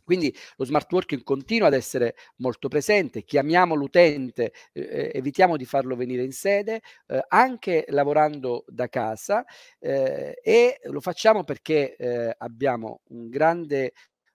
Quindi 0.04 0.32
lo 0.56 0.64
smart 0.64 0.90
working 0.92 1.24
continua 1.24 1.66
ad 1.66 1.74
essere 1.74 2.14
molto 2.36 2.68
presente, 2.68 3.24
chiamiamo 3.24 3.74
l'utente, 3.74 4.52
eh, 4.72 4.80
eh, 4.82 5.10
evitiamo 5.14 5.56
di 5.56 5.64
farlo 5.64 5.96
venire 5.96 6.22
in 6.22 6.30
sede, 6.30 6.80
eh, 7.08 7.24
anche 7.26 7.84
lavorando 7.88 8.64
da 8.68 8.86
casa 8.88 9.44
eh, 9.80 10.38
e 10.44 10.78
lo 10.84 11.00
facciamo 11.00 11.42
perché 11.42 11.96
eh, 11.96 12.32
abbiamo 12.38 13.00
un 13.08 13.28
grande 13.28 13.92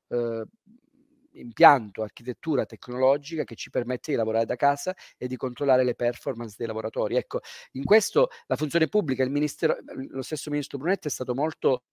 eh, 0.09 0.43
impianto, 1.33 2.03
architettura 2.03 2.65
tecnologica 2.65 3.43
che 3.43 3.55
ci 3.55 3.69
permette 3.69 4.11
di 4.11 4.17
lavorare 4.17 4.45
da 4.45 4.55
casa 4.55 4.95
e 5.17 5.27
di 5.27 5.35
controllare 5.35 5.83
le 5.83 5.95
performance 5.95 6.55
dei 6.57 6.67
lavoratori. 6.67 7.15
Ecco, 7.15 7.39
in 7.73 7.83
questo 7.83 8.29
la 8.47 8.55
funzione 8.55 8.87
pubblica, 8.87 9.23
il 9.23 9.31
ministero, 9.31 9.77
lo 10.09 10.21
stesso 10.21 10.49
ministro 10.49 10.77
Brunetti 10.77 11.07
è 11.07 11.11
stato 11.11 11.33
molto 11.33 11.83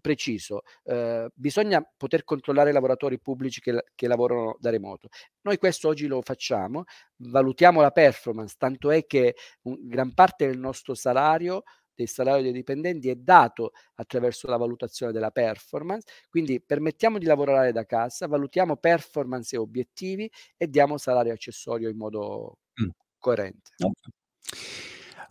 preciso. 0.00 0.62
Eh, 0.84 1.28
bisogna 1.34 1.82
poter 1.96 2.24
controllare 2.24 2.70
i 2.70 2.72
lavoratori 2.72 3.20
pubblici 3.20 3.60
che, 3.60 3.84
che 3.94 4.08
lavorano 4.08 4.56
da 4.58 4.70
remoto. 4.70 5.08
Noi 5.42 5.58
questo 5.58 5.88
oggi 5.88 6.06
lo 6.06 6.20
facciamo, 6.22 6.84
valutiamo 7.16 7.80
la 7.80 7.90
performance, 7.90 8.54
tanto 8.58 8.90
è 8.90 9.06
che 9.06 9.36
un, 9.62 9.76
gran 9.80 10.12
parte 10.14 10.46
del 10.46 10.58
nostro 10.58 10.94
salario 10.94 11.62
del 11.94 12.08
salario 12.08 12.42
dei 12.42 12.52
dipendenti 12.52 13.08
è 13.08 13.14
dato 13.14 13.72
attraverso 13.94 14.48
la 14.48 14.56
valutazione 14.56 15.12
della 15.12 15.30
performance, 15.30 16.06
quindi 16.28 16.60
permettiamo 16.60 17.18
di 17.18 17.26
lavorare 17.26 17.72
da 17.72 17.84
casa, 17.84 18.26
valutiamo 18.26 18.76
performance 18.76 19.54
e 19.54 19.58
obiettivi 19.58 20.30
e 20.56 20.68
diamo 20.68 20.98
salario 20.98 21.32
accessorio 21.32 21.88
in 21.88 21.96
modo 21.96 22.58
mm. 22.82 22.88
coerente. 23.18 23.70
Okay. 23.78 24.12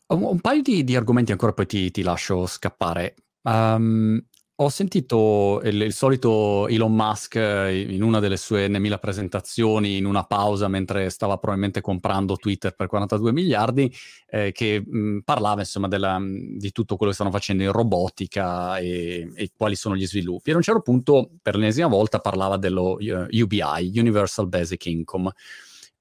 Un, 0.08 0.24
un, 0.24 0.39
paio 0.41 0.62
di, 0.62 0.84
di, 0.84 0.95
argomenti 0.95 1.32
ancora 1.32 1.54
poi 1.54 1.65
ti, 1.65 1.89
ti 1.91 2.02
lascio 2.02 2.45
scappare. 2.45 3.15
Um, 3.43 4.21
Ho 4.62 4.69
sentito 4.69 5.60
il, 5.63 5.82
il, 5.82 5.91
solito 5.91 6.67
Elon 6.67 6.93
Musk 6.93 7.36
eh, 7.36 7.82
in 7.82 8.04
una 8.04 8.19
delle 8.19 8.38
sue 8.38 8.67
N.000 8.67 9.00
presentazioni, 9.00 9.97
in 9.97 10.06
una 10.06 10.24
pausa 10.24 10.67
mentre 10.67 11.10
stava 11.10 11.38
probabilmente 11.38 11.82
comprando 11.82 12.36
Twitter 12.36 12.76
per 12.76 12.86
42 12.86 13.32
miliardi, 13.32 13.91
eh, 14.30 14.52
che 14.52 14.84
mh, 14.86 15.21
parlava 15.26 15.62
insomma 15.62 15.88
della, 15.88 16.19
di 16.21 16.71
tutto 16.71 16.95
quello 16.95 17.10
che 17.12 17.17
stanno 17.17 17.34
facendo 17.34 17.63
in 17.63 17.71
robotica 17.71 18.78
e, 18.78 19.32
e, 19.34 19.50
quali 19.58 19.76
sono 19.76 19.95
gli 19.95 20.06
sviluppi. 20.06 20.52
E 20.52 20.54
a 20.54 20.58
un 20.58 20.62
certo 20.62 20.82
punto, 20.82 21.32
per 21.41 21.56
l'ennesima 21.56 21.88
volta, 21.88 22.19
parlava 22.19 22.58
dello 22.58 22.97
uh, 23.00 23.26
eh, 23.32 23.41
UBI, 23.41 23.97
Universal 23.97 24.47
Basic 24.47 24.86
Income. 24.86 25.32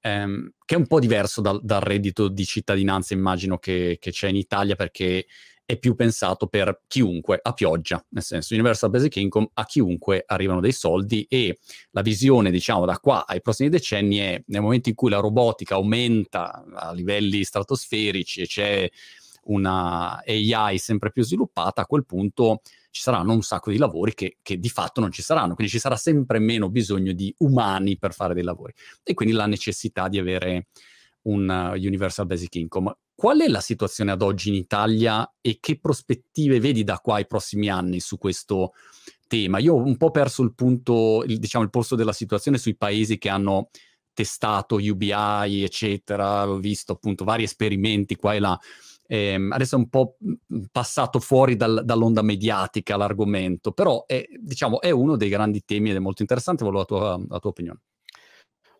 Ehm, 0.01 0.51
che 0.63 0.75
è 0.75 0.77
un 0.77 0.85
po' 0.85 0.99
diverso 0.99 1.41
dal, 1.41 1.59
dal 1.63 1.81
reddito 1.81 2.27
di 2.27 2.45
cittadinanza, 2.45 3.15
immagino 3.15 3.57
che, 3.57 3.97
che 3.99 4.11
c'è 4.11 4.27
in 4.29 4.35
Italia, 4.35 4.75
perché 4.75 5.25
è 5.71 5.77
più 5.79 5.95
pensato 5.95 6.47
per 6.47 6.81
chiunque 6.85 7.39
a 7.41 7.53
pioggia, 7.53 8.03
nel 8.09 8.23
senso 8.23 8.53
Universal 8.53 8.89
Basic 8.89 9.15
Income 9.15 9.51
a 9.53 9.63
chiunque 9.63 10.21
arrivano 10.25 10.59
dei 10.59 10.73
soldi 10.73 11.25
e 11.29 11.59
la 11.91 12.01
visione 12.01 12.51
diciamo 12.51 12.85
da 12.85 12.99
qua 12.99 13.25
ai 13.25 13.39
prossimi 13.41 13.69
decenni 13.69 14.17
è 14.17 14.43
nel 14.47 14.61
momento 14.61 14.89
in 14.89 14.95
cui 14.95 15.09
la 15.09 15.19
robotica 15.19 15.75
aumenta 15.75 16.65
a 16.73 16.91
livelli 16.91 17.45
stratosferici 17.45 18.41
e 18.41 18.47
c'è 18.47 18.89
una 19.43 20.21
AI 20.25 20.77
sempre 20.77 21.09
più 21.09 21.23
sviluppata, 21.23 21.83
a 21.83 21.85
quel 21.85 22.05
punto 22.05 22.59
ci 22.89 23.01
saranno 23.01 23.31
un 23.31 23.41
sacco 23.41 23.71
di 23.71 23.77
lavori 23.77 24.13
che, 24.13 24.39
che, 24.41 24.59
di 24.59 24.69
fatto 24.69 24.99
non 24.99 25.09
ci 25.09 25.21
saranno, 25.21 25.55
quindi 25.55 25.71
ci 25.71 25.79
sarà 25.79 25.95
sempre 25.95 26.39
meno 26.39 26.69
bisogno 26.69 27.13
di 27.13 27.33
umani 27.37 27.97
per 27.97 28.13
fare 28.13 28.33
dei 28.33 28.43
lavori. 28.43 28.73
E 29.03 29.13
quindi 29.13 29.33
la 29.33 29.45
necessità 29.45 30.09
di 30.09 30.19
avere 30.19 30.67
un 31.23 31.73
Universal 31.75 32.25
Basic 32.25 32.55
Income. 32.55 32.95
Qual 33.13 33.39
è 33.39 33.47
la 33.47 33.59
situazione 33.59 34.11
ad 34.11 34.21
oggi 34.21 34.49
in 34.49 34.55
Italia 34.55 35.31
e 35.41 35.57
che 35.59 35.79
prospettive 35.79 36.59
vedi 36.59 36.83
da 36.83 36.97
qua 36.97 37.15
ai 37.15 37.27
prossimi 37.27 37.69
anni 37.69 37.99
su 37.99 38.17
questo 38.17 38.73
tema? 39.27 39.59
Io 39.59 39.75
ho 39.75 39.83
un 39.83 39.97
po' 39.97 40.09
perso 40.09 40.41
il 40.41 40.55
punto, 40.55 41.23
il, 41.25 41.37
diciamo, 41.37 41.63
il 41.63 41.69
polso 41.69 41.95
della 41.95 42.13
situazione 42.13 42.57
sui 42.57 42.75
paesi 42.75 43.17
che 43.17 43.29
hanno 43.29 43.69
testato 44.13 44.75
UBI, 44.75 45.63
eccetera, 45.63 46.49
ho 46.49 46.57
visto 46.57 46.93
appunto 46.93 47.23
vari 47.23 47.43
esperimenti 47.43 48.15
qua 48.15 48.33
e 48.33 48.39
là. 48.39 48.59
Eh, 49.05 49.35
adesso 49.49 49.75
è 49.75 49.77
un 49.77 49.89
po' 49.89 50.15
passato 50.71 51.19
fuori 51.19 51.55
dal, 51.57 51.81
dall'onda 51.83 52.21
mediatica 52.21 52.95
l'argomento, 52.95 53.71
però 53.71 54.05
è, 54.05 54.25
diciamo, 54.39 54.79
è 54.79 54.89
uno 54.89 55.17
dei 55.17 55.29
grandi 55.29 55.63
temi 55.65 55.89
ed 55.89 55.97
è 55.97 55.99
molto 55.99 56.21
interessante, 56.21 56.63
volevo 56.63 56.79
la 56.79 56.85
tua, 56.85 57.25
la 57.27 57.39
tua 57.39 57.49
opinione. 57.49 57.81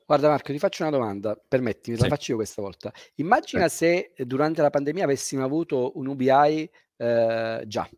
Guarda 0.05 0.29
Marco, 0.29 0.51
ti 0.51 0.59
faccio 0.59 0.83
una 0.83 0.91
domanda, 0.91 1.35
permettimi, 1.35 1.95
sì. 1.95 2.03
la 2.03 2.09
faccio 2.09 2.31
io 2.31 2.37
questa 2.37 2.61
volta. 2.61 2.91
Immagina 3.15 3.67
sì. 3.67 3.77
se 4.15 4.25
durante 4.25 4.61
la 4.61 4.69
pandemia 4.69 5.03
avessimo 5.03 5.43
avuto 5.43 5.97
un 5.97 6.07
UBI 6.07 6.69
eh, 6.97 7.63
già. 7.65 7.89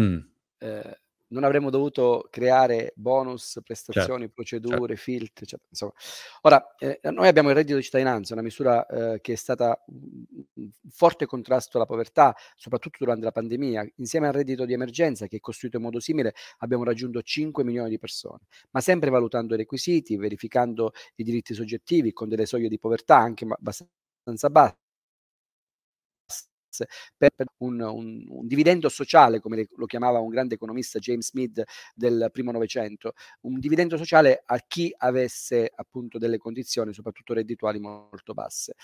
Mm. 0.00 0.18
Eh, 0.58 1.00
non 1.30 1.44
avremmo 1.44 1.70
dovuto 1.70 2.26
creare 2.30 2.92
bonus, 2.96 3.60
prestazioni, 3.64 4.20
certo, 4.20 4.34
procedure, 4.34 4.94
certo. 4.94 4.94
filtri, 4.96 5.46
cioè, 5.46 5.60
insomma. 5.68 5.92
Ora, 6.42 6.74
eh, 6.78 7.00
noi 7.10 7.28
abbiamo 7.28 7.50
il 7.50 7.54
reddito 7.54 7.76
di 7.76 7.82
cittadinanza, 7.82 8.32
una 8.32 8.42
misura 8.42 8.86
eh, 8.86 9.20
che 9.20 9.32
è 9.32 9.36
stata 9.36 9.82
un 9.86 10.70
forte 10.90 11.26
contrasto 11.26 11.76
alla 11.76 11.86
povertà, 11.86 12.34
soprattutto 12.56 12.98
durante 13.00 13.24
la 13.24 13.32
pandemia. 13.32 13.88
Insieme 13.96 14.26
al 14.28 14.32
reddito 14.32 14.64
di 14.64 14.72
emergenza, 14.72 15.26
che 15.26 15.36
è 15.36 15.40
costruito 15.40 15.76
in 15.76 15.82
modo 15.82 16.00
simile, 16.00 16.34
abbiamo 16.58 16.84
raggiunto 16.84 17.22
5 17.22 17.64
milioni 17.64 17.90
di 17.90 17.98
persone, 17.98 18.40
ma 18.70 18.80
sempre 18.80 19.10
valutando 19.10 19.54
i 19.54 19.56
requisiti, 19.56 20.16
verificando 20.16 20.92
i 21.16 21.24
diritti 21.24 21.54
soggettivi 21.54 22.12
con 22.12 22.28
delle 22.28 22.46
soglie 22.46 22.68
di 22.68 22.78
povertà 22.78 23.16
anche 23.16 23.44
abbastanza 23.44 24.50
basse 24.50 24.89
per, 27.16 27.32
un, 27.58 27.80
un, 27.80 28.24
un, 28.28 28.46
dividendo 28.46 28.88
sociale, 28.88 29.40
come 29.40 29.68
lo 29.76 29.86
chiamava 29.86 30.20
un 30.20 30.28
grande 30.28 30.54
economista 30.54 30.98
James 30.98 31.28
Smith 31.28 31.62
del 31.94 32.28
primo 32.32 32.52
Novecento, 32.52 33.12
un 33.42 33.58
dividendo 33.58 33.96
sociale 33.96 34.42
a 34.44 34.58
chi 34.66 34.92
avesse 34.96 35.70
appunto 35.74 36.18
delle 36.18 36.38
condizioni, 36.38 36.92
soprattutto 36.92 37.34
reddituali, 37.34 37.78
molto 37.78 38.34
basse. 38.34 38.74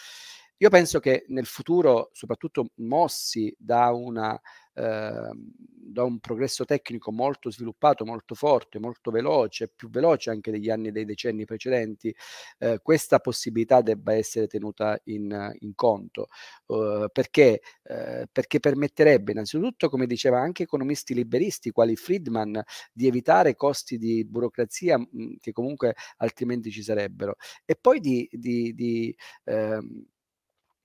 Io 0.59 0.71
penso 0.71 1.01
che 1.01 1.27
nel 1.29 1.45
futuro, 1.45 2.09
soprattutto 2.13 2.71
mossi 2.77 3.55
da 3.59 3.93
una 3.93 4.41
Ehm, 4.77 5.53
da 5.97 6.03
un 6.03 6.19
progresso 6.19 6.67
tecnico 6.67 7.11
molto 7.11 7.51
sviluppato, 7.51 8.05
molto 8.05 8.35
forte, 8.35 8.79
molto 8.79 9.11
veloce, 9.11 9.73
più 9.75 9.89
veloce 9.89 10.29
anche 10.31 10.51
degli 10.51 10.69
anni 10.69 10.93
dei 10.93 11.07
decenni 11.07 11.47
precedenti, 11.47 12.15
eh, 12.59 12.81
questa 12.83 13.19
possibilità 13.19 13.81
debba 13.81 14.13
essere 14.13 14.47
tenuta 14.47 15.01
in, 15.05 15.55
in 15.61 15.75
conto. 15.75 16.29
Uh, 16.67 17.07
perché? 17.11 17.63
Eh, 17.83 18.27
perché 18.31 18.61
permetterebbe 18.61 19.33
innanzitutto, 19.33 19.89
come 19.89 20.07
diceva 20.07 20.39
anche 20.39 20.65
economisti 20.65 21.15
liberisti 21.15 21.71
quali 21.71 21.97
Friedman, 21.97 22.63
di 22.93 23.07
evitare 23.07 23.55
costi 23.55 23.97
di 23.97 24.25
burocrazia 24.27 24.99
mh, 24.99 25.07
mm, 25.17 25.33
che 25.41 25.53
comunque 25.53 25.95
altrimenti 26.19 26.71
ci 26.71 26.83
sarebbero 26.83 27.37
e 27.65 27.77
poi 27.77 28.01
di, 28.01 28.29
di, 28.31 28.75
di 28.75 29.17
ehm, 29.45 30.05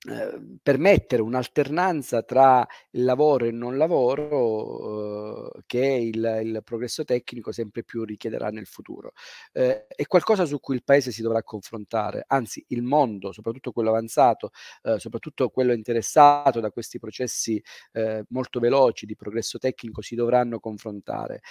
Ehm, 0.04 0.58
permettere 0.60 1.22
un'alternanza 1.22 2.22
tra 2.24 2.66
il 2.90 3.04
lavoro 3.04 3.44
e 3.44 3.48
il 3.50 3.54
non 3.54 3.76
lavoro 3.76 5.52
eh, 5.54 5.62
che 5.64 5.78
il, 5.78 6.40
il, 6.42 6.60
progresso 6.64 7.04
tecnico 7.04 7.52
sempre 7.52 7.84
più 7.84 8.02
richiederà 8.02 8.48
nel 8.48 8.66
futuro. 8.66 9.12
Eh, 9.52 9.86
è 9.86 10.04
qualcosa 10.06 10.44
su 10.44 10.58
cui 10.58 10.74
il 10.74 10.82
paese 10.82 11.12
si 11.12 11.22
dovrà 11.22 11.44
confrontare, 11.44 12.24
anzi 12.26 12.64
il 12.68 12.82
mondo, 12.82 13.30
soprattutto 13.30 13.70
quello 13.70 13.90
avanzato, 13.90 14.50
eh, 14.82 14.98
soprattutto 14.98 15.50
quello 15.50 15.72
interessato 15.72 16.58
da 16.58 16.72
questi 16.72 16.98
processi 16.98 17.62
eh, 17.92 18.24
molto 18.30 18.58
veloci 18.58 19.06
di 19.06 19.14
progresso 19.14 19.58
tecnico 19.58 20.02
si 20.02 20.16
dovranno 20.16 20.58
confrontare 20.58 21.42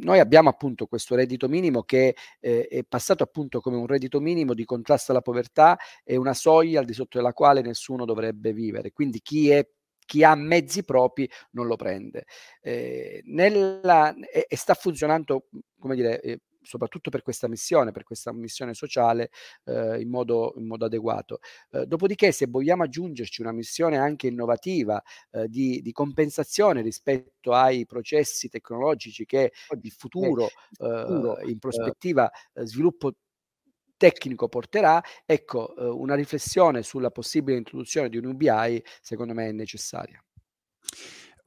noi 0.00 0.18
abbiamo 0.18 0.48
appunto 0.48 0.86
questo 0.86 1.14
reddito 1.14 1.48
minimo 1.48 1.82
che 1.82 2.16
eh, 2.40 2.66
è 2.66 2.84
passato 2.84 3.22
appunto 3.22 3.60
come 3.60 3.76
un 3.76 3.86
reddito 3.86 4.20
minimo 4.20 4.54
di 4.54 4.64
contrasto 4.64 5.12
alla 5.12 5.22
povertà 5.22 5.78
e 6.04 6.16
una 6.16 6.34
soglia 6.34 6.80
al 6.80 6.86
di 6.86 6.92
sotto 6.92 7.18
della 7.18 7.32
quale 7.32 7.60
nessuno 7.62 8.04
dovrebbe 8.04 8.52
vivere. 8.52 8.92
Quindi 8.92 9.20
chi 9.20 9.50
è 9.50 9.66
chi 10.08 10.24
ha 10.24 10.34
mezzi 10.34 10.84
propri 10.84 11.28
non 11.50 11.66
lo 11.66 11.76
prende. 11.76 12.24
Eh, 12.62 13.20
nella, 13.26 14.14
e, 14.14 14.46
e, 14.48 14.56
sta 14.56 14.72
funzionando, 14.72 15.48
come 15.78 15.94
dire, 15.96 16.20
eh, 16.22 16.40
soprattutto 16.62 17.10
per 17.10 17.22
questa 17.22 17.48
missione, 17.48 17.92
per 17.92 18.04
questa 18.04 18.32
missione 18.32 18.74
sociale 18.74 19.30
eh, 19.64 20.00
in, 20.00 20.08
modo, 20.08 20.54
in, 20.56 20.66
modo, 20.66 20.86
adeguato. 20.86 21.40
Eh, 21.70 21.86
dopodiché, 21.86 22.32
se 22.32 22.46
vogliamo 22.46 22.84
aggiungerci 22.84 23.40
una 23.40 23.52
missione 23.52 23.96
anche 23.96 24.26
innovativa 24.26 25.02
eh, 25.30 25.48
di, 25.48 25.80
di, 25.82 25.92
compensazione 25.92 26.82
rispetto 26.82 27.52
ai 27.52 27.86
processi 27.86 28.48
tecnologici 28.48 29.24
che 29.24 29.52
di 29.76 29.90
futuro, 29.90 30.48
futuro 30.70 31.40
in 31.40 31.58
prospettiva 31.58 32.30
sviluppo 32.52 33.12
tecnico 33.96 34.48
porterà, 34.48 35.02
ecco, 35.26 35.74
una 35.76 36.14
riflessione 36.14 36.82
sulla 36.82 37.10
possibile 37.10 37.58
introduzione 37.58 38.08
di 38.08 38.16
un 38.16 38.26
UBI 38.26 38.82
secondo 39.00 39.34
me 39.34 39.48
è 39.48 39.52
necessaria. 39.52 40.22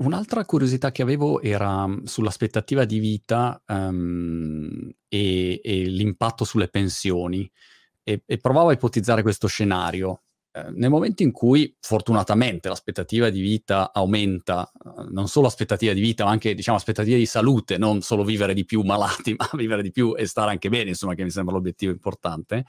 Un'altra 0.02 0.45
curiosità 0.45 0.91
che 0.91 1.04
avevo 1.04 1.41
era 1.41 1.86
mm, 1.86 2.06
sull'aspettativa 2.06 2.86
di 2.86 2.97
vita 2.97 3.62
um, 3.68 4.89
e, 5.08 5.62
e, 5.64 5.84
l'impatto 5.84 6.43
sulle 6.43 6.70
pensioni 6.70 7.49
e, 8.02 8.24
e, 8.26 8.38
provavo 8.38 8.70
a 8.70 8.74
ipotizzare 8.74 9.22
questo 9.22 9.45
scenario. 9.45 10.24
Eh, 10.54 10.72
nel 10.72 10.89
momento 10.89 11.22
in 11.22 11.32
cui 11.32 11.76
fortunatamente 11.80 12.68
l'aspettativa 12.68 13.30
di 13.30 13.41
vita 13.41 13.91
aumenta, 13.93 14.72
eh, 14.74 15.06
non 15.12 15.28
solo 15.28 15.45
aspettativa 15.45 15.93
di 15.93 16.02
vita, 16.02 16.24
ma 16.24 16.32
anche 16.32 16.56
diciamo 16.56 16.78
aspettativa 16.78 17.18
di 17.18 17.28
salute, 17.28 17.78
non 17.78 18.02
solo 18.02 18.24
vivere 18.24 18.56
di 18.56 18.66
più 18.66 18.82
malati, 18.82 19.36
ma 19.38 19.47
vivere 19.54 19.84
di 19.84 19.91
più 19.91 20.16
e 20.18 20.26
stare 20.26 20.49
anche 20.49 20.70
bene, 20.70 20.89
insomma, 20.89 21.14
che 21.14 21.24
mi 21.24 21.30
sembra 21.30 21.54
l'obiettivo 21.54 21.91
importante, 21.91 22.66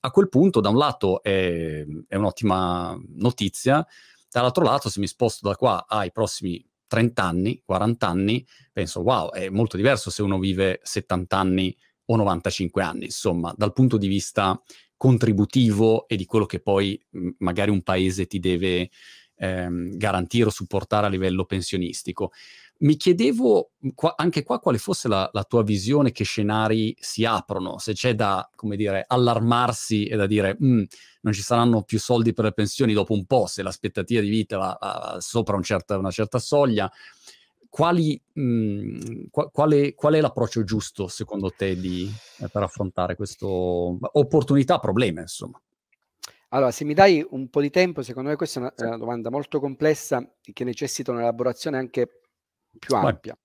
a 0.00 0.10
quel 0.10 0.28
punto 0.28 0.60
da 0.60 0.68
un 0.68 0.76
lato 0.76 1.22
è, 1.22 1.82
è 2.06 2.16
un'ottima 2.16 2.94
notizia, 3.14 3.86
Dall'altro 4.30 4.64
lato, 4.64 4.88
se 4.90 5.00
mi 5.00 5.06
sposto 5.06 5.48
da 5.48 5.56
qua 5.56 5.86
ai 5.86 6.12
prossimi 6.12 6.64
30 6.86 7.22
anni, 7.24 7.62
40 7.64 8.08
anni, 8.08 8.46
penso, 8.72 9.00
wow, 9.00 9.30
è 9.30 9.48
molto 9.48 9.76
diverso 9.76 10.10
se 10.10 10.22
uno 10.22 10.38
vive 10.38 10.80
70 10.82 11.38
anni 11.38 11.76
o 12.06 12.16
95 12.16 12.82
anni, 12.82 13.04
insomma, 13.04 13.52
dal 13.56 13.72
punto 13.72 13.96
di 13.98 14.06
vista 14.06 14.60
contributivo 14.96 16.08
e 16.08 16.16
di 16.16 16.24
quello 16.24 16.46
che 16.46 16.60
poi 16.60 17.00
magari 17.38 17.70
un 17.70 17.82
paese 17.82 18.26
ti 18.26 18.38
deve 18.38 18.90
ehm, 19.38 19.96
garantire 19.96 20.46
o 20.46 20.50
supportare 20.50 21.06
a 21.06 21.08
livello 21.08 21.44
pensionistico. 21.44 22.32
Mi 22.80 22.96
chiedevo 22.96 23.72
qua, 23.94 24.14
anche 24.16 24.44
qua 24.44 24.60
quale 24.60 24.78
fosse 24.78 25.08
la, 25.08 25.28
la, 25.32 25.42
tua 25.42 25.64
visione, 25.64 26.12
che 26.12 26.22
scenari 26.22 26.94
si 27.00 27.24
aprono, 27.24 27.78
se 27.78 27.92
c'è 27.92 28.14
da, 28.14 28.48
come 28.54 28.76
dire, 28.76 29.04
allarmarsi 29.06 30.06
e 30.06 30.16
da 30.16 30.26
dire 30.26 30.56
mm, 30.62 30.82
non 31.22 31.32
ci 31.32 31.42
saranno 31.42 31.82
più 31.82 31.98
soldi 31.98 32.32
per 32.32 32.44
le 32.44 32.52
pensioni 32.52 32.92
dopo 32.92 33.14
un 33.14 33.24
po', 33.24 33.46
se 33.46 33.62
l'aspettativa 33.62 34.20
di 34.20 34.28
vita 34.28 34.58
va, 34.58 34.78
va 34.80 35.16
sopra 35.20 35.56
un 35.56 35.62
certa, 35.62 35.98
una 35.98 36.12
certa 36.12 36.38
soglia. 36.38 36.90
Quali, 37.68 38.20
mh, 38.32 38.42
mm, 38.42 38.98
quale, 39.50 39.94
qual 39.94 40.14
è 40.14 40.20
l'approccio 40.20 40.62
giusto 40.62 41.08
secondo 41.08 41.50
te 41.50 41.76
di, 41.78 42.10
eh, 42.38 42.48
per 42.48 42.62
affrontare 42.62 43.16
questa 43.16 43.44
opportunità, 43.46 44.78
problema, 44.78 45.20
insomma? 45.20 45.60
Allora, 46.50 46.70
se 46.70 46.84
mi 46.84 46.94
dai 46.94 47.24
un 47.30 47.50
po' 47.50 47.60
di 47.60 47.68
tempo, 47.70 48.02
secondo 48.02 48.30
me 48.30 48.36
questa 48.36 48.58
è 48.60 48.62
una, 48.62 48.74
è 48.74 48.82
una 48.86 48.96
domanda 48.96 49.30
molto 49.30 49.60
complessa 49.60 50.26
che 50.40 50.64
necessita 50.64 51.10
un'elaborazione 51.12 51.76
anche 51.76 52.20
più 52.78 52.94
ampia. 52.96 53.36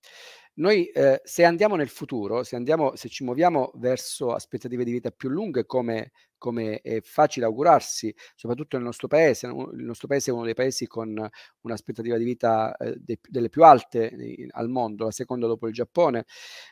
Noi 0.56 0.86
eh, 0.86 1.20
se 1.24 1.44
andiamo 1.44 1.74
nel 1.76 1.88
futuro, 1.88 2.44
se, 2.44 2.54
andiamo, 2.56 2.94
se 2.94 3.08
ci 3.08 3.24
muoviamo 3.24 3.72
verso 3.74 4.32
aspettative 4.32 4.84
di 4.84 4.92
vita 4.92 5.10
più 5.10 5.28
lunghe, 5.28 5.66
come, 5.66 6.12
come 6.38 6.80
è 6.80 7.00
facile 7.02 7.44
augurarsi, 7.44 8.14
soprattutto 8.36 8.76
nel 8.76 8.86
nostro 8.86 9.08
paese, 9.08 9.48
il 9.48 9.84
nostro 9.84 10.06
paese 10.06 10.30
è 10.30 10.34
uno 10.34 10.44
dei 10.44 10.54
paesi 10.54 10.86
con 10.86 11.28
un'aspettativa 11.62 12.16
di 12.16 12.24
vita 12.24 12.74
eh, 12.76 12.94
de, 12.98 13.18
delle 13.28 13.48
più 13.48 13.64
alte 13.64 14.10
eh, 14.10 14.46
al 14.52 14.68
mondo, 14.68 15.04
la 15.04 15.10
seconda 15.10 15.46
dopo 15.48 15.66
il 15.66 15.74
Giappone, 15.74 16.24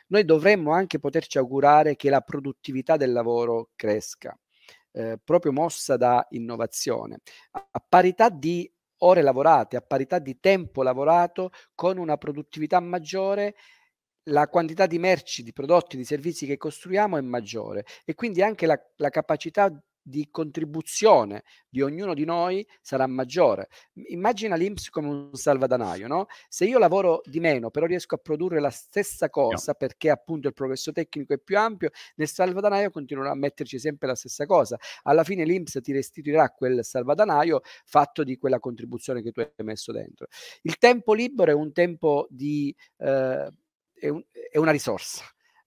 noi 0.07 0.23
dovremmo 0.25 0.71
anche 0.71 0.99
poterci 0.99 1.37
augurare 1.37 1.95
che 1.97 2.09
la 2.09 2.21
produttività 2.21 2.95
del 2.97 3.11
lavoro 3.11 3.71
cresca. 3.75 4.35
Eh, 4.95 5.19
proprio 5.23 5.51
mossa 5.51 5.97
da 5.97 6.25
innovazione. 6.31 7.21
A, 7.51 7.83
parità 7.87 8.29
di 8.29 8.71
ore 8.97 9.21
lavorate, 9.23 9.75
a 9.75 9.81
parità 9.81 10.19
di 10.19 10.39
tempo 10.39 10.83
lavorato, 10.83 11.49
con 11.73 11.97
una 11.97 12.15
produttività 12.17 12.79
maggiore, 12.79 13.55
la 14.27 14.47
quantità 14.47 14.85
di 14.85 14.99
merci, 14.99 15.43
di 15.43 15.51
prodotti, 15.51 15.97
di 15.97 16.05
servizi 16.05 16.45
che 16.45 16.57
costruiamo 16.57 17.17
è 17.17 17.21
maggiore 17.21 17.85
e 18.05 18.13
quindi 18.13 18.41
anche 18.41 18.65
la, 18.65 18.79
la 18.97 19.09
capacità 19.09 19.69
di 20.03 20.27
contribuzione 20.29 21.43
di 21.69 21.81
ognuno 21.81 22.13
di 22.13 22.25
noi 22.25 22.67
sarà 22.81 23.07
maggiore. 23.07 23.69
Immagina 24.09 24.55
l'Inps 24.55 24.89
come 24.89 25.07
un 25.07 25.33
salvadanaio, 25.33 26.07
no? 26.07 26.27
Se 26.49 26.65
io 26.65 26.77
lavoro 26.77 27.21
di 27.23 27.39
meno, 27.39 27.71
però 27.71 27.85
riesco 27.85 28.15
a 28.15 28.17
produrre 28.17 28.59
la 28.59 28.69
stessa 28.69 29.29
cosa 29.29 29.71
no. 29.71 29.77
perché 29.77 30.09
appunto 30.09 30.47
il 30.49 30.53
progresso 30.53 30.91
tecnico 30.91 31.33
è 31.33 31.39
più 31.39 31.57
ampio, 31.57 31.89
nel 32.15 32.27
salvadanaio 32.27 32.91
continuerò 32.91 33.31
a 33.31 33.35
metterci 33.35 33.79
sempre 33.79 34.07
la 34.07 34.15
stessa 34.15 34.45
cosa. 34.45 34.77
Alla 35.03 35.23
fine 35.23 35.45
l'Inps 35.45 35.79
ti 35.81 35.93
restituirà 35.93 36.49
quel 36.49 36.83
salvadanaio 36.83 37.61
fatto 37.85 38.23
di 38.23 38.37
quella 38.37 38.59
contribuzione 38.59 39.21
che 39.21 39.31
tu 39.31 39.39
hai 39.39 39.49
messo 39.63 39.91
dentro. 39.91 40.27
Il 40.63 40.77
tempo 40.77 41.13
libero 41.13 41.51
è 41.51 41.55
un 41.55 41.71
tempo 41.71 42.27
di 42.29 42.75
eh, 42.97 43.51
è, 43.93 44.09
un, 44.09 44.21
è 44.51 44.57
una 44.57 44.71
risorsa 44.71 45.23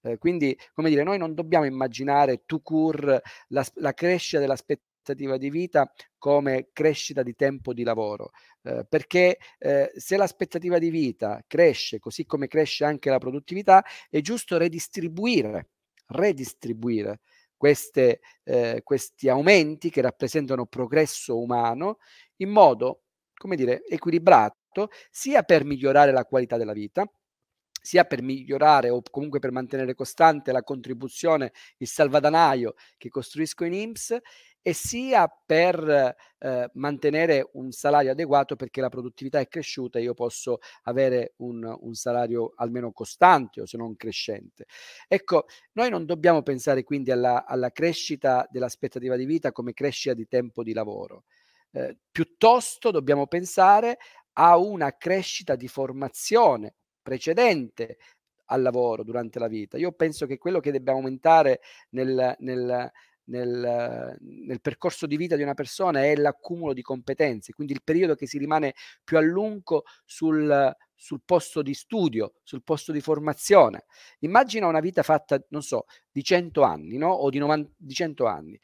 eh, 0.07 0.19
quindi, 0.19 0.57
come 0.73 0.89
dire, 0.89 1.03
noi 1.03 1.19
non 1.19 1.35
dobbiamo 1.35 1.65
immaginare 1.65 2.43
tout 2.47 2.63
court 2.63 3.21
la, 3.49 3.65
la 3.75 3.93
crescita 3.93 4.39
dell'aspettativa 4.41 5.37
di 5.37 5.51
vita 5.51 5.91
come 6.19 6.69
crescita 6.73 7.23
di 7.23 7.35
tempo 7.35 7.73
di 7.73 7.83
lavoro, 7.85 8.31
eh, 8.63 8.85
perché 8.89 9.39
eh, 9.59 9.93
se 9.95 10.17
l'aspettativa 10.17 10.79
di 10.79 10.91
vita 10.91 11.43
cresce 11.47 11.99
così 11.99 12.25
come 12.27 12.49
cresce 12.49 12.85
anche 12.85 13.11
la 13.11 13.19
produttività, 13.19 13.85
è 14.09 14.21
giusto 14.21 14.57
redistribuire, 14.59 15.69
redistribuire 16.09 17.21
queste, 17.57 18.21
eh, 18.45 18.81
questi 18.85 19.29
aumenti 19.29 19.91
che 19.91 20.01
rappresentano 20.03 20.67
progresso 20.67 21.39
umano 21.39 21.99
in 22.37 22.51
modo, 22.51 23.03
come 23.35 23.57
dire, 23.57 23.85
equilibrato, 23.87 24.91
sia 25.11 25.43
per 25.43 25.65
migliorare 25.65 26.13
la 26.13 26.25
qualità 26.25 26.57
della 26.57 26.73
vita, 26.73 27.09
sia 27.87 28.05
per 28.05 28.21
migliorare 28.21 28.91
o 28.91 29.01
comunque 29.09 29.39
per 29.39 29.53
mantenere 29.53 29.95
costante 29.95 30.51
la 30.51 30.65
contribuzione, 30.65 31.53
il 31.77 31.87
salvadanaio 31.87 32.75
che 32.99 33.09
costruisco 33.09 33.65
in 33.65 33.75
IMSS 33.75 34.19
e 34.61 34.73
sia 34.73 35.29
per 35.29 36.17
eh, 36.39 36.71
mantenere 36.73 37.49
un 37.53 37.71
salario 37.71 38.11
adeguato 38.11 38.57
perché 38.57 38.81
la 38.81 38.89
produttività 38.89 39.39
è 39.39 39.47
cresciuta 39.47 40.01
e 40.01 40.03
io 40.03 40.15
posso 40.15 40.59
avere 40.83 41.35
un, 41.37 41.63
un, 41.81 41.95
salario 41.95 42.55
almeno 42.57 42.91
costante 42.91 43.61
o 43.61 43.67
se 43.67 43.77
non 43.77 43.95
crescente. 43.95 44.65
Ecco, 45.07 45.47
noi 45.75 45.89
non 45.89 46.07
dobbiamo 46.07 46.43
pensare 46.43 46.83
quindi 46.83 47.13
alla, 47.13 47.47
alla 47.47 47.71
crescita 47.71 48.49
dell'aspettativa 48.51 49.15
di 49.15 49.27
vita 49.27 49.53
come 49.53 49.73
crescita 49.75 50.13
di 50.13 50.27
tempo 50.27 50.65
di 50.65 50.73
lavoro. 50.73 51.23
Eh, 51.71 51.97
piuttosto 52.11 52.91
dobbiamo 52.91 53.29
pensare 53.29 53.99
a 54.33 54.57
una 54.57 54.97
crescita 54.97 55.55
di 55.55 55.69
formazione 55.69 56.75
precedente 57.07 57.99
al 58.47 58.63
lavoro 58.63 59.05
durante 59.05 59.39
la 59.39 59.47
vita. 59.47 59.79
Io 59.79 59.93
penso 59.93 60.27
che 60.27 60.39
quello 60.39 60.59
che 60.59 60.73
debba 60.73 60.91
aumentare 60.91 61.61
nel, 61.91 62.35
nel, 62.41 62.91
nel, 63.27 64.17
nel, 64.21 64.61
percorso 64.61 65.07
di 65.07 65.17
vita 65.17 65.37
di 65.37 65.43
una 65.43 65.55
persona 65.55 66.03
è 66.03 66.17
l'accumulo 66.17 66.73
di 66.73 66.83
competenze, 66.83 67.53
quindi 67.53 67.73
il 67.73 67.83
periodo 67.85 68.17
che 68.17 68.27
si 68.27 68.39
rimane 68.39 68.75
più 69.05 69.19
a 69.19 69.21
lungo 69.21 69.85
sul, 70.05 70.75
sul 70.95 71.21
posto 71.25 71.63
di 71.63 71.75
studio, 71.75 72.35
sul 72.43 72.65
posto 72.65 72.91
di 72.91 73.01
formazione. 73.01 73.85
Immagina 74.21 74.67
una 74.67 74.81
vita 74.81 75.05
fatta, 75.05 75.41
non 75.51 75.63
so, 75.63 75.85
di 76.11 76.25
100 76.25 76.63
anni, 76.63 76.97
no? 76.99 77.11
O 77.13 77.31
di, 77.31 77.39
90, 77.39 77.71
di 77.77 77.95
100 77.95 78.27
anni. 78.27 78.59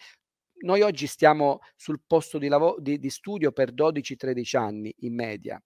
Noi 0.65 0.81
oggi 0.83 1.07
stiamo 1.07 1.61
sul 1.77 2.01
posto 2.05 2.39
di, 2.39 2.49
lavoro, 2.49 2.81
di, 2.81 2.99
di 2.99 3.11
studio 3.11 3.53
per 3.53 3.73
12-13 3.73 4.57
anni 4.57 4.95
in 5.01 5.15
media. 5.15 5.61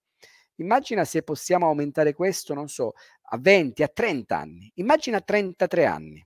Immagina 0.57 1.05
se 1.05 1.23
possiamo 1.23 1.67
aumentare 1.67 2.15
questo, 2.15 2.55
non 2.55 2.69
so, 2.69 2.95
a 3.31 3.39
20, 3.39 3.83
a 3.83 3.89
30 3.89 4.37
anni. 4.39 4.71
Immagina 4.77 5.21
33 5.21 5.85
anni. 5.85 6.25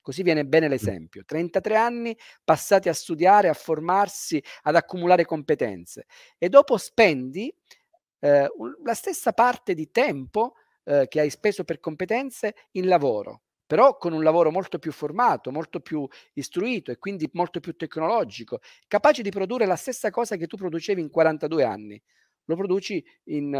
Così 0.00 0.22
viene 0.22 0.44
bene 0.44 0.68
l'esempio. 0.68 1.24
33 1.24 1.74
anni 1.74 2.16
passati 2.44 2.88
a 2.88 2.92
studiare, 2.92 3.48
a 3.48 3.54
formarsi, 3.54 4.42
ad 4.62 4.76
accumulare 4.76 5.24
competenze. 5.24 6.06
E 6.38 6.48
dopo 6.48 6.76
spendi 6.76 7.52
eh, 8.20 8.48
la 8.84 8.94
stessa 8.94 9.32
parte 9.32 9.74
di 9.74 9.90
tempo 9.90 10.54
eh, 10.84 11.06
che 11.08 11.20
hai 11.20 11.30
speso 11.30 11.64
per 11.64 11.80
competenze 11.80 12.54
in 12.72 12.86
lavoro, 12.86 13.42
però 13.66 13.96
con 13.96 14.12
un 14.12 14.22
lavoro 14.22 14.52
molto 14.52 14.78
più 14.78 14.92
formato, 14.92 15.50
molto 15.50 15.80
più 15.80 16.06
istruito 16.34 16.92
e 16.92 16.98
quindi 16.98 17.28
molto 17.32 17.58
più 17.58 17.74
tecnologico, 17.74 18.60
capace 18.86 19.22
di 19.22 19.30
produrre 19.30 19.66
la 19.66 19.76
stessa 19.76 20.10
cosa 20.10 20.36
che 20.36 20.46
tu 20.46 20.56
producevi 20.56 21.00
in 21.00 21.10
42 21.10 21.64
anni 21.64 22.02
lo 22.46 22.56
produci 22.56 23.04
in 23.24 23.54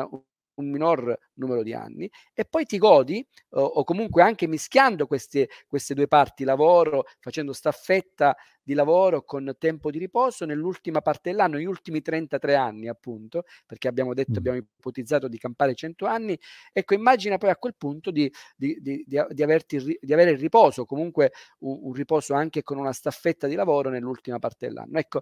un 0.57 0.71
minor 0.71 1.19
numero 1.35 1.63
di 1.63 1.75
anni 1.75 2.11
e 2.33 2.45
poi 2.45 2.65
ti 2.65 2.79
godi 2.79 3.27
o, 3.51 3.61
o 3.63 3.85
comunque 3.85 4.23
anche 4.23 4.47
mischiando 4.47 5.07
queste, 5.07 5.49
queste, 5.67 5.95
due 5.95 6.09
parti 6.09 6.45
lavoro, 6.45 7.05
facendo 7.21 7.53
staffetta 7.53 8.35
di 8.63 8.75
lavoro 8.75 9.23
con 9.23 9.55
tempo 9.59 9.91
di 9.91 9.99
riposo 9.99 10.45
nell'ultima 10.45 11.01
parte 11.01 11.31
dell'anno, 11.31 11.57
negli 11.57 11.67
ultimi 11.67 12.03
33 12.03 12.55
anni 12.57 12.89
appunto, 12.89 13.45
perché 13.65 13.87
abbiamo 13.87 14.13
detto, 14.13 14.39
abbiamo 14.39 14.59
ipotizzato 14.59 15.29
di 15.29 15.39
campare 15.39 15.75
100 15.75 16.07
anni, 16.07 16.39
ecco 16.73 16.95
immagina 16.95 17.39
poi 17.39 17.51
a 17.51 17.57
quel 17.57 17.75
punto 17.77 18.11
di, 18.11 18.31
di, 18.57 18.79
di, 18.81 19.05
di 19.07 19.43
averti, 19.43 19.99
di 20.01 20.13
avere 20.13 20.31
il 20.33 20.39
riposo, 20.39 20.85
comunque 20.85 21.33
un, 21.61 21.79
un 21.83 21.93
riposo 21.93 22.35
anche 22.35 22.63
con 22.63 22.79
una 22.79 22.93
staffetta 22.93 23.47
di 23.47 23.55
lavoro 23.55 23.89
nell'ultima 23.91 24.39
parte 24.39 24.67
dell'anno. 24.67 24.99
Ecco, 24.99 25.21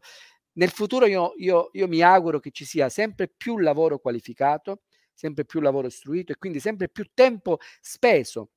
nel 0.55 0.71
futuro 0.71 1.07
io, 1.07 1.33
io, 1.37 1.71
io 1.73 1.89
mi 1.89 2.01
auguro 2.01 2.41
che 2.41 2.51
ci 2.51 2.65
sia 2.65 2.89
sempre 2.89 3.29
più 3.29 3.59
lavoro 3.59 3.99
qualificato, 3.99 4.83
sempre 5.13 5.45
più 5.45 5.61
lavoro 5.61 5.87
istruito 5.87 6.33
e 6.33 6.37
quindi 6.37 6.61
sempre 6.61 6.89
più 6.89 7.09
tempo 7.15 7.59
speso 7.81 8.51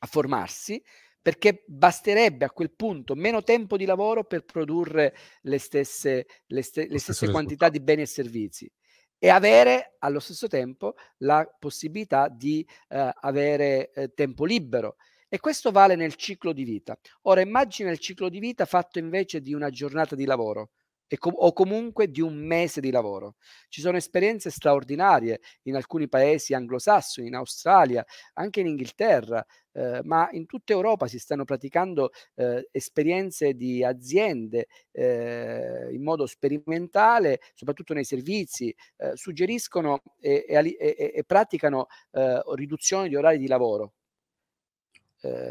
a 0.00 0.06
formarsi 0.06 0.82
perché 1.26 1.64
basterebbe 1.66 2.44
a 2.44 2.50
quel 2.50 2.70
punto 2.70 3.16
meno 3.16 3.42
tempo 3.42 3.76
di 3.76 3.84
lavoro 3.84 4.22
per 4.22 4.44
produrre 4.44 5.12
le 5.42 5.58
stesse, 5.58 6.26
le 6.46 6.62
ste- 6.62 6.86
le 6.88 7.00
stesse 7.00 7.30
quantità 7.30 7.68
di 7.68 7.80
beni 7.80 8.02
e 8.02 8.06
servizi 8.06 8.70
e 9.18 9.28
avere 9.28 9.96
allo 9.98 10.20
stesso 10.20 10.46
tempo 10.46 10.94
la 11.18 11.44
possibilità 11.58 12.28
di 12.28 12.64
eh, 12.88 13.10
avere 13.22 13.90
eh, 13.90 14.14
tempo 14.14 14.44
libero. 14.44 14.96
E 15.28 15.40
questo 15.40 15.72
vale 15.72 15.96
nel 15.96 16.14
ciclo 16.14 16.52
di 16.52 16.62
vita. 16.62 16.96
Ora 17.22 17.40
immagina 17.40 17.90
il 17.90 17.98
ciclo 17.98 18.28
di 18.28 18.38
vita 18.38 18.64
fatto 18.64 19.00
invece 19.00 19.40
di 19.40 19.52
una 19.52 19.70
giornata 19.70 20.14
di 20.14 20.26
lavoro 20.26 20.70
com- 21.18 21.34
o 21.36 21.52
comunque 21.52 22.10
di 22.10 22.20
un 22.20 22.36
mese 22.36 22.80
di 22.80 22.90
lavoro. 22.90 23.36
Ci 23.68 23.80
sono 23.80 23.96
esperienze 23.96 24.50
straordinarie 24.50 25.40
in 25.62 25.76
alcuni 25.76 26.08
paesi 26.08 26.54
anglosassoni, 26.54 27.28
in 27.28 27.34
Australia, 27.34 28.04
anche 28.34 28.60
in 28.60 28.66
Inghilterra, 28.66 29.44
eh, 29.72 30.00
ma 30.04 30.28
in 30.32 30.46
tutta 30.46 30.72
Europa 30.72 31.06
si 31.06 31.18
stanno 31.18 31.44
praticando 31.44 32.10
eh, 32.36 32.68
esperienze 32.72 33.54
di 33.54 33.84
aziende 33.84 34.66
eh, 34.90 35.88
in 35.92 36.02
modo 36.02 36.26
sperimentale, 36.26 37.40
soprattutto 37.54 37.94
nei 37.94 38.04
servizi, 38.04 38.74
eh, 38.96 39.12
suggeriscono 39.14 40.02
e, 40.18 40.44
e, 40.48 41.12
e, 41.14 41.24
praticano 41.24 41.86
eh, 42.12 42.40
riduzione 42.54 43.08
di 43.08 43.16
orari 43.16 43.38
di 43.38 43.46
lavoro 43.46 43.92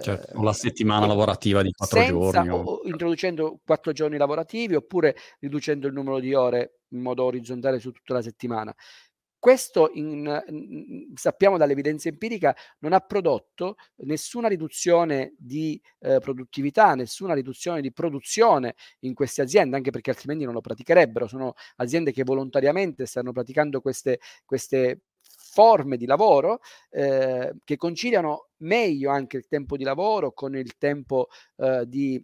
Certo, 0.01 0.37
o 0.37 0.43
la 0.43 0.53
settimana 0.53 1.05
lavorativa 1.05 1.61
di 1.61 1.71
quattro 1.71 2.03
giorni. 2.03 2.49
O, 2.49 2.61
o 2.61 2.81
introducendo 2.87 3.59
quattro 3.63 3.91
giorni 3.91 4.17
lavorativi 4.17 4.75
oppure 4.75 5.15
riducendo 5.39 5.87
il 5.87 5.93
numero 5.93 6.19
di 6.19 6.33
ore 6.33 6.79
in 6.89 7.01
modo 7.01 7.23
orizzontale 7.23 7.79
su 7.79 7.91
tutta 7.91 8.13
la 8.13 8.21
settimana. 8.21 8.73
Questo 9.45 9.91
in, 9.93 10.43
in, 10.47 11.11
sappiamo 11.13 11.57
dall'evidenza 11.57 12.09
empirica 12.09 12.55
non 12.79 12.93
ha 12.93 12.99
prodotto 12.99 13.75
nessuna 13.97 14.47
riduzione 14.47 15.35
di 15.37 15.79
eh, 15.99 16.17
produttività, 16.17 16.95
nessuna 16.95 17.35
riduzione 17.35 17.81
di 17.81 17.93
produzione 17.93 18.73
in 19.01 19.13
queste 19.13 19.43
aziende, 19.43 19.75
anche 19.75 19.91
perché 19.91 20.09
altrimenti 20.09 20.45
non 20.45 20.53
lo 20.55 20.61
praticherebbero. 20.61 21.27
Sono 21.27 21.53
aziende 21.75 22.11
che 22.11 22.23
volontariamente 22.23 23.05
stanno 23.05 23.31
praticando 23.33 23.81
queste, 23.81 24.19
queste 24.45 25.01
forme 25.55 25.95
di 25.95 26.05
lavoro 26.05 26.59
eh, 26.89 27.55
che 27.63 27.77
conciliano 27.77 28.49
meglio 28.57 29.09
anche 29.09 29.37
il 29.37 29.47
tempo 29.47 29.77
di 29.77 29.85
lavoro 29.85 30.33
con 30.33 30.53
il 30.57 30.75
tempo 30.77 31.29
eh, 31.55 31.85
di, 31.87 32.21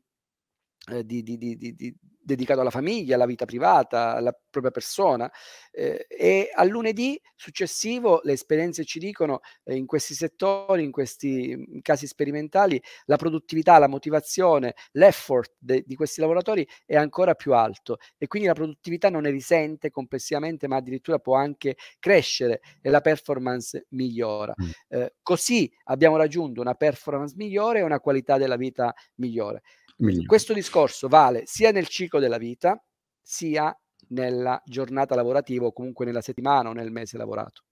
eh, 0.92 1.06
di, 1.06 1.24
di, 1.24 1.38
di 1.38 1.96
dedicato 2.22 2.62
alla 2.62 2.70
famiglia, 2.70 3.16
alla 3.16 3.26
vita 3.26 3.46
privata, 3.46 4.16
alla 4.16 4.38
propria 4.50 4.72
persona. 4.72 5.32
Eh, 5.72 6.06
e 6.10 6.50
al 6.54 6.68
lunedì 6.68 7.20
successivo 7.36 8.20
le 8.24 8.34
esperienze 8.34 8.84
ci 8.84 9.00
dicono 9.00 9.40
eh, 9.64 9.76
in 9.76 9.86
questi 9.86 10.14
settori, 10.14 10.84
in 10.84 10.92
questi 10.92 11.52
in 11.52 11.82
casi 11.82 12.08
sperimentali, 12.08 12.82
la 13.06 13.16
produttività, 13.16 13.78
la 13.80 13.88
motivazione, 13.88 14.76
l'effort 14.92 15.54
de, 15.58 15.84
di 15.86 15.96
questi 15.96 16.22
lavoratori 16.22 16.68
è 16.86 16.96
ancora 16.96 17.34
più 17.34 17.54
alto 17.54 17.98
e 18.18 18.28
quindi 18.28 18.48
la 18.48 18.54
produttività 18.54 19.10
non 19.10 19.24
ne 19.24 19.32
risente 19.32 19.90
complessivamente, 19.90 20.68
ma 20.68 20.76
addirittura 20.78 21.20
può 21.20 21.36
anche 21.36 21.76
crescere 22.00 22.62
e 22.82 22.90
la 22.90 23.02
performance 23.02 23.86
migliora. 23.90 24.54
Mm. 24.62 24.70
Eh, 24.90 25.14
così 25.22 25.72
abbiamo 25.86 26.18
raggiunto 26.18 26.62
una 26.62 26.76
performance 26.76 27.34
migliore 27.38 27.80
e 27.80 27.84
una 27.84 28.00
qualità 28.00 28.38
della 28.38 28.58
vita 28.58 28.94
migliore. 29.16 29.62
Migliore. 30.02 30.26
Questo 30.26 30.54
discorso 30.54 31.08
vale 31.08 31.44
sia 31.46 31.72
nel 31.72 31.88
ciclo 31.88 32.20
della 32.20 32.38
vita, 32.38 32.82
sia 33.22 33.76
nella 34.10 34.62
giornata 34.66 35.16
lavorativa 35.16 35.66
o 35.66 35.74
comunque 35.74 36.06
nella 36.06 36.22
settimana 36.22 36.70
o 36.70 36.74
nel 36.74 36.92
mese 36.92 37.18
lavorato. 37.18 37.64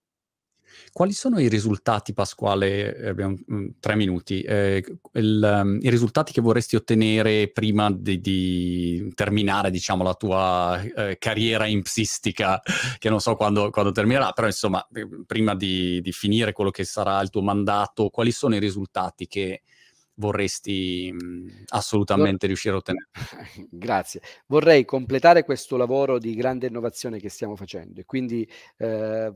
Quali 0.92 1.14
sono 1.14 1.40
i 1.40 1.48
risultati, 1.48 2.14
Pasquale? 2.14 2.96
Eh, 2.96 3.08
abbiamo 3.10 3.36
mm, 3.52 3.70
tre 3.80 3.96
minuti. 3.96 4.42
Eh, 4.42 4.84
il, 5.14 5.62
um, 5.62 5.80
I 5.82 5.90
risultati 5.90 6.32
che 6.32 6.42
vorresti 6.42 6.76
ottenere 6.76 7.50
prima 7.50 7.92
di, 7.92 8.20
di 8.20 9.12
terminare, 9.16 9.72
diciamo, 9.72 10.04
la 10.04 10.14
tua 10.14 10.82
eh, 10.82 11.18
carriera 11.18 11.66
impsistica, 11.66 12.62
che 12.98 13.10
non 13.10 13.20
so 13.20 13.36
quando, 13.36 13.70
quando, 13.72 13.92
terminerà, 13.92 14.32
però 14.32 14.48
insomma, 14.48 14.86
eh, 14.94 15.08
prima 15.26 15.56
di, 15.56 16.02
di 16.02 16.12
finire 16.12 16.54
quello 16.54 16.72
che 16.72 16.84
sarà 16.84 17.20
il 17.22 17.30
tuo 17.30 17.42
mandato, 17.42 18.10
quali 18.10 18.32
sono 18.32 18.56
i 18.56 18.60
risultati 18.60 19.28
che 19.28 19.64
vorresti 20.20 21.12
mh, 21.12 21.64
assolutamente 21.70 22.46
Vor- 22.46 22.48
riuscire 22.48 22.76
a 22.76 22.78
ottenere? 22.78 23.10
Grazie. 23.70 24.22
Vorrei 24.48 24.86
completare 24.86 25.44
questo 25.44 25.78
lavoro 25.78 26.20
di 26.20 26.36
grande 26.36 26.68
innovazione 26.68 27.20
che 27.20 27.30
stiamo 27.30 27.56
facendo 27.56 28.00
e 28.02 28.06
quindi, 28.06 28.48
eh, 28.78 29.34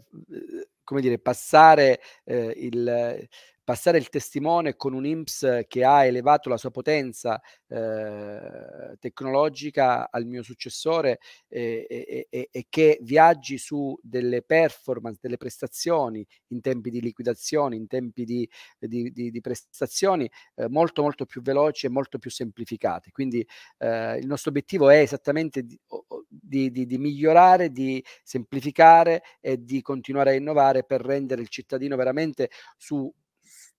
come 0.84 1.02
dire, 1.02 1.20
passare 1.20 2.00
eh, 2.26 2.54
il 2.58 3.28
passare 3.64 3.98
il 3.98 4.10
testimone 4.10 4.76
con 4.76 4.94
un 4.94 5.06
IMSS 5.06 5.62
che 5.68 5.84
ha 5.84 6.06
elevato 6.06 6.50
la 6.50 6.58
sua 6.58 6.72
potenza 6.72 7.42
eh, 7.68 8.98
tecnologica 9.00 10.10
al 10.12 10.26
mio 10.26 10.44
successore 10.44 11.20
eh, 11.48 12.28
e, 12.30 12.48
e, 12.52 12.66
che 12.70 13.00
viaggi 13.02 13.58
su 13.58 13.98
delle 14.02 14.42
performance, 14.42 15.20
delle 15.22 15.38
prestazioni 15.38 16.26
in 16.48 16.62
tempi 16.62 16.90
di 16.90 17.02
liquidazione, 17.02 17.76
in 17.76 17.88
tempi 17.88 18.26
di, 18.26 18.48
di, 18.78 19.12
di, 19.12 19.32
di 19.32 19.42
prestazioni 19.42 20.30
eh, 20.56 20.68
molto 20.68 21.02
molto 21.02 21.26
più 21.26 21.42
veloci 21.42 21.86
e 21.86 21.90
molto 21.90 22.20
più 22.20 22.32
semplificate. 22.32 23.12
Quindi 23.12 23.46
eh, 23.78 24.18
il 24.18 24.28
nostro 24.28 24.50
obiettivo 24.50 24.90
è 24.90 25.00
esattamente 25.00 25.66
di 25.66 26.98
migliorare, 26.98 27.72
di 27.72 28.04
semplificare 28.24 29.24
e 29.40 29.64
di 29.64 29.82
continuare 29.82 30.32
a 30.32 30.34
innovare 30.34 30.84
per 30.84 31.02
rendere 31.02 31.42
il 31.42 31.48
cittadino 31.50 31.96
veramente 31.96 32.50
su 32.78 33.12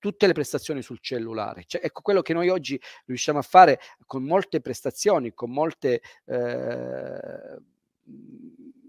tutte 0.05 0.26
le 0.26 0.34
prestazioni 0.34 0.82
sul 0.82 0.98
cellulare. 1.00 1.64
Cioè, 1.66 1.80
ecco 1.82 2.02
quello 2.02 2.20
che 2.20 2.34
noi 2.34 2.50
oggi 2.50 2.78
riusciamo 3.07 3.38
a 3.38 3.42
fare 3.42 3.80
con 4.05 4.22
molte 4.22 4.61
prestazioni, 4.61 5.32
con 5.32 5.50
molte 5.50 6.02
eh, 6.26 7.59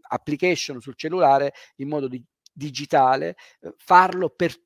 application 0.09 0.81
sul 0.81 0.97
cellulare 0.97 1.53
in 1.77 1.87
modo 1.87 2.09
di, 2.09 2.21
digitale, 2.51 3.37
eh, 3.61 3.73
farlo 3.77 4.29
per 4.29 4.61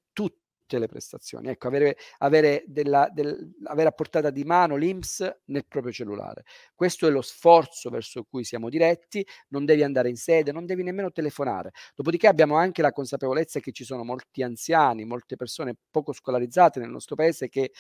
tutte 0.69 0.77
le 0.77 0.87
prestazioni. 0.87 1.49
Ecco, 1.49 1.67
avere, 1.67 1.97
avere, 2.19 2.63
della, 2.67 3.09
del, 3.11 3.55
avere 3.65 3.89
a 3.89 3.91
portata 3.91 4.29
di 4.29 4.43
mano 4.43 4.75
l'IMS 4.75 5.39
nel 5.45 5.65
proprio 5.65 5.91
cellulare. 5.91 6.43
Questo 6.75 7.07
è 7.07 7.09
lo 7.09 7.21
sforzo 7.21 7.89
verso 7.89 8.23
cui 8.23 8.43
siamo 8.43 8.69
diretti, 8.69 9.25
non 9.49 9.65
devi 9.65 9.81
andare 9.81 10.09
in 10.09 10.15
sede, 10.15 10.51
non 10.51 10.67
devi 10.67 10.83
nemmeno 10.83 11.11
telefonare. 11.11 11.71
Dopodiché 11.95 12.27
abbiamo 12.27 12.55
anche 12.55 12.83
la 12.83 12.91
consapevolezza 12.91 13.59
che 13.59 13.71
ci 13.71 13.83
sono 13.83 14.03
molti 14.03 14.43
anziani, 14.43 15.05
molte 15.05 15.35
persone 15.35 15.75
poco 15.89 16.13
scolarizzate 16.13 16.79
nel 16.79 16.89
nostro 16.89 17.15
paese 17.15 17.49
che 17.49 17.71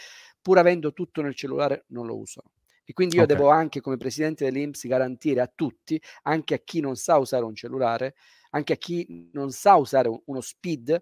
pur 0.41 0.57
avendo 0.57 0.91
tutto 0.91 1.21
nel 1.21 1.35
cellulare 1.35 1.85
non 1.89 2.07
lo 2.07 2.17
usano. 2.17 2.51
E 2.83 2.93
quindi 2.93 3.17
io 3.17 3.23
okay. 3.23 3.35
devo 3.35 3.49
anche 3.49 3.81
come 3.81 3.97
presidente 3.97 4.45
dell'IMS 4.45 4.87
garantire 4.87 5.41
a 5.41 5.51
tutti, 5.53 6.01
anche 6.23 6.55
a 6.55 6.57
chi 6.57 6.79
non 6.79 6.95
sa 6.95 7.17
usare 7.17 7.45
un 7.45 7.53
cellulare, 7.53 8.15
anche 8.49 8.73
a 8.73 8.77
chi 8.77 9.29
non 9.33 9.51
sa 9.51 9.75
usare 9.75 10.09
uno 10.25 10.41
speed, 10.41 10.99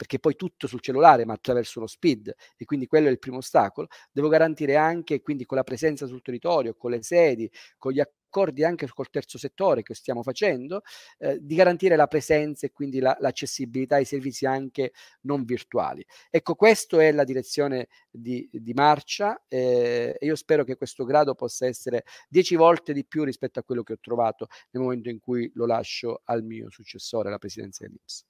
perché 0.00 0.18
poi 0.18 0.34
tutto 0.34 0.66
sul 0.66 0.80
cellulare 0.80 1.26
ma 1.26 1.34
attraverso 1.34 1.78
uno 1.78 1.86
speed 1.86 2.34
e 2.56 2.64
quindi 2.64 2.86
quello 2.86 3.08
è 3.08 3.10
il 3.10 3.18
primo 3.18 3.36
ostacolo, 3.36 3.88
devo 4.10 4.28
garantire 4.28 4.76
anche 4.76 5.20
quindi 5.20 5.44
con 5.44 5.58
la 5.58 5.62
presenza 5.62 6.06
sul 6.06 6.22
territorio, 6.22 6.74
con 6.74 6.92
le 6.92 7.02
sedi, 7.02 7.50
con 7.76 7.92
gli 7.92 8.00
accordi 8.00 8.64
anche 8.64 8.88
col 8.88 9.10
terzo 9.10 9.36
settore 9.36 9.82
che 9.82 9.94
stiamo 9.94 10.22
facendo, 10.22 10.80
eh, 11.18 11.36
di 11.38 11.54
garantire 11.54 11.96
la 11.96 12.06
presenza 12.06 12.64
e 12.64 12.72
quindi 12.72 12.98
la, 12.98 13.14
l'accessibilità 13.20 13.96
ai 13.96 14.06
servizi 14.06 14.46
anche 14.46 14.92
non 15.26 15.44
virtuali. 15.44 16.02
Ecco, 16.30 16.54
questa 16.54 17.02
è 17.02 17.12
la 17.12 17.24
direzione 17.24 17.88
di, 18.08 18.48
di 18.50 18.72
marcia 18.72 19.44
eh, 19.48 20.16
e 20.18 20.24
io 20.24 20.34
spero 20.34 20.64
che 20.64 20.76
questo 20.76 21.04
grado 21.04 21.34
possa 21.34 21.66
essere 21.66 22.04
dieci 22.26 22.56
volte 22.56 22.94
di 22.94 23.04
più 23.04 23.22
rispetto 23.22 23.58
a 23.58 23.62
quello 23.62 23.82
che 23.82 23.92
ho 23.92 23.98
trovato 24.00 24.46
nel 24.70 24.82
momento 24.82 25.10
in 25.10 25.20
cui 25.20 25.50
lo 25.52 25.66
lascio 25.66 26.22
al 26.24 26.42
mio 26.42 26.70
successore, 26.70 27.28
alla 27.28 27.36
presidenza 27.36 27.84
dell'Ips. 27.84 28.29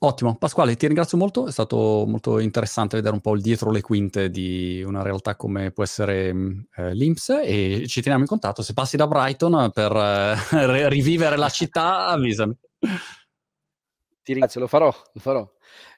Ottimo, 0.00 0.36
Pasquale, 0.36 0.76
ti 0.76 0.86
ringrazio 0.86 1.18
molto, 1.18 1.48
è 1.48 1.50
stato 1.50 2.04
molto 2.06 2.38
interessante 2.38 2.96
vedere 2.96 3.14
un 3.14 3.20
po' 3.20 3.34
il 3.34 3.42
dietro 3.42 3.72
le 3.72 3.80
quinte 3.80 4.30
di 4.30 4.80
una 4.86 5.02
realtà 5.02 5.34
come 5.34 5.72
può 5.72 5.82
essere 5.82 6.32
mm, 6.32 6.60
eh, 6.76 6.94
l'Inps 6.94 7.30
e 7.42 7.84
ci 7.88 8.00
teniamo 8.00 8.22
in 8.22 8.28
contatto. 8.28 8.62
Se 8.62 8.74
passi 8.74 8.96
da 8.96 9.08
Brighton 9.08 9.70
per 9.72 9.90
eh, 9.92 10.88
rivivere 10.88 11.36
la 11.36 11.48
città, 11.48 12.06
avvisami. 12.06 12.56
Ti 14.22 14.32
ringrazio, 14.32 14.60
lo 14.60 14.68
farò, 14.68 14.86
lo 14.86 15.20
farò. 15.20 15.50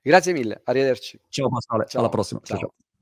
Grazie 0.03 0.33
mille, 0.33 0.63
arrivederci. 0.65 1.21
Ciao 1.29 1.51
Pasquale, 1.51 1.85
ciao. 1.87 2.01
alla 2.01 2.11
prossima. 2.11 2.41
ciao. 2.43 2.59
ciao. 2.59 2.75